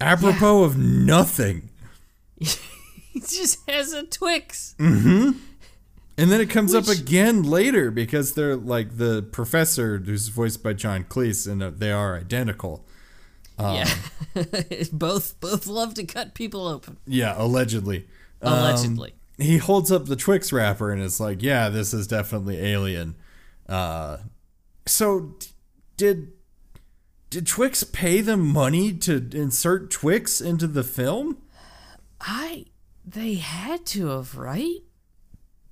apropos 0.00 0.62
of 0.64 0.78
nothing. 0.78 1.68
He 3.12 3.18
just 3.18 3.68
has 3.68 3.92
a 3.92 4.04
Twix. 4.04 4.76
And 6.20 6.30
then 6.30 6.40
it 6.40 6.50
comes 6.50 6.74
up 6.74 6.86
again 6.86 7.42
later 7.42 7.90
because 7.90 8.34
they're 8.34 8.54
like 8.56 8.98
the 8.98 9.22
professor, 9.22 9.98
who's 9.98 10.28
voiced 10.28 10.62
by 10.62 10.74
John 10.74 11.04
Cleese, 11.04 11.50
and 11.50 11.62
uh, 11.62 11.70
they 11.74 11.90
are 11.90 12.16
identical. 12.16 12.84
yeah, 13.58 13.88
both 14.92 15.40
both 15.40 15.66
love 15.66 15.94
to 15.94 16.04
cut 16.04 16.34
people 16.34 16.66
open. 16.66 16.98
Yeah, 17.06 17.34
allegedly. 17.36 18.06
Um, 18.42 18.52
Allegedly. 18.52 19.14
he 19.38 19.58
holds 19.58 19.90
up 19.92 20.06
the 20.06 20.16
Twix 20.16 20.52
wrapper 20.52 20.90
and 20.92 21.02
it's 21.02 21.20
like, 21.20 21.42
"Yeah, 21.42 21.68
this 21.68 21.92
is 21.94 22.06
definitely 22.06 22.58
alien." 22.58 23.16
Uh, 23.68 24.18
so 24.86 25.34
d- 25.38 25.46
did 25.96 26.32
did 27.30 27.46
Twix 27.46 27.84
pay 27.84 28.20
them 28.20 28.46
money 28.46 28.92
to 28.94 29.28
insert 29.32 29.90
Twix 29.90 30.40
into 30.40 30.66
the 30.66 30.82
film? 30.84 31.38
I 32.20 32.66
they 33.06 33.34
had 33.34 33.86
to 33.86 34.08
have, 34.08 34.36
right? 34.36 34.80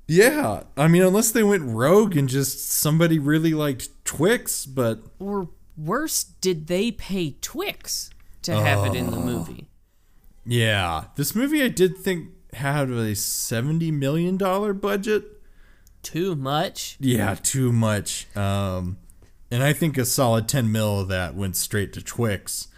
Yeah, 0.09 0.63
I 0.77 0.89
mean, 0.89 1.03
unless 1.03 1.31
they 1.31 1.43
went 1.43 1.63
rogue 1.65 2.17
and 2.17 2.29
just 2.29 2.71
somebody 2.73 3.19
really 3.19 3.53
liked 3.53 3.91
Twix, 4.07 4.65
but 4.65 5.01
Or 5.19 5.51
worse, 5.77 6.25
did 6.25 6.67
they 6.67 6.91
pay 6.91 7.37
Twix 7.43 8.09
to 8.43 8.55
have 8.55 8.87
it 8.87 8.97
in 8.97 9.11
the 9.11 9.19
movie? 9.19 9.69
yeah, 10.47 11.05
this 11.17 11.35
movie 11.35 11.63
I 11.63 11.69
did 11.69 11.99
think 11.99 12.31
had 12.55 12.89
a 12.91 13.15
seventy 13.15 13.91
million 13.91 14.39
dollar 14.39 14.73
budget. 14.73 15.25
Too 16.03 16.35
much. 16.35 16.97
Yeah, 17.01 17.35
too 17.35 17.71
much. 17.71 18.35
Um, 18.35 18.97
and 19.51 19.63
I 19.63 19.73
think 19.75 19.99
a 19.99 20.05
solid 20.07 20.49
10 20.49 20.71
mil 20.73 21.01
of 21.01 21.09
that 21.09 21.35
went 21.35 21.57
straight 21.57 21.93
to 21.95 22.03
Twix, 22.03 22.69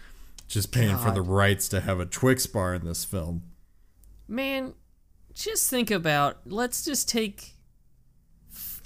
just 0.49 0.71
paying 0.73 0.97
for 0.97 1.11
the 1.11 1.21
rights 1.21 1.69
to 1.69 1.81
have 1.81 1.99
a 2.01 2.05
Twix 2.05 2.45
bar 2.47 2.73
in 2.75 2.83
this 2.83 3.05
film. 3.05 3.43
Man, 4.27 4.73
just 5.33 5.69
think 5.69 5.89
about 5.91 6.37
let's 6.45 6.83
just 6.83 7.07
take 7.09 7.53
f- 8.51 8.81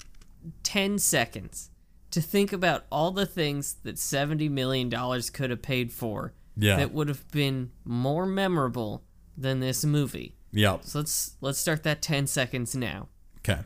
10 0.63 0.99
seconds 0.99 1.69
to 2.11 2.21
think 2.21 2.53
about 2.53 2.85
all 2.91 3.11
the 3.11 3.25
things 3.25 3.75
that 3.83 3.97
70 3.99 4.47
million 4.49 4.89
dollars 4.89 5.29
could 5.29 5.49
have 5.49 5.61
paid 5.61 5.91
for 5.91 6.33
Yeah. 6.55 6.77
that 6.77 6.93
would 6.93 7.07
have 7.09 7.29
been 7.31 7.71
more 7.83 8.25
memorable 8.25 9.03
than 9.37 9.59
this 9.59 9.83
movie. 9.83 10.35
Yep. 10.51 10.83
So 10.83 10.99
let's 10.99 11.35
let's 11.41 11.57
start 11.59 11.83
that 11.83 12.01
10 12.01 12.27
seconds 12.27 12.75
now. 12.75 13.09
Okay. 13.39 13.61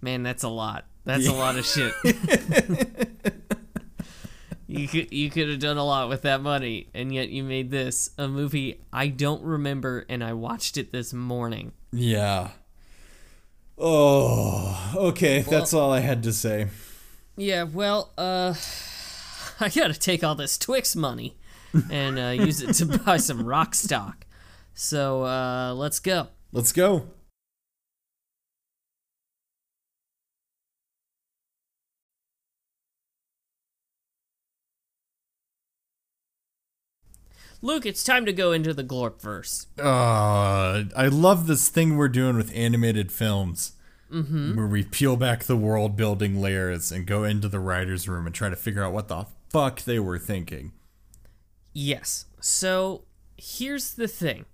Man, 0.00 0.22
that's 0.22 0.42
a 0.42 0.48
lot. 0.48 0.86
That's 1.04 1.26
a 1.26 1.32
lot 1.32 1.56
of 1.56 1.64
shit. 1.64 1.92
you 4.76 4.88
could 4.88 5.12
you 5.12 5.30
could 5.30 5.48
have 5.48 5.58
done 5.58 5.76
a 5.76 5.84
lot 5.84 6.08
with 6.08 6.22
that 6.22 6.40
money, 6.40 6.88
and 6.94 7.12
yet 7.14 7.30
you 7.30 7.42
made 7.42 7.70
this 7.70 8.10
a 8.18 8.28
movie 8.28 8.80
I 8.92 9.08
don't 9.08 9.42
remember, 9.42 10.04
and 10.08 10.22
I 10.22 10.32
watched 10.32 10.76
it 10.76 10.92
this 10.92 11.12
morning. 11.12 11.72
Yeah. 11.92 12.50
Oh, 13.78 14.92
okay. 14.96 15.42
That's 15.42 15.74
all 15.74 15.92
I 15.92 16.00
had 16.00 16.22
to 16.22 16.32
say. 16.32 16.68
Yeah, 17.36 17.64
well, 17.64 18.12
uh, 18.16 18.54
I 19.60 19.68
gotta 19.68 19.94
take 19.94 20.24
all 20.24 20.34
this 20.34 20.56
Twix 20.56 20.96
money 20.96 21.36
and 21.90 22.18
uh, 22.18 22.44
use 22.44 22.62
it 22.62 22.72
to 22.74 22.98
buy 23.04 23.18
some 23.18 23.44
rock 23.44 23.74
stock. 23.74 24.26
So 24.74 25.24
uh, 25.24 25.74
let's 25.74 26.00
go. 26.00 26.28
Let's 26.52 26.72
go. 26.72 27.06
Luke, 37.66 37.84
it's 37.84 38.04
time 38.04 38.24
to 38.26 38.32
go 38.32 38.52
into 38.52 38.72
the 38.72 38.84
Glorpverse. 38.84 39.66
Uh, 39.76 40.84
I 40.96 41.08
love 41.08 41.48
this 41.48 41.68
thing 41.68 41.96
we're 41.96 42.06
doing 42.06 42.36
with 42.36 42.54
animated 42.54 43.10
films. 43.10 43.72
Mm-hmm. 44.08 44.54
Where 44.54 44.68
we 44.68 44.84
peel 44.84 45.16
back 45.16 45.42
the 45.42 45.56
world 45.56 45.96
building 45.96 46.40
layers 46.40 46.92
and 46.92 47.04
go 47.08 47.24
into 47.24 47.48
the 47.48 47.58
writer's 47.58 48.08
room 48.08 48.24
and 48.24 48.32
try 48.32 48.48
to 48.48 48.54
figure 48.54 48.84
out 48.84 48.92
what 48.92 49.08
the 49.08 49.26
fuck 49.48 49.82
they 49.82 49.98
were 49.98 50.16
thinking. 50.16 50.70
Yes. 51.72 52.26
So 52.40 53.02
here's 53.36 53.94
the 53.94 54.06
thing 54.06 54.44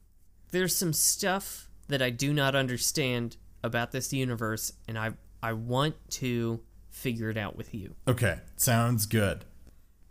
there's 0.50 0.74
some 0.74 0.94
stuff 0.94 1.68
that 1.88 2.00
I 2.00 2.08
do 2.08 2.32
not 2.32 2.54
understand 2.54 3.36
about 3.62 3.92
this 3.92 4.14
universe, 4.14 4.72
and 4.88 4.98
I, 4.98 5.10
I 5.42 5.52
want 5.52 5.96
to 6.12 6.62
figure 6.88 7.28
it 7.28 7.36
out 7.36 7.56
with 7.56 7.74
you. 7.74 7.94
Okay, 8.08 8.38
sounds 8.56 9.04
good. 9.04 9.44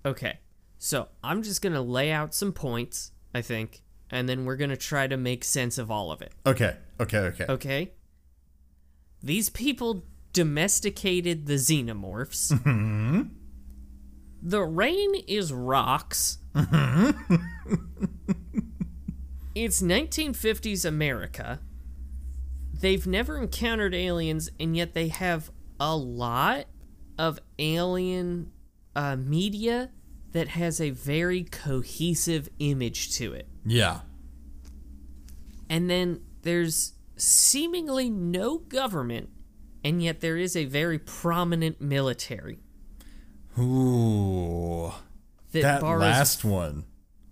Okay. 0.05 0.37
So 0.84 1.09
I'm 1.23 1.43
just 1.43 1.61
going 1.61 1.73
to 1.73 1.82
lay 1.82 2.11
out 2.11 2.34
some 2.34 2.53
points, 2.53 3.11
I 3.36 3.43
think, 3.43 3.84
and 4.09 4.27
then 4.27 4.45
we're 4.45 4.55
going 4.55 4.71
to 4.71 4.77
try 4.77 5.05
to 5.05 5.15
make 5.15 5.43
sense 5.43 5.77
of 5.77 5.91
all 5.91 6.11
of 6.11 6.23
it. 6.23 6.32
Okay, 6.43 6.75
okay, 6.99 7.19
okay. 7.19 7.45
Okay? 7.47 7.91
These 9.21 9.51
people 9.51 10.07
domesticated 10.34 11.45
the 11.45 11.53
xenomorphs. 11.55 13.29
The 14.43 14.63
rain 14.63 15.13
is 15.27 15.53
rocks. 15.53 16.39
it's 19.53 19.84
1950s 19.84 20.84
America. 20.84 21.59
They've 22.73 23.05
never 23.05 23.38
encountered 23.38 23.93
aliens, 23.93 24.49
and 24.59 24.75
yet 24.75 24.95
they 24.95 25.09
have 25.09 25.51
a 25.79 25.95
lot 25.95 26.65
of 27.19 27.39
alien 27.59 28.51
uh, 28.95 29.15
media 29.15 29.91
that 30.32 30.49
has 30.49 30.79
a 30.79 30.89
very 30.91 31.43
cohesive 31.43 32.49
image 32.59 33.13
to 33.15 33.34
it. 33.34 33.47
Yeah. 33.65 34.01
And 35.69 35.89
then 35.89 36.21
there's 36.43 36.93
seemingly 37.15 38.09
no 38.09 38.57
government, 38.59 39.29
and 39.84 40.01
yet 40.01 40.21
there 40.21 40.38
is 40.38 40.55
a 40.55 40.65
very 40.65 40.97
prominent 40.99 41.79
military 41.82 42.59
Ooh. 43.59 44.91
that, 45.51 45.82
That 45.82 45.84
last 45.84 46.43
one. 46.43 46.86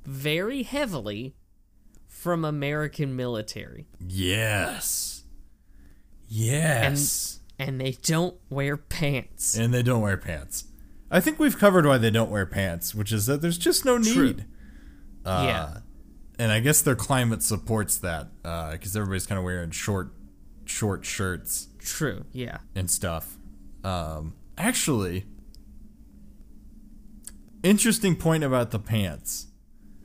very 0.06 0.64
heavily 0.64 1.36
from 2.08 2.44
American 2.44 3.16
military. 3.16 3.88
Yes. 4.06 5.24
Yes. 6.28 7.40
And 7.58 7.80
they 7.80 7.92
don't 8.04 8.36
wear 8.50 8.78
pants. 8.78 9.58
And, 9.58 9.74
they 9.74 9.84
don't 9.84 10.02
wear 10.02 10.18
pants. 10.18 10.66
I 11.12 11.20
think 11.20 11.40
we've 11.40 11.58
covered 11.58 11.86
why 11.86 11.98
they 11.98 12.12
don't 12.12 12.30
wear 12.30 12.46
pants, 12.46 12.94
which 12.94 13.12
is 13.12 13.26
that 13.26 13.42
there's 13.42 13.58
just 13.58 13.86
no 13.86 13.98
need. 13.98 14.46
Uh, 15.26 15.44
yeah. 15.46 15.78
And 16.38 16.52
I 16.52 16.60
guess 16.60 16.82
their 16.82 16.96
climate 16.96 17.44
supports 17.44 17.98
that 17.98 18.28
because 18.44 18.96
everybody's 18.96 19.26
kind 19.26 19.38
of 19.38 19.44
wearing 19.44 19.72
short, 19.72 20.14
short 20.66 21.06
shirts 21.06 21.68
True. 21.80 22.26
Yeah. 22.32 22.60
and 22.76 22.90
stuff. 22.90 23.38
Um, 23.84 24.36
actually, 24.58 25.26
interesting 27.64 28.16
point 28.16 28.44
about 28.44 28.72
the 28.72 28.80
pants. 28.80 29.48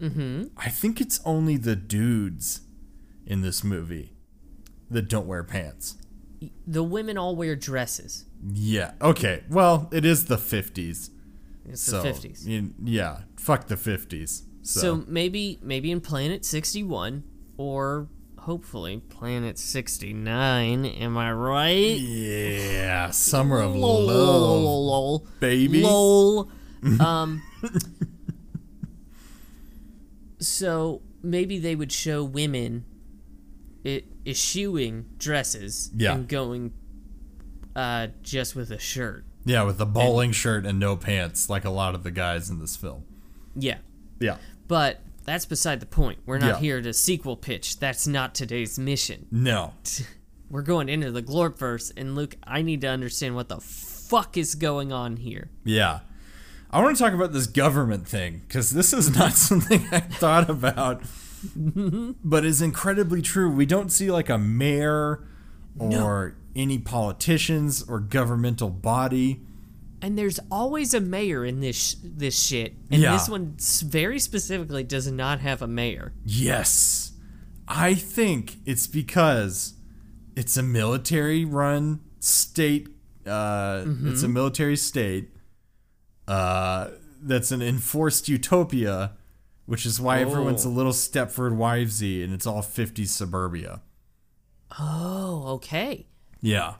Mm-hmm. 0.00 0.46
I 0.56 0.70
think 0.70 1.00
it's 1.00 1.20
only 1.24 1.56
the 1.56 1.76
dudes 1.76 2.62
in 3.26 3.42
this 3.42 3.62
movie 3.62 4.12
that 4.90 5.08
don't 5.08 5.26
wear 5.26 5.44
pants. 5.44 5.96
The 6.66 6.82
women 6.82 7.16
all 7.18 7.36
wear 7.36 7.56
dresses. 7.56 8.24
Yeah. 8.52 8.92
Okay. 9.00 9.44
Well, 9.48 9.88
it 9.92 10.04
is 10.04 10.26
the 10.26 10.36
50s. 10.36 11.10
It's 11.66 11.80
so, 11.82 12.02
the 12.02 12.08
50s. 12.10 12.46
you- 12.46 12.74
yeah. 12.84 13.20
Fuck 13.36 13.68
the 13.68 13.76
50s. 13.76 14.42
So, 14.62 14.80
So 14.80 15.04
maybe 15.08 15.58
maybe 15.62 15.90
in 15.90 16.00
Planet 16.00 16.44
61 16.44 17.22
or 17.56 18.08
hopefully 18.38 19.02
Planet 19.08 19.58
69, 19.58 20.84
am 20.84 21.16
I 21.16 21.32
right? 21.32 21.96
yeah. 21.98 23.10
Summer 23.10 23.60
of 23.60 23.74
Lol, 23.74 24.02
love, 24.06 24.16
lol, 24.16 24.62
lol, 24.62 24.86
lol. 24.86 25.26
baby. 25.40 25.82
Lol. 25.82 26.50
Um. 27.00 27.40
so 30.38 31.00
maybe 31.22 31.58
they 31.58 31.74
would 31.74 31.90
show 31.92 32.22
women 32.22 32.84
i- 33.84 34.02
eschewing 34.26 35.06
dresses 35.18 35.90
Yeah. 35.94 36.14
and 36.14 36.28
going 36.28 36.72
uh, 37.76 38.08
just 38.22 38.54
with 38.54 38.70
a 38.70 38.78
shirt. 38.78 39.24
Yeah, 39.44 39.64
with 39.64 39.78
the 39.78 39.86
bowling 39.86 40.32
shirt 40.32 40.64
and 40.64 40.78
no 40.78 40.96
pants, 40.96 41.50
like 41.50 41.64
a 41.64 41.70
lot 41.70 41.94
of 41.94 42.02
the 42.02 42.10
guys 42.10 42.48
in 42.48 42.60
this 42.60 42.76
film. 42.76 43.04
Yeah. 43.56 43.78
Yeah. 44.20 44.36
But 44.68 45.00
that's 45.24 45.44
beside 45.44 45.80
the 45.80 45.86
point. 45.86 46.20
We're 46.24 46.38
not 46.38 46.46
Yeah. 46.54 46.60
here 46.60 46.82
to 46.82 46.92
sequel 46.92 47.36
pitch. 47.36 47.78
That's 47.80 48.06
not 48.06 48.34
today's 48.34 48.78
mission. 48.78 49.26
No. 49.30 49.74
We're 50.50 50.62
going 50.62 50.88
into 50.88 51.10
the 51.10 51.22
Glorpverse, 51.22 51.90
and 51.96 52.14
Luke, 52.14 52.36
I 52.44 52.62
need 52.62 52.80
to 52.82 52.86
understand 52.88 53.34
what 53.34 53.48
the 53.48 53.60
fuck 53.60 54.36
is 54.36 54.54
going 54.54 54.92
on 54.92 55.16
here. 55.16 55.50
Yeah. 55.64 56.00
I 56.70 56.80
want 56.82 56.96
to 56.96 57.02
talk 57.02 57.12
about 57.12 57.32
this 57.32 57.46
government 57.46 58.06
thing 58.06 58.42
because 58.46 58.70
this 58.70 58.92
is 58.92 59.16
not 59.16 59.32
something 59.34 59.86
I 59.90 60.00
thought 60.00 60.48
about, 60.48 61.02
but 62.24 62.44
is 62.44 62.60
incredibly 62.62 63.22
true. 63.22 63.50
We 63.50 63.66
don't 63.66 63.90
see 63.90 64.10
like 64.10 64.28
a 64.28 64.38
mayor 64.38 65.26
or 65.78 66.36
any 66.56 66.78
politicians 66.78 67.82
or 67.82 67.98
governmental 68.00 68.70
body. 68.70 69.40
And 70.02 70.18
there's 70.18 70.38
always 70.50 70.92
a 70.94 71.00
mayor 71.00 71.44
in 71.44 71.60
this 71.60 71.76
sh- 71.76 71.94
this 72.04 72.38
shit, 72.38 72.74
and 72.90 73.00
Yeah. 73.00 73.12
this 73.12 73.28
one 73.28 73.56
very 73.84 74.18
specifically 74.18 74.84
does 74.84 75.10
not 75.10 75.40
have 75.40 75.62
a 75.62 75.66
mayor. 75.66 76.12
Yes. 76.24 77.12
I 77.66 77.94
think 77.94 78.56
it's 78.66 78.86
because 78.86 79.74
it's 80.36 80.56
a 80.58 80.62
military 80.62 81.44
run 81.46 82.00
state. 82.20 82.88
Uh, 83.26 83.84
It's 84.04 84.22
a 84.22 84.28
military 84.28 84.76
state 84.76 85.30
uh, 86.28 86.88
that's 87.22 87.50
an 87.50 87.62
enforced 87.62 88.28
utopia, 88.28 89.12
which 89.66 89.86
is 89.86 90.00
why 90.00 90.20
everyone's 90.20 90.64
a 90.64 90.68
Oh. 90.68 90.72
little 90.72 90.92
Stepford 90.92 91.56
Wivesy 91.56 92.22
and 92.24 92.32
it's 92.32 92.46
all 92.46 92.62
50s 92.62 93.08
suburbia. 93.08 93.82
Oh, 94.78 95.44
okay. 95.56 96.06
Yeah. 96.40 96.74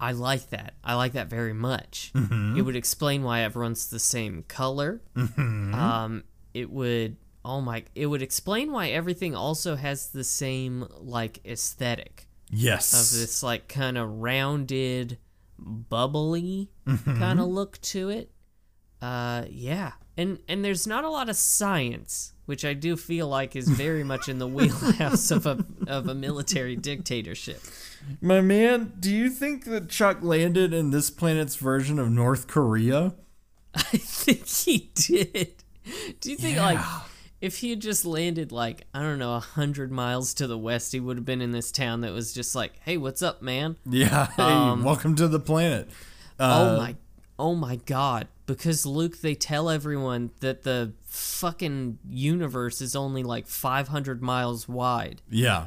I 0.00 0.12
like 0.12 0.50
that. 0.50 0.74
I 0.82 0.94
like 0.94 1.12
that 1.12 1.28
very 1.28 1.52
much. 1.52 2.10
Mm-hmm. 2.14 2.56
It 2.58 2.62
would 2.62 2.74
explain 2.76 3.22
why 3.22 3.40
everyone's 3.42 3.88
the 3.88 4.00
same 4.00 4.44
color. 4.48 5.00
Mm-hmm. 5.16 5.74
Um, 5.74 6.24
it 6.54 6.70
would. 6.70 7.16
Oh 7.44 7.60
my! 7.60 7.84
It 7.96 8.06
would 8.06 8.22
explain 8.22 8.70
why 8.70 8.88
everything 8.90 9.34
also 9.34 9.74
has 9.74 10.10
the 10.10 10.22
same 10.24 10.86
like 11.00 11.40
aesthetic 11.44 12.28
Yes. 12.50 12.92
of 12.92 13.18
this 13.20 13.42
like 13.42 13.66
kind 13.68 13.98
of 13.98 14.08
rounded, 14.08 15.18
bubbly 15.58 16.68
Mm-hmm. 16.86 17.18
kind 17.18 17.40
of 17.40 17.46
look 17.48 17.80
to 17.82 18.10
it. 18.10 18.30
Uh, 19.00 19.44
yeah, 19.50 19.92
and 20.16 20.38
and 20.48 20.64
there's 20.64 20.86
not 20.86 21.04
a 21.04 21.10
lot 21.10 21.28
of 21.28 21.36
science, 21.36 22.32
which 22.46 22.64
I 22.64 22.74
do 22.74 22.96
feel 22.96 23.28
like 23.28 23.56
is 23.56 23.68
very 23.68 24.04
much 24.04 24.28
in 24.28 24.38
the 24.38 24.46
wheelhouse 24.46 25.30
of 25.30 25.46
a 25.46 25.64
of 25.86 26.08
a 26.08 26.14
military 26.14 26.76
dictatorship. 26.76 27.60
My 28.20 28.40
man, 28.40 28.92
do 28.98 29.10
you 29.10 29.30
think 29.30 29.64
that 29.66 29.88
Chuck 29.88 30.18
landed 30.22 30.74
in 30.74 30.90
this 30.90 31.10
planet's 31.10 31.56
version 31.56 31.98
of 31.98 32.10
North 32.10 32.46
Korea? 32.46 33.14
I 33.74 33.80
think 33.80 34.48
he 34.48 34.90
did. 34.94 35.54
Do 36.20 36.30
you 36.30 36.36
think 36.36 36.58
like 36.58 36.78
if 37.40 37.58
he 37.58 37.70
had 37.70 37.80
just 37.80 38.04
landed 38.04 38.52
like 38.52 38.86
I 38.94 39.00
don't 39.00 39.18
know 39.18 39.34
a 39.34 39.40
hundred 39.40 39.90
miles 39.90 40.34
to 40.34 40.46
the 40.46 40.58
west, 40.58 40.92
he 40.92 41.00
would 41.00 41.16
have 41.16 41.26
been 41.26 41.42
in 41.42 41.52
this 41.52 41.72
town 41.72 42.02
that 42.02 42.12
was 42.12 42.32
just 42.32 42.54
like, 42.54 42.78
"Hey, 42.80 42.96
what's 42.96 43.22
up, 43.22 43.42
man? 43.42 43.76
Yeah. 43.84 44.28
Hey, 44.36 44.42
um, 44.42 44.84
welcome 44.84 45.16
to 45.16 45.28
the 45.28 45.40
planet. 45.40 45.88
oh 46.38 46.74
uh, 46.74 46.76
my, 46.78 46.96
oh 47.38 47.54
my 47.54 47.76
God!" 47.76 48.28
Because 48.56 48.86
Luke, 48.86 49.20
they 49.20 49.34
tell 49.34 49.68
everyone 49.70 50.30
that 50.40 50.62
the 50.62 50.92
fucking 51.06 51.98
universe 52.08 52.80
is 52.80 52.94
only 52.96 53.22
like 53.22 53.46
five 53.46 53.88
hundred 53.88 54.22
miles 54.22 54.68
wide. 54.68 55.22
Yeah. 55.30 55.66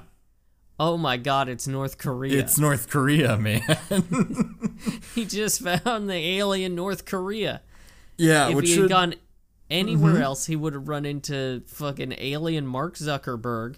Oh 0.80 0.98
my 0.98 1.16
God, 1.18 1.48
it's 1.48 1.68
North 1.68 1.98
Korea. 1.98 2.38
It's 2.40 2.60
North 2.60 2.90
Korea, 2.90 3.38
man. 3.38 3.62
he 5.16 5.26
just 5.26 5.62
found 5.62 6.10
the 6.10 6.14
alien 6.16 6.76
North 6.76 7.06
Korea. 7.06 7.62
yeah, 8.18 8.50
if 8.50 8.56
which 8.56 8.68
he 8.68 8.74
had 8.74 8.82
should, 8.82 8.90
gone 8.90 9.16
anywhere 9.70 10.14
Mm-hmm. 10.16 10.22
else, 10.22 10.46
he 10.48 10.56
would 10.56 10.74
have 10.74 10.88
run 10.88 11.06
into 11.06 11.64
fucking 11.68 12.14
alien 12.18 12.68
Mark 12.68 12.96
Zuckerberg 12.98 13.78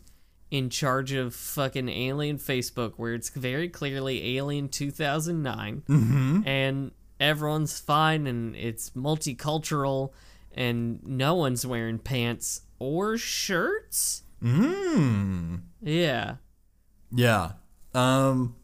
in 0.49 0.69
charge 0.69 1.11
of 1.11 1.35
fucking 1.35 1.87
alien 1.89 2.37
Facebook, 2.39 2.93
where 2.97 3.13
it's 3.13 3.29
very 3.29 3.69
clearly 3.69 4.37
alien 4.37 4.67
2009, 4.69 5.83
Mm-hmm. 5.87 6.47
and 6.47 6.91
everyone's 7.19 7.79
fine 7.79 8.27
and 8.27 8.55
it's 8.55 8.91
multicultural, 8.91 10.11
and 10.53 10.99
no 11.05 11.35
one's 11.35 11.65
wearing 11.65 11.99
pants 11.99 12.61
or 12.79 13.17
shirts. 13.17 14.23
Mm. 14.43 15.61
Yeah. 15.81 16.35
Yeah. 17.11 17.53
Um 17.93 18.55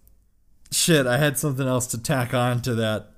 shit, 0.71 1.05
I 1.07 1.17
had 1.17 1.37
something 1.37 1.67
else 1.67 1.87
to 1.87 1.97
tack 2.01 2.33
on 2.33 2.61
to 2.63 2.75
that 2.75 3.11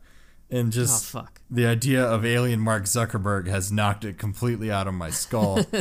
and 0.50 0.68
Oh 0.70 0.72
just 0.72 1.06
fuck. 1.06 1.42
the 1.50 1.66
idea 1.66 2.04
of 2.04 2.26
alien 2.26 2.60
Mark 2.60 2.84
Zuckerberg 2.84 3.48
has 3.48 3.72
knocked 3.72 4.06
it 4.06 4.18
completely 4.18 4.72
out 4.72 4.88
of 4.88 4.94
my 4.94 5.10
skull. 5.10 5.66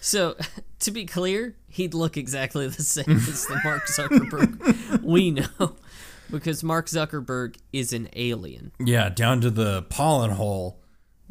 So, 0.00 0.36
to 0.80 0.90
be 0.92 1.06
clear, 1.06 1.56
he'd 1.68 1.92
look 1.94 2.16
exactly 2.16 2.66
the 2.68 2.82
same 2.82 3.16
as 3.16 3.46
the 3.46 3.60
Mark 3.64 3.82
Zuckerberg 3.86 5.02
we 5.02 5.30
know, 5.32 5.76
because 6.30 6.62
Mark 6.62 6.86
Zuckerberg 6.86 7.56
is 7.72 7.92
an 7.92 8.08
alien. 8.14 8.72
yeah, 8.78 9.08
down 9.08 9.40
to 9.42 9.50
the 9.50 9.82
pollen 9.82 10.30
hole 10.32 10.80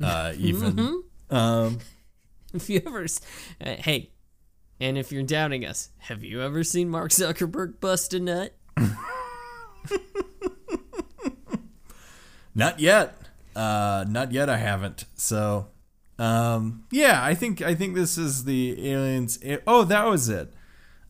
uh 0.02 0.34
even. 0.38 1.04
Um 1.30 1.80
If 2.54 2.70
you 2.70 2.82
ever, 2.86 3.04
uh, 3.04 3.76
hey, 3.76 4.12
and 4.80 4.98
if 4.98 5.12
you're 5.12 5.22
doubting 5.22 5.66
us, 5.66 5.90
have 5.98 6.24
you 6.24 6.42
ever 6.42 6.64
seen 6.64 6.90
Mark 6.90 7.12
Zuckerberg 7.12 7.82
bust 7.82 8.14
a 8.14 8.20
nut? 8.22 8.56
Not 12.56 12.80
yet. 12.80 13.16
Uh, 13.56 14.06
not 14.08 14.32
yet. 14.32 14.50
I 14.50 14.58
haven't. 14.58 15.06
So, 15.16 15.68
um, 16.18 16.86
yeah, 16.92 17.24
I 17.24 17.34
think 17.36 17.62
I 17.62 17.76
think 17.76 17.96
this 17.96 18.18
is 18.18 18.46
the 18.46 18.90
aliens. 18.92 19.40
Oh, 19.68 19.84
that 19.84 20.06
was 20.06 20.30
it. 20.30 20.52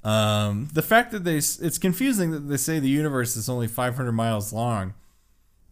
Um, 0.04 0.70
the 0.74 0.82
fact 0.82 1.12
that 1.12 1.24
they 1.24 1.38
it's 1.38 1.78
confusing 1.78 2.32
that 2.32 2.48
they 2.48 2.58
say 2.58 2.80
the 2.80 2.88
universe 2.88 3.36
is 3.36 3.50
only 3.50 3.68
500 3.68 4.12
miles 4.12 4.54
long, 4.54 4.94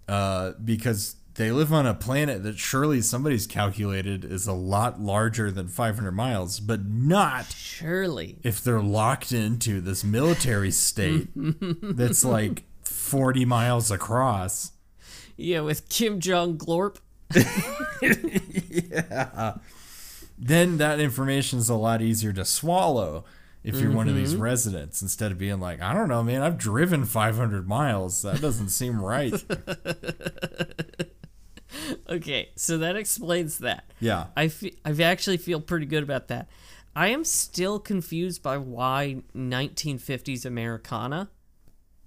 uh, 0.07 0.51
because 0.63 1.15
they 1.35 1.51
live 1.51 1.71
on 1.73 1.85
a 1.85 1.93
planet 1.93 2.43
that 2.43 2.57
surely 2.57 3.01
somebody's 3.01 3.45
calculated 3.45 4.23
is 4.25 4.47
a 4.47 4.53
lot 4.53 5.01
larger 5.01 5.51
than 5.51 5.67
500 5.67 6.11
miles, 6.11 6.59
but 6.59 6.85
not 6.85 7.47
Surely. 7.51 8.39
if 8.43 8.63
they're 8.63 8.81
locked 8.81 9.31
into 9.33 9.81
this 9.81 10.03
military 10.03 10.71
state 10.71 11.27
that's 11.35 12.23
like 12.23 12.63
40 12.83 13.43
miles 13.45 13.91
across. 13.91 14.71
Yeah, 15.35 15.61
with 15.61 15.89
Kim 15.89 16.19
Jong 16.19 16.57
Glorp. 16.57 16.97
Yeah. 18.01 19.57
Then 20.37 20.77
that 20.77 20.99
information 20.99 21.59
is 21.59 21.69
a 21.69 21.75
lot 21.75 22.01
easier 22.01 22.33
to 22.33 22.43
swallow 22.45 23.23
if 23.65 23.79
you're 23.79 23.91
one 23.91 24.07
of 24.07 24.15
these 24.15 24.35
residents 24.35 25.01
instead 25.01 25.31
of 25.31 25.37
being 25.37 25.59
like, 25.59 25.81
I 25.81 25.93
don't 25.93 26.07
know, 26.07 26.23
man, 26.23 26.41
I've 26.41 26.57
driven 26.57 27.05
500 27.05 27.67
miles. 27.67 28.21
That 28.21 28.39
doesn't 28.41 28.69
seem 28.69 29.01
right. 29.03 29.33
Okay, 32.09 32.49
so 32.55 32.77
that 32.77 32.95
explains 32.95 33.57
that. 33.59 33.91
Yeah. 33.99 34.27
I 34.37 34.47
fe- 34.47 34.75
I 34.85 34.91
actually 35.03 35.37
feel 35.37 35.59
pretty 35.59 35.85
good 35.85 36.03
about 36.03 36.29
that. 36.29 36.47
I 36.95 37.07
am 37.09 37.25
still 37.25 37.79
confused 37.79 38.41
by 38.41 38.57
why 38.57 39.23
1950s 39.35 40.45
Americana. 40.45 41.29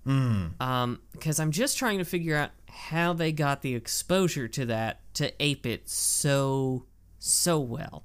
Um, 0.06 1.00
because 1.12 1.38
I'm 1.38 1.50
just 1.50 1.76
trying 1.76 1.98
to 1.98 2.04
figure 2.04 2.34
out 2.34 2.50
how 2.66 3.12
they 3.12 3.30
got 3.30 3.60
the 3.60 3.74
exposure 3.74 4.48
to 4.48 4.64
that 4.66 5.00
to 5.14 5.30
ape 5.42 5.66
it 5.66 5.86
so 5.90 6.86
so 7.18 7.58
well. 7.60 8.04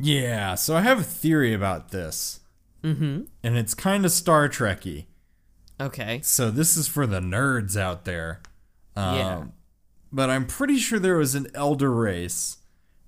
Yeah. 0.00 0.54
So 0.54 0.76
I 0.76 0.80
have 0.80 1.00
a 1.00 1.04
theory 1.04 1.52
about 1.52 1.90
this. 1.90 2.40
Mm-hmm. 2.82 3.22
And 3.42 3.56
it's 3.58 3.74
kind 3.74 4.04
of 4.04 4.12
Star 4.12 4.48
Trekky. 4.48 5.06
Okay. 5.80 6.20
So 6.22 6.50
this 6.50 6.76
is 6.76 6.88
for 6.88 7.06
the 7.06 7.20
nerds 7.20 7.76
out 7.76 8.04
there. 8.04 8.40
Um, 8.96 9.16
Yeah. 9.16 9.44
But 10.12 10.28
I'm 10.28 10.46
pretty 10.46 10.78
sure 10.78 10.98
there 10.98 11.16
was 11.16 11.34
an 11.34 11.46
elder 11.54 11.90
race 11.90 12.58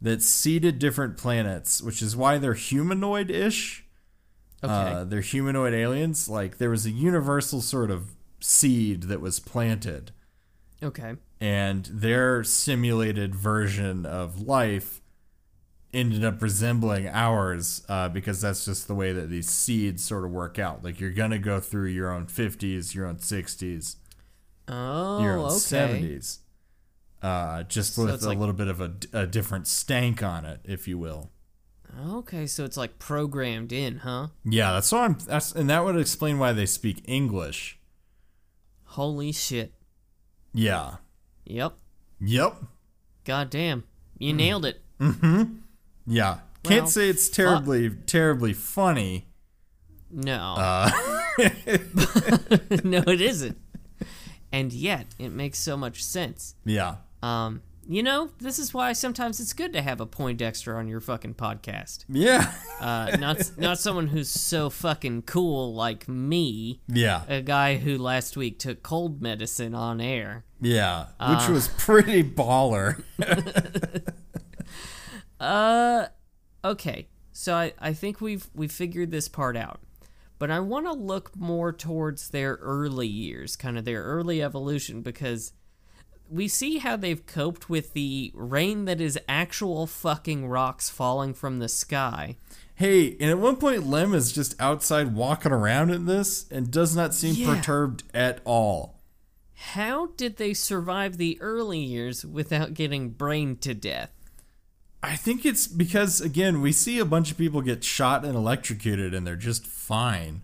that 0.01 0.23
seeded 0.23 0.79
different 0.79 1.17
planets, 1.17 1.83
which 1.83 2.01
is 2.01 2.17
why 2.17 2.39
they're 2.39 2.55
humanoid 2.55 3.31
ish. 3.31 3.85
Okay. 4.65 4.73
Uh, 4.73 5.05
they're 5.05 5.21
humanoid 5.21 5.75
aliens. 5.75 6.29
Like 6.29 6.59
there 6.59 6.71
was 6.71 6.87
a 6.87 6.91
universal 6.91 7.61
sort 7.61 7.91
of 7.91 8.15
seed 8.39 9.05
that 9.05 9.21
was 9.21 9.41
planted, 9.41 10.13
okay. 10.83 11.15
and 11.41 11.87
their 11.87 12.45
simulated 12.45 13.35
version 13.35 14.07
of 14.07 14.41
life 14.41 15.02
ended 15.93 16.25
up 16.25 16.41
resembling 16.41 17.07
ours 17.09 17.83
uh, 17.89 18.09
because 18.09 18.41
that's 18.41 18.65
just 18.65 18.89
the 18.89 18.95
way 18.95 19.13
that 19.13 19.29
these 19.29 19.51
seeds 19.51 20.05
sort 20.05 20.25
of 20.25 20.31
work 20.31 20.59
out. 20.59 20.83
Like 20.83 21.01
you're 21.01 21.11
gonna 21.13 21.39
go 21.39 21.61
through 21.61 21.89
your 21.89 22.11
own 22.11 22.27
50s, 22.27 22.95
your 22.95 23.07
own 23.07 23.17
60s, 23.17 23.97
Oh, 24.69 25.21
your 25.23 25.39
own 25.39 25.47
okay. 25.47 25.55
70s. 25.55 26.39
Uh, 27.21 27.63
just 27.65 27.97
with 27.99 28.23
a 28.23 28.27
like- 28.29 28.39
little 28.39 28.55
bit 28.55 28.69
of 28.69 28.81
a, 28.81 28.93
a 29.13 29.27
different 29.27 29.67
stank 29.67 30.23
on 30.23 30.45
it, 30.45 30.61
if 30.65 30.89
you 30.89 30.99
will. 30.99 31.31
Okay, 32.07 32.47
so 32.47 32.65
it's 32.65 32.79
like 32.79 32.99
programmed 32.99 33.71
in, 33.71 33.99
huh? 33.99 34.29
Yeah, 34.47 34.73
that's 34.73 34.91
what 34.91 35.03
I'm. 35.03 35.19
That's 35.27 35.53
and 35.53 35.69
that 35.69 35.85
would 35.85 35.99
explain 35.99 36.39
why 36.39 36.53
they 36.55 36.65
speak 36.65 37.03
English. 37.07 37.79
Holy 38.85 39.31
shit. 39.31 39.75
Yeah. 40.55 40.97
Yep. 41.45 41.75
Yep. 42.21 42.57
God 43.25 43.51
damn. 43.51 43.85
You 44.19 44.33
nailed 44.33 44.65
it. 44.65 44.81
Yeah. 46.07 46.39
Can't 46.65 46.83
Well, 46.83 46.91
say 46.91 47.09
it's 47.09 47.29
terribly, 47.29 47.91
terribly 47.91 48.53
funny. 48.53 49.27
No. 50.11 50.55
Uh. 50.57 50.91
no, 52.85 53.03
it 53.07 53.21
isn't. 53.21 53.59
And 54.53 54.73
yet, 54.73 55.07
it 55.19 55.31
makes 55.31 55.59
so 55.59 55.77
much 55.77 56.05
sense. 56.05 56.55
Yeah. 56.65 56.97
Um, 57.23 57.63
you 57.89 58.03
know, 58.03 58.31
this 58.39 58.59
is 58.61 58.73
why 58.75 58.93
sometimes 58.93 59.41
it's 59.41 59.53
good 59.55 59.73
to 59.73 59.83
have 59.83 60.01
a 60.01 60.07
Poindexter 60.07 60.77
on 60.77 60.87
your 60.87 61.01
fucking 61.01 61.35
podcast. 61.35 62.05
Yeah. 62.09 62.53
Uh, 62.81 63.17
not 63.19 63.51
not 63.57 63.79
someone 63.79 64.09
who's 64.09 64.29
so 64.29 64.71
fucking 64.71 65.23
cool 65.23 65.75
like 65.75 66.07
me, 66.09 66.81
Yeah. 66.87 67.23
a 67.29 67.41
guy 67.41 67.79
who 67.79 67.99
last 67.99 68.37
week 68.37 68.59
took 68.59 68.83
cold 68.83 69.21
medicine 69.23 69.75
on 69.75 70.01
air. 70.01 70.45
Yeah. 70.61 71.07
Uh. 71.19 71.35
Which 71.37 71.49
was 71.49 71.69
pretty 71.69 72.23
baller. 72.23 73.03
Uh, 75.43 76.07
okay, 76.65 77.09
so 77.33 77.55
I, 77.55 77.73
I 77.79 77.93
think 77.93 78.21
we've 78.21 78.49
we 78.55 78.69
figured 78.69 79.11
this 79.11 79.29
part 79.29 79.57
out. 79.57 79.81
But 80.39 80.51
I 80.51 80.61
want 80.61 80.87
to 80.87 80.93
look 80.93 81.37
more 81.37 81.73
towards 81.73 82.31
their 82.31 82.55
early 82.57 83.07
years, 83.07 83.55
kind 83.57 83.79
of 83.79 83.85
their 83.85 84.03
early 84.03 84.43
evolution, 84.43 85.01
because 85.03 85.53
we 86.29 86.49
see 86.49 86.79
how 86.79 86.97
they've 86.97 87.25
coped 87.27 87.69
with 87.69 87.93
the 87.93 88.33
rain 88.35 88.85
that 88.87 89.01
is 89.01 89.19
actual 89.29 89.87
fucking 89.87 90.49
rocks 90.49 90.89
falling 90.91 91.35
from 91.35 91.59
the 91.59 91.69
sky. 91.69 92.37
Hey, 92.75 93.17
and 93.21 93.31
at 93.31 93.39
one 93.39 93.57
point, 93.57 93.87
Lem 93.87 94.15
is 94.15 94.33
just 94.33 94.61
outside 94.61 95.15
walking 95.15 95.53
around 95.53 95.91
in 95.91 96.07
this 96.07 96.47
and 96.51 96.71
does 96.71 96.97
not 96.97 97.15
seem 97.15 97.35
Yeah. 97.37 97.55
perturbed 97.55 98.03
at 98.15 98.41
all. 98.45 99.01
How 99.55 100.07
did 100.17 100.39
they 100.39 100.55
survive 100.55 101.19
the 101.19 101.41
early 101.41 101.79
years 101.79 102.25
without 102.25 102.75
getting 102.75 103.11
brained 103.11 103.61
to 103.63 103.75
death? 103.75 104.11
I 105.03 105.17
think 105.17 105.45
it's 105.45 105.67
because, 105.67 106.21
again, 106.21 106.61
we 106.61 106.71
see 106.73 106.99
a 106.99 107.05
bunch 107.05 107.31
of 107.33 107.37
people 107.39 107.61
get 107.61 107.83
shot 107.83 108.25
and 108.25 108.37
electrocuted 108.37 109.15
and 109.15 109.27
they're 109.27 109.35
just 109.37 109.67
fine. 109.67 110.43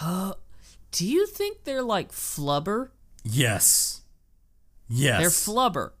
Uh, 0.00 0.34
do 0.92 1.06
you 1.06 1.26
think 1.26 1.64
they're 1.64 1.82
like 1.82 2.12
flubber? 2.12 2.90
Yes. 3.24 4.02
Yes. 4.88 5.20
They're 5.20 5.54
flubber. 5.54 5.92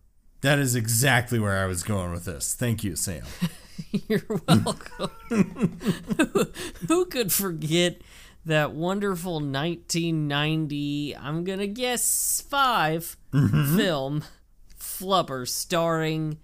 that 0.42 0.58
is 0.58 0.74
exactly 0.76 1.38
where 1.38 1.58
I 1.62 1.66
was 1.66 1.82
going 1.82 2.12
with 2.12 2.24
this. 2.24 2.54
Thank 2.54 2.84
you, 2.84 2.94
Sam. 2.94 3.24
You're 4.08 4.22
welcome. 4.46 5.10
who, 5.28 6.52
who 6.88 7.04
could 7.06 7.32
forget 7.32 8.00
that 8.44 8.72
wonderful 8.72 9.34
1990, 9.34 11.16
I'm 11.16 11.44
gonna 11.44 11.66
guess 11.66 12.44
5 12.48 13.16
film, 13.30 14.24
Flubber, 14.78 15.46
starring 15.48 16.38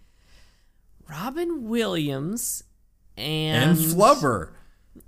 Robin 1.08 1.68
Williams 1.68 2.64
and, 3.16 3.70
And 3.70 3.78
Flubber. 3.78 4.50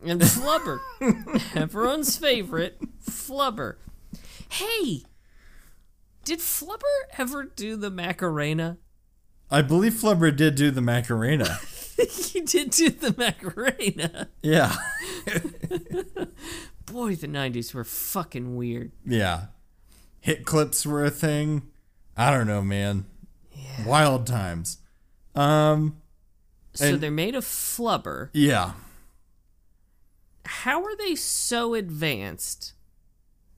and 0.05 0.21
Flubber, 0.21 0.79
everyone's 1.57 2.17
favorite, 2.17 2.81
Flubber. 3.05 3.77
Hey, 4.49 5.03
did 6.25 6.39
Flubber 6.41 6.81
ever 7.19 7.45
do 7.45 7.77
the 7.77 7.91
Macarena? 7.91 8.79
I 9.51 9.63
believe 9.63 9.95
Flubber 9.95 10.35
did 10.35 10.55
do 10.55 10.71
the 10.71 10.81
Macarena. 10.81 11.59
he 12.33 12.41
did 12.41 12.71
do 12.71 12.89
the 12.91 13.15
Macarena. 13.17 14.29
yeah. 14.43 14.75
Boy, 16.87 17.15
the 17.15 17.29
90s 17.29 17.73
were 17.75 17.85
fucking 17.85 18.57
weird. 18.57 18.93
Yeah. 19.05 19.47
Hit 20.21 20.45
clips 20.45 20.85
were 20.85 21.05
a 21.05 21.11
thing. 21.11 21.63
I 22.17 22.31
don't 22.31 22.47
know, 22.47 22.63
man. 22.63 23.07
Wild 23.87 24.27
times. 24.27 24.79
Um, 25.35 25.97
So 26.73 26.87
And- 26.87 27.01
they're 27.01 27.11
made 27.11 27.35
of 27.35 27.45
flubber. 27.45 28.31
yeah. 28.33 28.75
How 30.45 30.83
are 30.85 30.97
they 30.97 31.15
so 31.15 31.75
advanced 31.75 32.73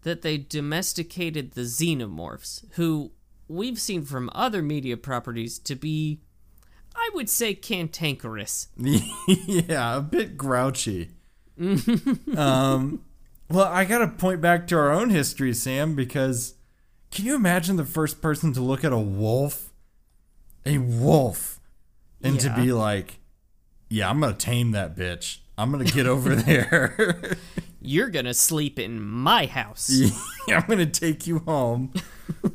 that 0.02 0.22
they 0.22 0.36
domesticated 0.38 1.52
the 1.52 1.62
xenomorphs, 1.62 2.64
who 2.72 3.12
we've 3.48 3.80
seen 3.80 4.02
from 4.04 4.30
other 4.34 4.62
media 4.62 4.96
properties 4.96 5.58
to 5.60 5.74
be, 5.74 6.20
I 6.94 7.10
would 7.14 7.28
say, 7.30 7.54
cantankerous? 7.54 8.68
yeah, 9.26 9.96
a 9.96 10.00
bit 10.00 10.36
grouchy. 10.36 11.10
um, 12.36 13.02
well, 13.48 13.66
I 13.66 13.84
got 13.84 13.98
to 13.98 14.08
point 14.08 14.40
back 14.40 14.66
to 14.68 14.76
our 14.76 14.90
own 14.90 15.10
history, 15.10 15.52
Sam, 15.54 15.94
because 15.94 16.54
can 17.10 17.24
you 17.26 17.34
imagine 17.36 17.76
the 17.76 17.84
first 17.84 18.20
person 18.20 18.52
to 18.54 18.60
look 18.60 18.84
at 18.84 18.92
a 18.92 18.98
wolf? 18.98 19.70
A 20.66 20.78
wolf. 20.78 21.60
And 22.22 22.40
to 22.40 22.54
be 22.54 22.72
like, 22.72 23.18
yeah, 23.88 24.08
I'm 24.08 24.20
going 24.20 24.34
to 24.34 24.38
tame 24.38 24.70
that 24.72 24.96
bitch. 24.96 25.38
I'm 25.58 25.70
going 25.70 25.84
to 25.84 25.92
get 25.92 26.06
over 26.06 26.34
there. 26.36 27.36
You're 27.84 28.10
gonna 28.10 28.34
sleep 28.34 28.78
in 28.78 29.02
my 29.02 29.46
house. 29.46 29.92
I'm 30.48 30.66
going 30.66 30.78
to 30.78 30.86
take 30.86 31.26
you 31.26 31.40
home. 31.40 31.92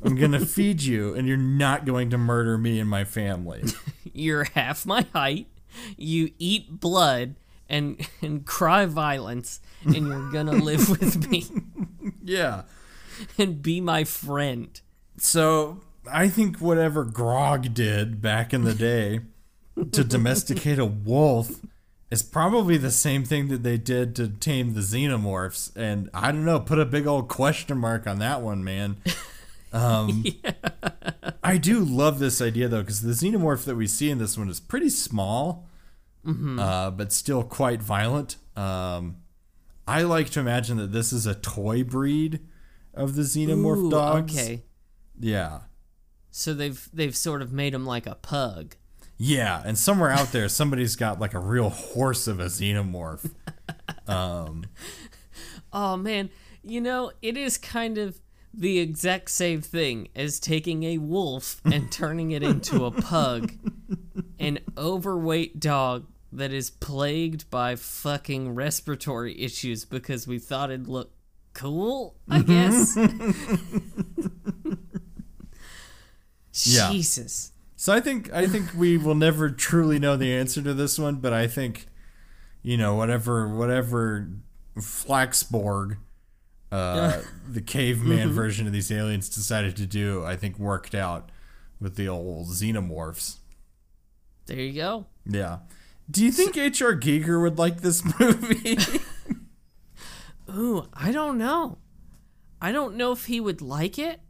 I'm 0.03 0.15
going 0.15 0.31
to 0.39 0.45
feed 0.45 0.81
you, 0.81 1.13
and 1.13 1.27
you're 1.27 1.37
not 1.37 1.85
going 1.85 2.09
to 2.11 2.17
murder 2.17 2.57
me 2.57 2.79
and 2.79 2.89
my 2.89 3.03
family. 3.03 3.63
You're 4.13 4.45
half 4.45 4.85
my 4.85 5.05
height. 5.13 5.47
You 5.97 6.31
eat 6.39 6.79
blood 6.79 7.35
and 7.69 8.07
and 8.21 8.45
cry 8.45 8.85
violence, 8.85 9.59
and 9.83 10.07
you're 10.07 10.31
gonna 10.31 10.53
live 10.53 10.89
with 10.89 11.29
me 11.29 11.45
yeah. 12.23 12.63
and 13.37 13.61
be 13.61 13.81
my 13.81 14.05
friend. 14.05 14.79
So 15.17 15.81
I 16.11 16.29
think 16.29 16.59
whatever 16.59 17.03
Grog 17.03 17.73
did 17.73 18.21
back 18.21 18.53
in 18.53 18.63
the 18.63 18.73
day 18.73 19.21
to 19.91 20.03
domesticate 20.03 20.79
a 20.79 20.85
wolf 20.85 21.51
is 22.09 22.23
probably 22.23 22.77
the 22.77 22.91
same 22.91 23.23
thing 23.25 23.49
that 23.49 23.63
they 23.63 23.77
did 23.77 24.15
to 24.15 24.27
tame 24.29 24.73
the 24.73 24.79
xenomorphs. 24.81 25.75
And 25.75 26.09
I 26.13 26.31
don't 26.31 26.45
know, 26.45 26.59
put 26.59 26.79
a 26.79 26.85
big 26.85 27.05
old 27.05 27.27
question 27.27 27.77
mark 27.77 28.07
on 28.07 28.19
that 28.19 28.41
one, 28.41 28.63
man. 28.63 28.97
Um, 29.73 30.23
I 31.43 31.57
do 31.57 31.79
love 31.83 32.19
this 32.19 32.41
idea 32.41 32.67
though, 32.69 32.81
because 32.81 33.01
the 33.01 33.11
xenomorph 33.11 33.65
that 33.65 33.75
we 33.75 33.87
see 33.87 34.09
in 34.09 34.17
this 34.17 34.37
one 34.37 34.49
is 34.49 34.59
pretty 34.59 34.89
small, 34.89 35.67
uh, 36.25 36.91
but 36.91 37.11
still 37.11 37.43
quite 37.43 37.81
violent. 37.81 38.37
Um, 38.55 39.17
I 39.87 40.01
like 40.03 40.29
to 40.31 40.39
imagine 40.39 40.77
that 40.77 40.91
this 40.91 41.11
is 41.13 41.25
a 41.25 41.35
toy 41.35 41.83
breed 41.83 42.39
of 42.93 43.15
the 43.15 43.21
xenomorph 43.23 43.77
Ooh, 43.77 43.91
dogs. 43.91 44.33
Okay, 44.37 44.63
Yeah. 45.19 45.59
so 46.31 46.53
they've 46.53 46.89
they've 46.93 47.15
sort 47.15 47.41
of 47.41 47.51
made 47.53 47.73
him 47.73 47.85
like 47.85 48.07
a 48.07 48.15
pug. 48.15 48.75
Yeah, 49.17 49.61
and 49.65 49.77
somewhere 49.77 50.11
out 50.11 50.31
there, 50.31 50.47
somebody's 50.47 50.95
got 50.95 51.19
like 51.19 51.33
a 51.33 51.39
real 51.39 51.69
horse 51.69 52.27
of 52.27 52.39
a 52.39 52.45
xenomorph. 52.45 53.31
Um, 54.07 54.65
Oh 55.73 55.97
man, 55.97 56.29
you 56.63 56.79
know 56.79 57.11
it 57.21 57.35
is 57.35 57.57
kind 57.57 57.97
of 57.97 58.19
the 58.53 58.79
exact 58.79 59.29
same 59.29 59.61
thing 59.61 60.07
as 60.15 60.39
taking 60.39 60.83
a 60.83 60.97
wolf 60.97 61.61
and 61.65 61.91
turning 61.91 62.31
it 62.31 62.41
into 62.43 62.85
a 62.85 62.91
pug, 62.91 63.51
an 64.39 64.59
overweight 64.77 65.59
dog 65.59 66.05
that 66.31 66.53
is 66.53 66.69
plagued 66.69 67.49
by 67.49 67.75
fucking 67.75 68.55
respiratory 68.55 69.39
issues 69.41 69.83
because 69.85 70.25
we 70.27 70.39
thought 70.39 70.71
it'd 70.71 70.87
look 70.87 71.11
cool. 71.53 72.15
I 72.29 72.41
guess. 72.41 72.97
Yeah. 76.65 76.91
Jesus. 76.91 77.51
So 77.79 77.93
I 77.93 77.99
think 77.99 78.33
I 78.33 78.47
think 78.47 78.73
we 78.75 78.97
will 78.97 79.15
never 79.15 79.51
truly 79.51 79.99
know 79.99 80.17
the 80.17 80.33
answer 80.33 80.63
to 80.63 80.73
this 80.73 80.97
one, 80.97 81.17
but 81.17 81.31
I 81.31 81.45
think, 81.45 81.85
you 82.63 82.75
know, 82.75 82.95
whatever 82.95 83.47
whatever 83.47 84.27
Flaxborg, 84.75 85.97
uh, 86.71 87.21
the 87.47 87.61
caveman 87.61 88.31
version 88.33 88.65
of 88.65 88.73
these 88.73 88.91
aliens 88.91 89.29
decided 89.29 89.75
to 89.77 89.85
do, 89.85 90.25
I 90.25 90.35
think 90.35 90.57
worked 90.57 90.95
out 90.95 91.31
with 91.79 91.97
the 91.97 92.07
old 92.07 92.47
xenomorphs. 92.47 93.37
There 94.47 94.59
you 94.59 94.73
go. 94.73 95.05
Yeah. 95.27 95.59
Do 96.09 96.25
you 96.25 96.31
think 96.31 96.57
H.R. 96.57 96.95
Giger 96.95 97.39
would 97.41 97.59
like 97.59 97.81
this 97.81 98.01
movie? 98.19 98.79
Ooh, 100.49 100.87
I 100.93 101.11
don't 101.11 101.37
know. 101.37 101.77
I 102.59 102.71
don't 102.71 102.95
know 102.95 103.11
if 103.11 103.25
he 103.25 103.39
would 103.39 103.61
like 103.61 103.99
it 103.99 104.21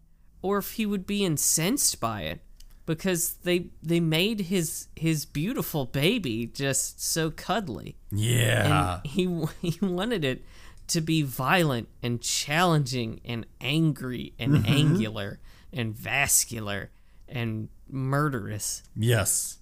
or 0.42 0.58
if 0.58 0.72
he 0.74 0.86
would 0.86 1.08
be 1.08 1.24
incensed 1.24 2.02
by 2.02 2.24
it 2.24 2.42
because 2.88 3.34
they 3.44 3.68
they 3.84 4.00
made 4.00 4.40
his 4.40 4.88
his 4.96 5.26
beautiful 5.26 5.86
baby 5.86 6.48
just 6.48 7.04
so 7.04 7.30
cuddly 7.30 7.96
yeah. 8.12 9.02
and 9.02 9.06
he 9.06 9.46
he 9.62 9.86
wanted 9.86 10.26
it 10.26 10.44
to 10.88 11.02
be 11.02 11.22
violent 11.22 11.88
and 12.02 12.22
challenging 12.22 13.20
and 13.24 13.46
angry 13.62 14.34
and 14.40 14.54
mm-hmm. 14.54 14.74
angular 14.74 15.40
and 15.72 15.94
vascular 15.94 16.90
and 17.28 17.68
murderous. 17.90 18.84
Yes. 18.96 19.58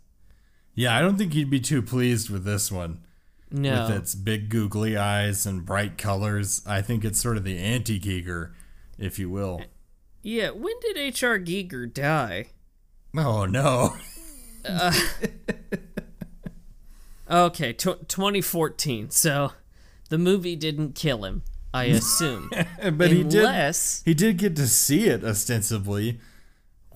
Yeah, 0.76 0.96
I 0.96 1.02
don't 1.02 1.18
think 1.18 1.34
he'd 1.34 1.50
be 1.50 1.60
too 1.60 1.82
pleased 1.82 2.30
with 2.30 2.46
this 2.46 2.72
one. 2.72 3.00
No. 3.52 3.88
with 3.88 3.98
its 3.98 4.16
big 4.16 4.50
googly 4.50 4.98
eyes 4.98 5.46
and 5.46 5.66
bright 5.66 5.98
colors. 5.98 6.62
I 6.68 6.82
think 6.82 7.06
it's 7.06 7.22
sort 7.22 7.38
of 7.38 7.44
the 7.44 7.58
anti 7.58 8.00
Giger, 8.00 8.52
if 9.00 9.18
you 9.18 9.30
will. 9.30 9.62
Yeah, 10.22 10.50
when 10.50 10.74
did 10.82 10.98
H.R. 10.98 11.40
Giger 11.40 11.92
die? 11.92 12.48
Oh 13.18 13.46
no. 13.46 13.96
Uh, 14.64 14.92
okay, 17.30 17.74
tw 17.74 18.08
2014. 18.08 19.10
So 19.10 19.52
the 20.10 20.18
movie 20.18 20.56
didn't 20.56 20.94
kill 20.96 21.24
him, 21.26 21.44
I 21.74 21.86
assume. 22.00 22.50
but 22.94 23.12
he 23.12 23.24
did. 23.24 23.36
Unless, 23.44 24.02
He 24.06 24.14
did 24.14 24.38
get 24.38 24.56
to 24.58 24.68
see 24.68 25.06
it 25.08 25.24
ostensibly. 25.24 26.20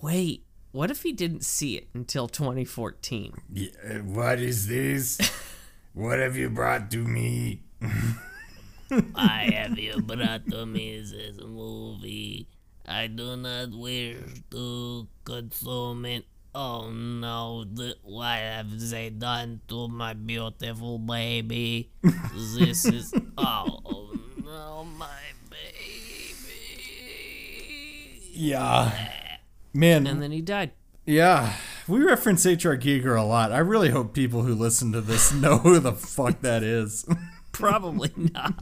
wait, 0.02 0.46
what 0.72 0.92
if 0.92 1.04
he 1.04 1.12
didn't 1.12 1.44
see 1.44 1.76
it 1.78 1.88
until 1.94 2.28
2014? 2.28 3.34
Yeah, 3.52 3.70
what 4.04 4.40
is 4.40 4.68
this? 4.68 5.20
what 5.94 6.20
have 6.20 6.36
you 6.38 6.50
brought 6.50 6.92
to 6.92 6.98
me? 7.04 7.64
I 9.16 9.52
have 9.54 9.78
you 9.80 10.02
brought 10.02 10.48
to 10.52 10.66
me 10.66 11.00
this 11.02 11.40
movie. 11.44 12.48
I 12.90 13.08
do 13.08 13.38
not 13.38 13.72
wish 13.72 14.18
to 14.52 15.08
consume 15.24 16.06
it. 16.06 16.26
Oh 16.56 16.90
no, 16.90 17.64
what 18.02 18.40
have 18.40 18.68
they 18.90 19.12
done 19.12 19.62
to 19.70 19.88
my 19.88 20.14
beautiful 20.14 20.98
baby? 20.98 21.92
this 22.34 22.86
is. 22.86 23.14
Oh 23.38 24.12
no, 24.44 24.84
my 24.98 25.08
baby. 25.50 26.36
Yeah. 28.34 29.12
Man, 29.74 30.08
And 30.08 30.22
then 30.22 30.32
he 30.32 30.42
died. 30.42 30.72
yeah. 31.06 31.54
We 31.88 32.04
reference 32.04 32.46
H.R. 32.46 32.78
Giger 32.78 33.20
a 33.20 33.24
lot. 33.24 33.52
I 33.52 33.58
really 33.60 33.90
hope 33.90 34.14
people 34.14 34.44
who 34.44 34.54
listen 34.54 34.92
to 34.92 35.02
this 35.02 35.34
know 35.44 35.58
who 35.58 35.80
the 35.80 35.94
fuck 35.94 36.42
that 36.42 36.62
is. 36.64 37.06
Probably 37.52 38.12
not. 38.34 38.54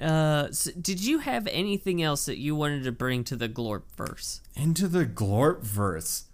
Uh, 0.00 0.52
so 0.52 0.70
did 0.80 1.04
you 1.04 1.18
have 1.18 1.46
anything 1.48 2.02
else 2.02 2.26
that 2.26 2.38
you 2.38 2.54
wanted 2.54 2.84
to 2.84 2.92
bring 2.92 3.24
to 3.24 3.36
the 3.36 3.48
Glorp 3.48 3.82
verse? 3.96 4.40
into 4.54 4.88
the 4.88 5.06
Glorp 5.06 5.62
verse. 5.62 6.24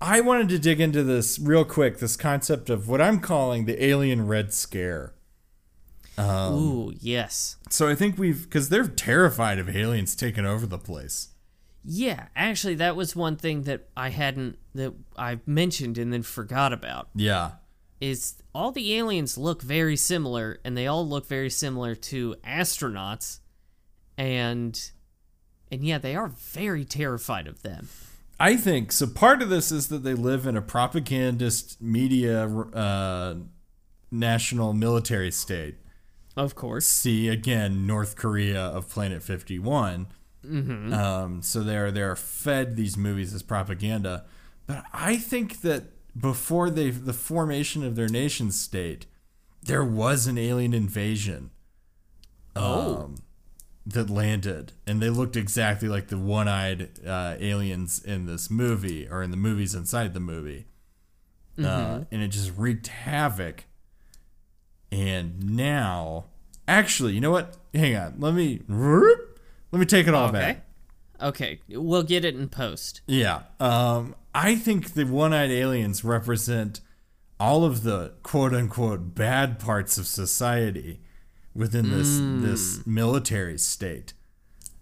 I 0.00 0.20
wanted 0.20 0.48
to 0.50 0.58
dig 0.58 0.80
into 0.80 1.02
this 1.02 1.38
real 1.38 1.64
quick 1.64 1.98
this 1.98 2.16
concept 2.16 2.70
of 2.70 2.88
what 2.88 3.00
I'm 3.00 3.20
calling 3.20 3.64
the 3.64 3.82
alien 3.84 4.26
red 4.26 4.52
scare. 4.52 5.14
Um, 6.16 6.54
Ooh, 6.54 6.94
yes. 7.00 7.56
So 7.70 7.88
I 7.88 7.94
think 7.94 8.18
we've, 8.18 8.44
because 8.44 8.68
they're 8.68 8.86
terrified 8.86 9.58
of 9.58 9.74
aliens 9.74 10.14
taking 10.14 10.46
over 10.46 10.66
the 10.66 10.78
place. 10.78 11.28
Yeah, 11.84 12.26
actually, 12.36 12.74
that 12.76 12.96
was 12.96 13.16
one 13.16 13.36
thing 13.36 13.62
that 13.62 13.88
I 13.96 14.10
hadn't 14.10 14.58
that 14.74 14.92
I 15.16 15.40
mentioned 15.46 15.96
and 15.96 16.12
then 16.12 16.22
forgot 16.22 16.72
about. 16.72 17.08
Yeah. 17.14 17.52
Is 18.00 18.36
all 18.54 18.70
the 18.70 18.94
aliens 18.94 19.36
look 19.36 19.60
very 19.60 19.96
similar, 19.96 20.60
and 20.64 20.76
they 20.76 20.86
all 20.86 21.06
look 21.06 21.26
very 21.26 21.50
similar 21.50 21.94
to 21.96 22.36
astronauts, 22.44 23.40
and 24.16 24.80
and 25.70 25.82
yeah, 25.82 25.98
they 25.98 26.14
are 26.14 26.28
very 26.28 26.84
terrified 26.84 27.46
of 27.46 27.62
them. 27.62 27.88
I 28.40 28.56
think 28.56 28.92
so. 28.92 29.08
Part 29.08 29.42
of 29.42 29.48
this 29.48 29.72
is 29.72 29.88
that 29.88 30.04
they 30.04 30.14
live 30.14 30.46
in 30.46 30.56
a 30.56 30.62
propagandist 30.62 31.82
media 31.82 32.46
uh, 32.46 33.34
national 34.12 34.74
military 34.74 35.32
state. 35.32 35.76
Of 36.36 36.54
course. 36.54 36.86
See 36.86 37.28
again, 37.28 37.84
North 37.84 38.14
Korea 38.14 38.60
of 38.60 38.88
Planet 38.88 39.24
Fifty 39.24 39.58
One. 39.58 40.06
Um, 40.92 41.42
so 41.42 41.64
they're 41.64 41.90
they're 41.90 42.14
fed 42.14 42.76
these 42.76 42.96
movies 42.96 43.34
as 43.34 43.42
propaganda, 43.42 44.24
but 44.68 44.84
I 44.94 45.16
think 45.16 45.62
that 45.62 45.82
before 46.18 46.70
they 46.70 46.90
the 46.90 47.12
formation 47.12 47.84
of 47.84 47.96
their 47.96 48.08
nation 48.08 48.50
state, 48.50 49.06
there 49.62 49.84
was 49.84 50.26
an 50.26 50.38
alien 50.38 50.74
invasion. 50.74 51.50
Um, 52.56 53.16
that 53.86 54.10
landed, 54.10 54.72
and 54.86 55.00
they 55.00 55.08
looked 55.08 55.34
exactly 55.36 55.88
like 55.88 56.08
the 56.08 56.18
one-eyed 56.18 56.90
uh, 57.06 57.36
aliens 57.38 58.02
in 58.04 58.26
this 58.26 58.50
movie, 58.50 59.08
or 59.08 59.22
in 59.22 59.30
the 59.30 59.36
movies 59.36 59.74
inside 59.74 60.12
the 60.12 60.20
movie, 60.20 60.66
uh, 61.58 62.00
and 62.10 62.22
it 62.22 62.28
just 62.28 62.52
wreaked 62.56 62.88
havoc. 62.88 63.64
And 64.92 65.56
now, 65.56 66.26
actually, 66.66 67.14
you 67.14 67.20
know 67.20 67.30
what? 67.30 67.56
Hang 67.72 67.96
on, 67.96 68.14
let 68.18 68.34
me 68.34 68.60
let 68.68 69.78
me 69.78 69.86
take 69.86 70.06
it 70.06 70.14
all 70.14 70.28
Okay. 70.28 70.38
back. 70.38 70.67
Okay, 71.20 71.60
we'll 71.68 72.02
get 72.04 72.24
it 72.24 72.34
in 72.36 72.48
post. 72.48 73.00
Yeah. 73.06 73.42
Um, 73.58 74.14
I 74.34 74.54
think 74.54 74.94
the 74.94 75.04
one 75.04 75.32
eyed 75.32 75.50
aliens 75.50 76.04
represent 76.04 76.80
all 77.40 77.64
of 77.64 77.82
the 77.82 78.12
quote 78.22 78.54
unquote 78.54 79.14
bad 79.14 79.58
parts 79.58 79.98
of 79.98 80.06
society 80.06 81.00
within 81.54 81.90
this 81.90 82.18
this 82.44 82.86
military 82.86 83.58
state. 83.58 84.12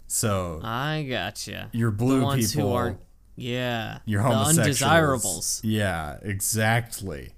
So 0.07 0.59
I 0.63 1.05
gotcha. 1.09 1.69
your 1.73 1.91
blue 1.91 2.35
people, 2.35 2.71
are, 2.71 2.97
yeah, 3.35 3.99
your 4.05 4.21
the 4.21 4.29
homosexuals. 4.29 4.81
undesirables. 4.81 5.61
Yeah, 5.63 6.17
exactly. 6.21 7.33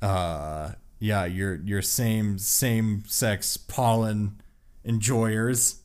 Uh 0.00 0.72
yeah, 0.98 1.24
your 1.24 1.54
your 1.56 1.82
same 1.82 2.38
same 2.38 3.04
sex 3.06 3.56
pollen 3.56 4.40
enjoyers. 4.84 5.82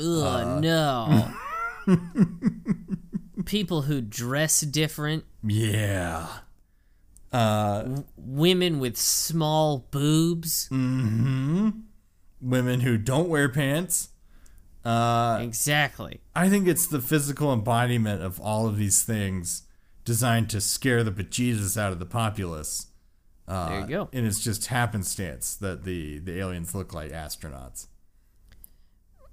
Ugh, 0.00 0.06
Uh. 0.06 0.60
no. 0.60 1.30
People 3.44 3.82
who 3.82 4.00
dress 4.00 4.60
different, 4.62 5.24
Yeah. 5.44 6.26
Uh 7.32 8.02
women 8.16 8.78
with 8.80 8.96
small 8.96 9.86
boobs. 9.90 10.68
Mm-hmm. 10.70 11.70
Women 12.40 12.80
who 12.80 12.96
don't 12.98 13.28
wear 13.28 13.48
pants. 13.48 14.10
Uh, 14.84 15.38
Exactly. 15.42 16.20
I 16.34 16.48
think 16.48 16.68
it's 16.68 16.86
the 16.86 17.00
physical 17.00 17.52
embodiment 17.52 18.22
of 18.22 18.38
all 18.40 18.66
of 18.68 18.76
these 18.76 19.02
things 19.02 19.62
designed 20.04 20.48
to 20.50 20.60
scare 20.60 21.02
the 21.02 21.10
bejesus 21.10 21.76
out 21.76 21.92
of 21.92 21.98
the 21.98 22.06
populace. 22.06 22.86
Uh, 23.48 23.68
There 23.70 23.80
you 23.80 23.86
go. 23.86 24.08
And 24.12 24.24
it's 24.26 24.38
just 24.40 24.66
happenstance 24.66 25.56
that 25.56 25.82
the, 25.84 26.20
the 26.20 26.38
aliens 26.38 26.72
look 26.74 26.94
like 26.94 27.10
astronauts. 27.10 27.88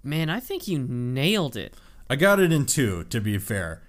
Man, 0.04 0.30
I 0.32 0.40
think 0.40 0.68
you 0.68 0.80
nailed 0.80 1.56
it. 1.56 1.76
I 2.10 2.16
got 2.16 2.40
it 2.40 2.52
in 2.52 2.66
two, 2.66 3.04
to 3.06 3.20
be 3.22 3.38
fair. 3.38 3.82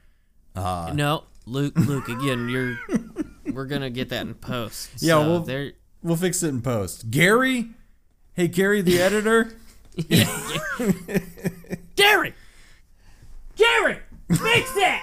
Uh, 0.55 0.93
no, 0.95 1.25
Luke, 1.47 1.75
Luke, 1.77 2.09
again, 2.09 2.49
you're. 2.49 2.79
We're 3.53 3.67
gonna 3.67 3.91
get 3.91 4.09
that 4.11 4.23
in 4.23 4.35
post. 4.35 4.91
Yeah, 4.99 5.15
So 5.15 5.21
well- 5.31 5.41
there. 5.41 5.73
We'll 6.03 6.17
fix 6.17 6.43
it 6.43 6.49
in 6.49 6.61
post. 6.61 7.11
Gary? 7.11 7.71
Hey, 8.35 8.47
Gary, 8.49 8.83
the 8.83 9.01
editor? 9.01 9.53
Gary, 11.97 12.35
Gary, 13.57 13.99
fix 14.29 14.75
that. 14.75 15.03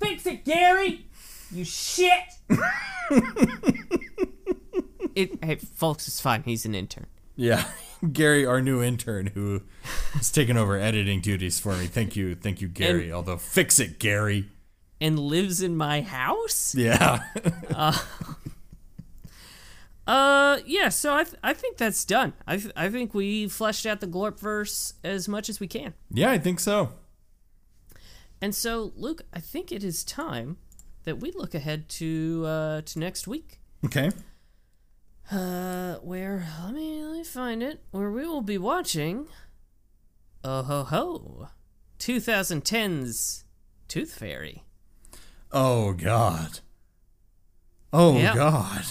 fix 0.00 0.26
it, 0.26 0.44
Gary. 0.46 1.06
You 1.50 1.64
shit. 1.64 2.22
it, 5.14 5.44
hey, 5.44 5.56
folks, 5.56 6.06
it's 6.08 6.20
fine. 6.20 6.42
He's 6.44 6.64
an 6.64 6.74
intern. 6.74 7.06
Yeah. 7.36 7.64
Gary, 8.12 8.44
our 8.46 8.60
new 8.60 8.82
intern 8.82 9.28
who 9.28 9.62
has 10.12 10.30
taken 10.30 10.56
over 10.56 10.76
editing 10.78 11.20
duties 11.20 11.58
for 11.60 11.76
me. 11.76 11.86
Thank 11.86 12.16
you. 12.16 12.34
Thank 12.34 12.60
you, 12.60 12.68
Gary. 12.68 13.12
Although, 13.12 13.36
fix 13.38 13.78
it, 13.80 13.98
Gary. 13.98 14.46
and 15.00 15.18
lives 15.18 15.60
in 15.62 15.76
my 15.76 16.00
house. 16.02 16.74
Yeah. 16.74 17.22
Uh, 20.06 20.58
yeah. 20.66 20.90
So 20.90 21.14
I, 21.14 21.24
th- 21.24 21.36
I 21.42 21.54
think 21.54 21.78
that's 21.78 22.04
done. 22.04 22.34
I, 22.46 22.58
th- 22.58 22.72
I 22.76 22.90
think 22.90 23.14
we 23.14 23.48
fleshed 23.48 23.86
out 23.86 24.00
the 24.00 24.06
Glorp 24.06 24.38
verse 24.38 24.92
as 25.02 25.28
much 25.28 25.48
as 25.48 25.60
we 25.60 25.66
can. 25.66 25.94
yeah, 26.10 26.30
I 26.30 26.38
think 26.38 26.60
so. 26.60 26.90
And 28.42 28.54
so, 28.54 28.92
Luke, 28.96 29.22
I 29.32 29.40
think 29.40 29.72
it 29.72 29.82
is 29.82 30.04
time 30.04 30.58
that 31.04 31.20
we 31.20 31.32
look 31.32 31.54
ahead 31.54 31.88
to 31.88 32.44
uh 32.46 32.80
to 32.82 32.98
next 32.98 33.26
week. 33.26 33.60
Okay. 33.86 34.10
Uh, 35.30 35.94
where 35.96 36.46
let 36.64 36.74
me 36.74 37.02
let 37.04 37.12
me 37.16 37.24
find 37.24 37.62
it. 37.62 37.80
Where 37.90 38.10
we 38.10 38.26
will 38.26 38.42
be 38.42 38.58
watching. 38.58 39.26
Oh 40.42 40.62
ho 40.62 40.82
ho, 40.84 41.48
2010's 41.98 43.44
Tooth 43.88 44.14
Fairy. 44.14 44.64
Oh 45.50 45.92
God. 45.94 46.60
Oh 47.92 48.18
Yeah. 48.18 48.34
God. 48.34 48.84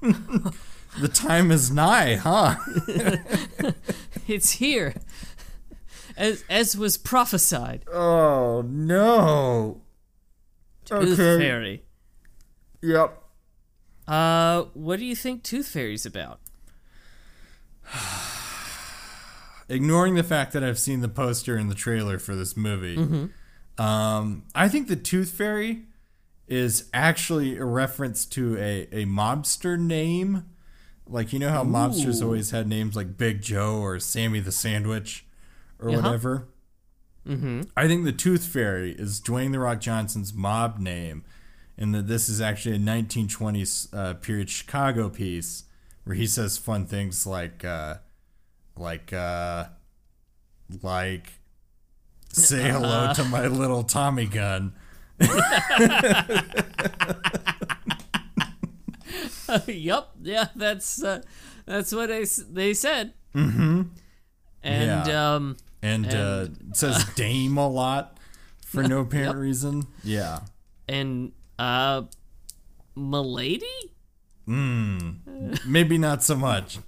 the 1.00 1.08
time 1.12 1.50
is 1.52 1.70
nigh, 1.70 2.16
huh? 2.16 2.56
It's 4.26 4.50
here, 4.52 4.94
as 6.14 6.44
as 6.50 6.76
was 6.76 6.98
prophesied. 6.98 7.84
Oh 7.90 8.62
no. 8.66 9.80
Tooth 10.84 11.16
Fairy. 11.16 11.82
Yep. 12.82 13.22
Uh, 14.08 14.64
what 14.74 14.98
do 14.98 15.04
you 15.04 15.14
think 15.14 15.42
Tooth 15.42 15.68
Fairy's 15.68 16.06
about? 16.06 16.40
Ignoring 19.68 20.14
the 20.14 20.22
fact 20.22 20.52
that 20.54 20.64
I've 20.64 20.78
seen 20.78 21.00
the 21.02 21.08
poster 21.10 21.56
and 21.56 21.70
the 21.70 21.74
trailer 21.74 22.18
for 22.18 22.34
this 22.34 22.56
movie, 22.56 22.96
um, 23.76 24.44
I 24.54 24.66
think 24.68 24.88
the 24.88 24.96
Tooth 24.96 25.30
Fairy 25.30 25.82
is 26.46 26.88
actually 26.94 27.58
a 27.58 27.64
reference 27.66 28.24
to 28.26 28.56
a, 28.56 28.88
a 28.92 29.04
mobster 29.04 29.78
name. 29.78 30.44
Like 31.06 31.34
you 31.34 31.38
know 31.38 31.50
how 31.50 31.64
mobsters 31.64 32.22
always 32.22 32.50
had 32.50 32.66
names 32.66 32.96
like 32.96 33.18
Big 33.18 33.42
Joe 33.42 33.76
or 33.78 33.98
Sammy 34.00 34.40
the 34.40 34.52
Sandwich 34.52 35.26
or 35.78 35.90
Uh-huh. 35.90 36.00
whatever. 36.00 36.48
Mm-hmm. 37.26 37.62
I 37.76 37.86
think 37.86 38.04
the 38.06 38.12
Tooth 38.12 38.46
Fairy 38.46 38.92
is 38.92 39.20
Dwayne 39.20 39.52
the 39.52 39.58
Rock 39.58 39.80
Johnson's 39.80 40.32
mob 40.32 40.78
name, 40.78 41.24
and 41.78 41.94
that 41.94 42.08
this 42.08 42.28
is 42.28 42.40
actually 42.40 42.74
a 42.76 42.80
1920s 42.80 43.94
uh, 43.94 44.14
period 44.14 44.50
Chicago 44.50 45.08
piece 45.08 45.64
where 46.04 46.16
he 46.16 46.26
says 46.26 46.58
fun 46.58 46.86
things 46.86 47.26
like, 47.26 47.64
uh, 47.64 47.96
like, 48.76 49.12
uh, 49.12 49.66
like, 50.82 51.32
say 52.32 52.70
hello 52.70 53.12
to 53.14 53.24
my 53.24 53.46
little 53.46 53.84
Tommy 53.84 54.26
gun. 54.26 54.72
yup, 59.66 60.14
yeah, 60.22 60.48
that's 60.54 61.02
uh, 61.02 61.22
that's 61.66 61.92
what 61.92 62.08
they 62.08 62.24
they 62.50 62.74
said. 62.74 63.14
Mm-hmm. 63.34 63.82
And 64.62 65.06
Yeah. 65.06 65.34
um, 65.34 65.56
And, 65.82 66.06
uh, 66.06 66.46
it 66.70 66.76
says 66.76 67.04
dame 67.14 67.56
a 67.56 67.68
lot 67.68 68.18
for 68.66 68.82
no 68.82 69.00
apparent 69.00 69.36
Yep. 69.36 69.42
reason. 69.42 69.86
Yeah. 70.02 70.40
and 70.88 71.32
uh, 71.58 72.02
Milady. 72.96 73.66
Hmm 74.46 74.98
Maybe 75.66 75.98
not 75.98 76.22
so 76.22 76.34
much. 76.36 76.78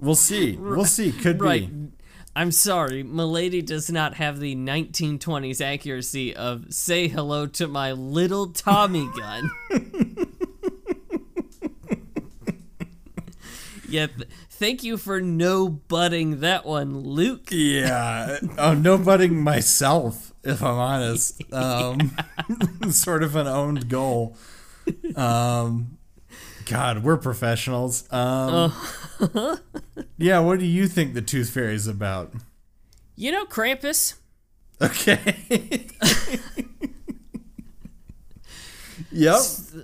We'll 0.00 0.14
see. 0.16 0.56
We'll 0.56 0.84
see. 0.84 1.12
Could 1.22 1.40
Right. 1.40 1.70
be. 1.70 1.88
I'm 2.34 2.50
sorry, 2.50 3.02
Milady 3.02 3.60
does 3.62 3.90
not 3.90 4.14
have 4.14 4.40
the 4.40 4.56
1920s 4.56 5.60
accuracy 5.60 6.34
of 6.34 6.72
"Say 6.72 7.06
hello 7.08 7.46
to 7.46 7.68
my 7.68 7.92
little 7.92 8.46
Tommy 8.48 9.06
gun." 9.16 9.50
yeah, 13.88 14.06
th- 14.06 14.28
thank 14.62 14.84
you 14.84 14.96
for 14.96 15.20
no 15.20 15.68
butting 15.68 16.38
that 16.38 16.64
one, 16.64 17.00
Luke. 17.00 17.48
Yeah. 17.50 18.38
Oh, 18.56 18.74
no 18.74 18.96
butting 18.96 19.42
myself, 19.42 20.32
if 20.44 20.62
I'm 20.62 20.78
honest. 20.78 21.42
Um, 21.52 22.16
sort 22.90 23.22
of 23.22 23.34
an 23.36 23.46
owned 23.48 23.88
goal. 23.88 24.36
Um, 25.16 25.98
God, 26.66 27.02
we're 27.02 27.16
professionals. 27.16 28.10
Um, 28.12 28.72
yeah, 30.16 30.38
what 30.38 30.60
do 30.60 30.64
you 30.64 30.86
think 30.86 31.14
the 31.14 31.22
Tooth 31.22 31.50
Fairy 31.50 31.74
is 31.74 31.88
about? 31.88 32.32
You 33.16 33.32
know, 33.32 33.44
Krampus. 33.44 34.14
Okay. 34.80 35.88
Yep. 39.12 39.40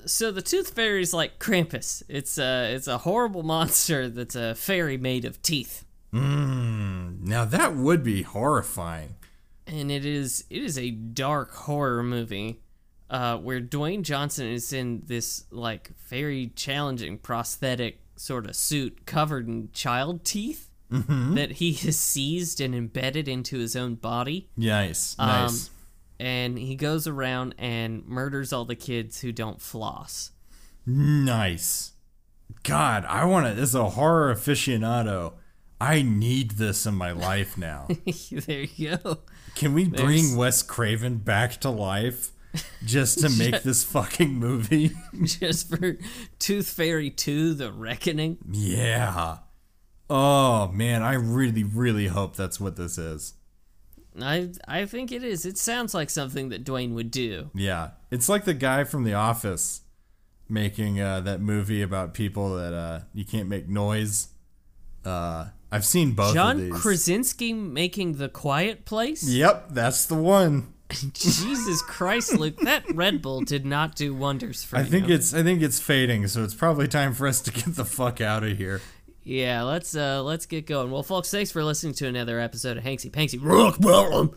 So 0.07 0.31
the 0.33 0.43
Tooth 0.43 0.71
Fairy 0.71 1.03
is 1.03 1.13
like 1.15 1.39
Krampus. 1.39 2.03
It's 2.09 2.39
a 2.39 2.75
it's 2.75 2.87
a 2.89 2.99
horrible 2.99 3.43
monster 3.55 4.09
that's 4.09 4.35
a 4.35 4.55
fairy 4.55 4.97
made 4.97 5.25
of 5.25 5.41
teeth. 5.43 5.85
Now 6.13 7.45
that 7.45 7.77
would 7.77 8.03
be 8.03 8.23
horrifying. 8.23 9.17
and 9.67 9.91
it 9.91 10.05
is 10.07 10.45
it 10.51 10.63
is 10.63 10.79
a 10.79 10.91
dark 10.91 11.53
horror 11.55 12.03
movie 12.03 12.61
uh, 13.11 13.37
where 13.39 13.61
Dwayne 13.61 14.03
Johnson 14.03 14.47
is 14.47 14.73
in 14.73 15.03
this 15.07 15.45
like 15.51 15.91
very 16.09 16.49
challenging 16.57 17.19
prosthetic 17.19 18.01
sort 18.17 18.47
of 18.47 18.57
suit 18.57 19.07
covered 19.07 19.47
in 19.49 19.69
child 19.73 20.25
teeth 20.25 20.71
that 20.91 21.53
he 21.53 21.73
has 21.85 21.99
seized 21.99 22.61
and 22.63 22.75
embedded 22.75 23.29
into 23.29 23.59
his 23.59 23.77
own 23.77 23.95
body, 23.95 24.49
Nice. 24.57 25.15
Um, 25.19 25.29
Nice. 25.29 25.71
And 26.21 26.59
he 26.59 26.75
goes 26.75 27.07
around 27.07 27.55
and 27.59 28.07
murders 28.07 28.53
all 28.53 28.65
the 28.65 28.75
kids 28.77 29.21
who 29.21 29.33
don't 29.33 29.61
floss. 29.61 30.33
Nice. 30.87 31.93
God, 32.63 33.05
I 33.07 33.25
want 33.27 33.47
to. 33.47 33.55
This 33.55 33.71
is 33.71 33.75
a 33.75 33.91
horror 33.91 34.35
aficionado, 34.35 35.35
I 35.81 36.03
need 36.03 36.53
this 36.53 36.87
in 36.87 36.95
my 36.95 37.13
life 37.13 37.57
now. 37.57 37.87
there 38.33 38.63
you 38.63 38.97
go. 38.97 39.19
Can 39.55 39.75
we 39.75 39.85
There's- 39.85 40.03
bring 40.05 40.37
Wes 40.37 40.63
Craven 40.63 41.19
back 41.19 41.61
to 41.61 41.71
life 41.71 42.33
just 42.85 43.21
to 43.21 43.29
make 43.39 43.63
this 43.63 43.85
fucking 43.85 44.35
movie? 44.35 44.91
Just 45.23 45.69
for 45.69 45.99
Tooth 46.39 46.69
Fairy 46.71 47.11
2 47.11 47.55
The 47.55 47.71
Reckoning. 47.71 48.39
yeah. 48.51 49.39
Oh 50.11 50.69
man, 50.69 51.03
I 51.03 51.13
really, 51.15 51.63
really 51.63 52.07
hope 52.07 52.35
that's 52.35 52.59
what 52.59 52.77
this 52.77 52.97
is. 52.97 53.35
I 54.23 54.51
I 54.67 54.87
think 54.87 55.13
it 55.13 55.23
is. 55.23 55.47
It 55.47 55.59
sounds 55.59 55.95
like 55.95 56.11
something 56.11 56.49
that 56.51 56.65
Dwayne 56.65 56.95
would 56.95 57.11
do. 57.11 57.51
Yeah, 57.55 57.91
it's 58.11 58.29
like 58.29 58.45
the 58.45 58.55
guy 58.55 58.85
from 58.85 59.05
The 59.05 59.15
Office 59.15 59.83
making 60.49 61.01
uh, 61.01 61.21
that 61.21 61.41
movie 61.41 61.83
about 61.83 62.15
people 62.15 62.55
that 62.57 62.73
uh, 62.73 63.01
you 63.13 63.25
can't 63.25 63.49
make 63.49 63.69
noise. 63.69 64.29
Uh, 65.05 65.47
I've 65.71 65.85
seen 65.85 66.13
both 66.13 66.35
John. 66.35 66.71
Krasinski 66.71 67.53
making 67.53 68.15
The 68.15 68.29
Quiet 68.29 68.85
Place? 68.85 69.29
Yep, 69.29 69.69
that's 69.71 70.07
the 70.07 70.15
one. 70.15 70.73
Jesus 71.13 71.83
Christ, 71.83 72.39
Luke, 72.39 72.57
that 72.63 72.83
Red 72.95 73.21
Bull 73.21 73.43
did 73.43 73.67
not 73.67 73.95
do 73.95 74.15
wonders 74.15 74.65
for 74.65 74.77
me. 74.77 74.81
I 74.81 74.85
you. 74.85 74.91
think 74.91 75.09
it's 75.11 75.35
I 75.35 75.43
think 75.43 75.61
it's 75.61 75.79
fading, 75.79 76.27
so 76.29 76.43
it's 76.43 76.55
probably 76.55 76.89
time 76.89 77.13
for 77.13 77.27
us 77.27 77.43
to 77.43 77.51
get 77.51 77.77
the 77.77 77.85
fuck 77.85 78.23
out 78.23 78.43
of 78.43 78.57
here. 78.57 78.81
Yeah, 79.29 79.65
let's 79.65 79.95
uh 79.95 80.23
let's 80.23 80.47
get 80.47 80.67
going. 80.67 80.91
Well, 80.91 81.03
folks, 81.03 81.31
thanks 81.31 81.51
for 81.51 81.63
listening 81.63 81.93
to 81.95 82.07
another 82.07 82.41
episode 82.41 82.79
of 82.79 82.85
Hanksy 82.85 83.11
Panksy 83.11 83.39
Rock 83.39 83.79
Bottom. 83.79 84.35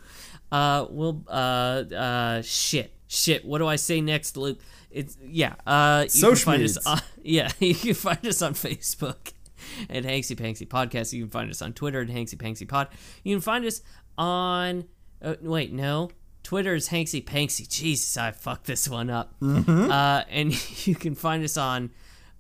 Uh, 0.51 0.85
we'll 0.89 1.23
uh 1.29 1.83
uh 1.95 2.41
shit 2.41 2.93
shit. 3.07 3.45
What 3.45 3.59
do 3.59 3.67
I 3.67 3.77
say 3.77 4.01
next, 4.01 4.35
Luke? 4.35 4.59
It's 4.89 5.17
yeah. 5.23 5.55
Uh, 5.65 6.01
you 6.03 6.09
Social 6.09 6.31
can 6.31 6.59
find 6.59 6.63
us 6.63 6.85
on 6.85 6.99
yeah. 7.23 7.51
You 7.59 7.73
can 7.73 7.93
find 7.93 8.27
us 8.27 8.41
on 8.41 8.53
Facebook 8.53 9.31
at 9.89 10.03
Hanksy 10.03 10.35
Panksy 10.35 10.67
Podcast. 10.67 11.13
You 11.13 11.23
can 11.23 11.31
find 11.31 11.49
us 11.49 11.61
on 11.61 11.71
Twitter 11.71 12.01
at 12.01 12.09
Hanksy 12.09 12.35
Panksy 12.35 12.67
Pod. 12.67 12.89
You 13.23 13.33
can 13.37 13.41
find 13.41 13.63
us 13.63 13.81
on 14.17 14.83
uh, 15.21 15.35
wait 15.41 15.71
no. 15.71 16.11
Twitter 16.43 16.75
is 16.75 16.89
Hanksy 16.89 17.23
Panksy. 17.23 17.65
Jesus, 17.65 18.17
I 18.17 18.31
fucked 18.31 18.65
this 18.65 18.89
one 18.89 19.09
up. 19.09 19.35
Uh, 19.41 20.23
and 20.29 20.85
you 20.85 20.95
can 20.95 21.15
find 21.15 21.45
us 21.45 21.55
on 21.55 21.91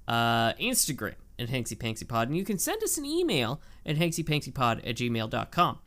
uh, 0.05 0.51
Instagram 0.55 1.13
at 1.41 1.49
Hanksy 1.49 1.77
Panksy 1.77 2.07
Pod. 2.07 2.27
And 2.27 2.37
you 2.37 2.45
can 2.45 2.57
send 2.57 2.83
us 2.83 2.97
an 2.97 3.05
email 3.05 3.61
at 3.85 3.97
hanksypanksypod 3.97 4.87
at 4.87 4.95
gmail.com. 4.95 5.79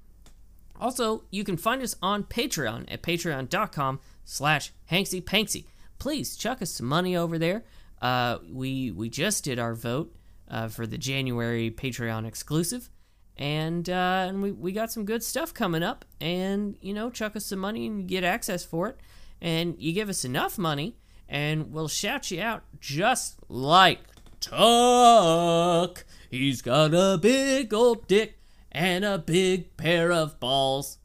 Also, 0.80 1.24
you 1.30 1.44
can 1.44 1.56
find 1.56 1.82
us 1.82 1.96
on 2.02 2.24
Patreon 2.24 2.92
at 2.92 3.02
patreon.com 3.02 4.00
slash 4.24 4.72
hanksypanksy. 4.90 5.66
Please 5.98 6.36
chuck 6.36 6.60
us 6.60 6.72
some 6.72 6.86
money 6.86 7.16
over 7.16 7.38
there. 7.38 7.64
Uh, 8.02 8.38
we 8.50 8.90
we 8.90 9.08
just 9.08 9.44
did 9.44 9.58
our 9.58 9.74
vote 9.74 10.14
uh, 10.50 10.68
for 10.68 10.86
the 10.86 10.98
January 10.98 11.70
Patreon 11.70 12.26
exclusive, 12.26 12.90
and 13.36 13.88
uh, 13.88 14.26
and 14.28 14.42
we, 14.42 14.52
we 14.52 14.72
got 14.72 14.92
some 14.92 15.04
good 15.04 15.22
stuff 15.22 15.54
coming 15.54 15.82
up. 15.82 16.04
And 16.20 16.76
you 16.80 16.92
know, 16.92 17.08
chuck 17.08 17.36
us 17.36 17.46
some 17.46 17.60
money 17.60 17.86
and 17.86 18.08
get 18.08 18.24
access 18.24 18.64
for 18.64 18.88
it. 18.88 18.98
And 19.40 19.76
you 19.78 19.92
give 19.92 20.08
us 20.08 20.24
enough 20.24 20.58
money, 20.58 20.96
and 21.28 21.72
we'll 21.72 21.88
shout 21.88 22.30
you 22.30 22.42
out 22.42 22.64
just 22.80 23.36
like 23.48 24.00
Tuck. 24.44 26.04
He's 26.30 26.62
got 26.62 26.92
a 26.94 27.18
big 27.18 27.72
old 27.72 28.06
dick 28.06 28.38
and 28.70 29.04
a 29.04 29.18
big 29.18 29.76
pair 29.76 30.12
of 30.12 30.38
balls. 30.40 30.98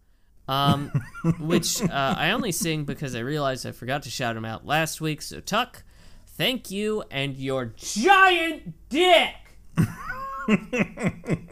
Um, 0.48 0.92
which 1.40 1.82
uh, 1.82 2.16
I 2.18 2.32
only 2.32 2.52
sing 2.52 2.84
because 2.84 3.16
I 3.16 3.20
realized 3.20 3.68
I 3.68 3.72
forgot 3.72 4.04
to 4.04 4.10
shout 4.10 4.36
him 4.36 4.46
out 4.46 4.66
last 4.66 5.00
week. 5.00 5.22
So 5.22 5.40
Tuck, 5.40 5.84
thank 6.26 6.72
you 6.72 7.04
and 7.12 7.38
your 7.38 7.74
giant 7.76 8.74
dick. 8.90 9.36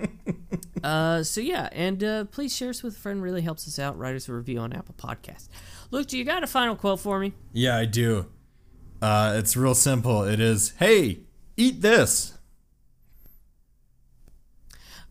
uh, 0.84 1.22
so 1.22 1.42
yeah, 1.42 1.70
and 1.72 2.04
uh, 2.04 2.26
please 2.26 2.56
share 2.56 2.70
us 2.70 2.82
with 2.82 2.96
a 2.96 3.00
friend. 3.00 3.22
Really 3.22 3.42
helps 3.42 3.68
us 3.68 3.78
out. 3.78 3.98
Write 3.98 4.16
us 4.16 4.28
a 4.28 4.34
review 4.34 4.58
on 4.60 4.74
Apple 4.74 4.96
Podcasts. 4.98 5.48
Luke, 5.92 6.08
do 6.08 6.18
you 6.18 6.26
got 6.26 6.44
a 6.44 6.48
final 6.48 6.76
quote 6.76 7.00
for 7.00 7.20
me? 7.20 7.34
Yeah, 7.54 7.78
I 7.78 7.86
do. 7.86 8.26
Uh, 9.02 9.36
it's 9.38 9.56
real 9.56 9.76
simple. 9.76 10.24
It 10.24 10.40
is, 10.40 10.74
hey, 10.80 11.20
eat 11.58 11.82
this. 11.82 12.38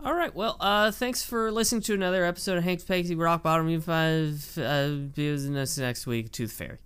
All 0.03 0.15
right. 0.15 0.35
Well, 0.35 0.57
uh, 0.61 0.93
thanks 0.93 1.25
for 1.25 1.51
listening 1.51 1.83
to 1.83 1.95
another 1.95 2.25
episode 2.25 2.59
of 2.59 2.65
Hanksy 2.65 2.85
Panksy 2.87 3.19
Rock 3.21 3.43
Bottom. 3.43 3.69
You 3.69 3.81
find 3.81 4.39
uh, 4.57 5.61
us 5.61 5.79
next 5.79 6.07
week, 6.07 6.31
Tooth 6.31 6.53
Fairy. 6.53 6.79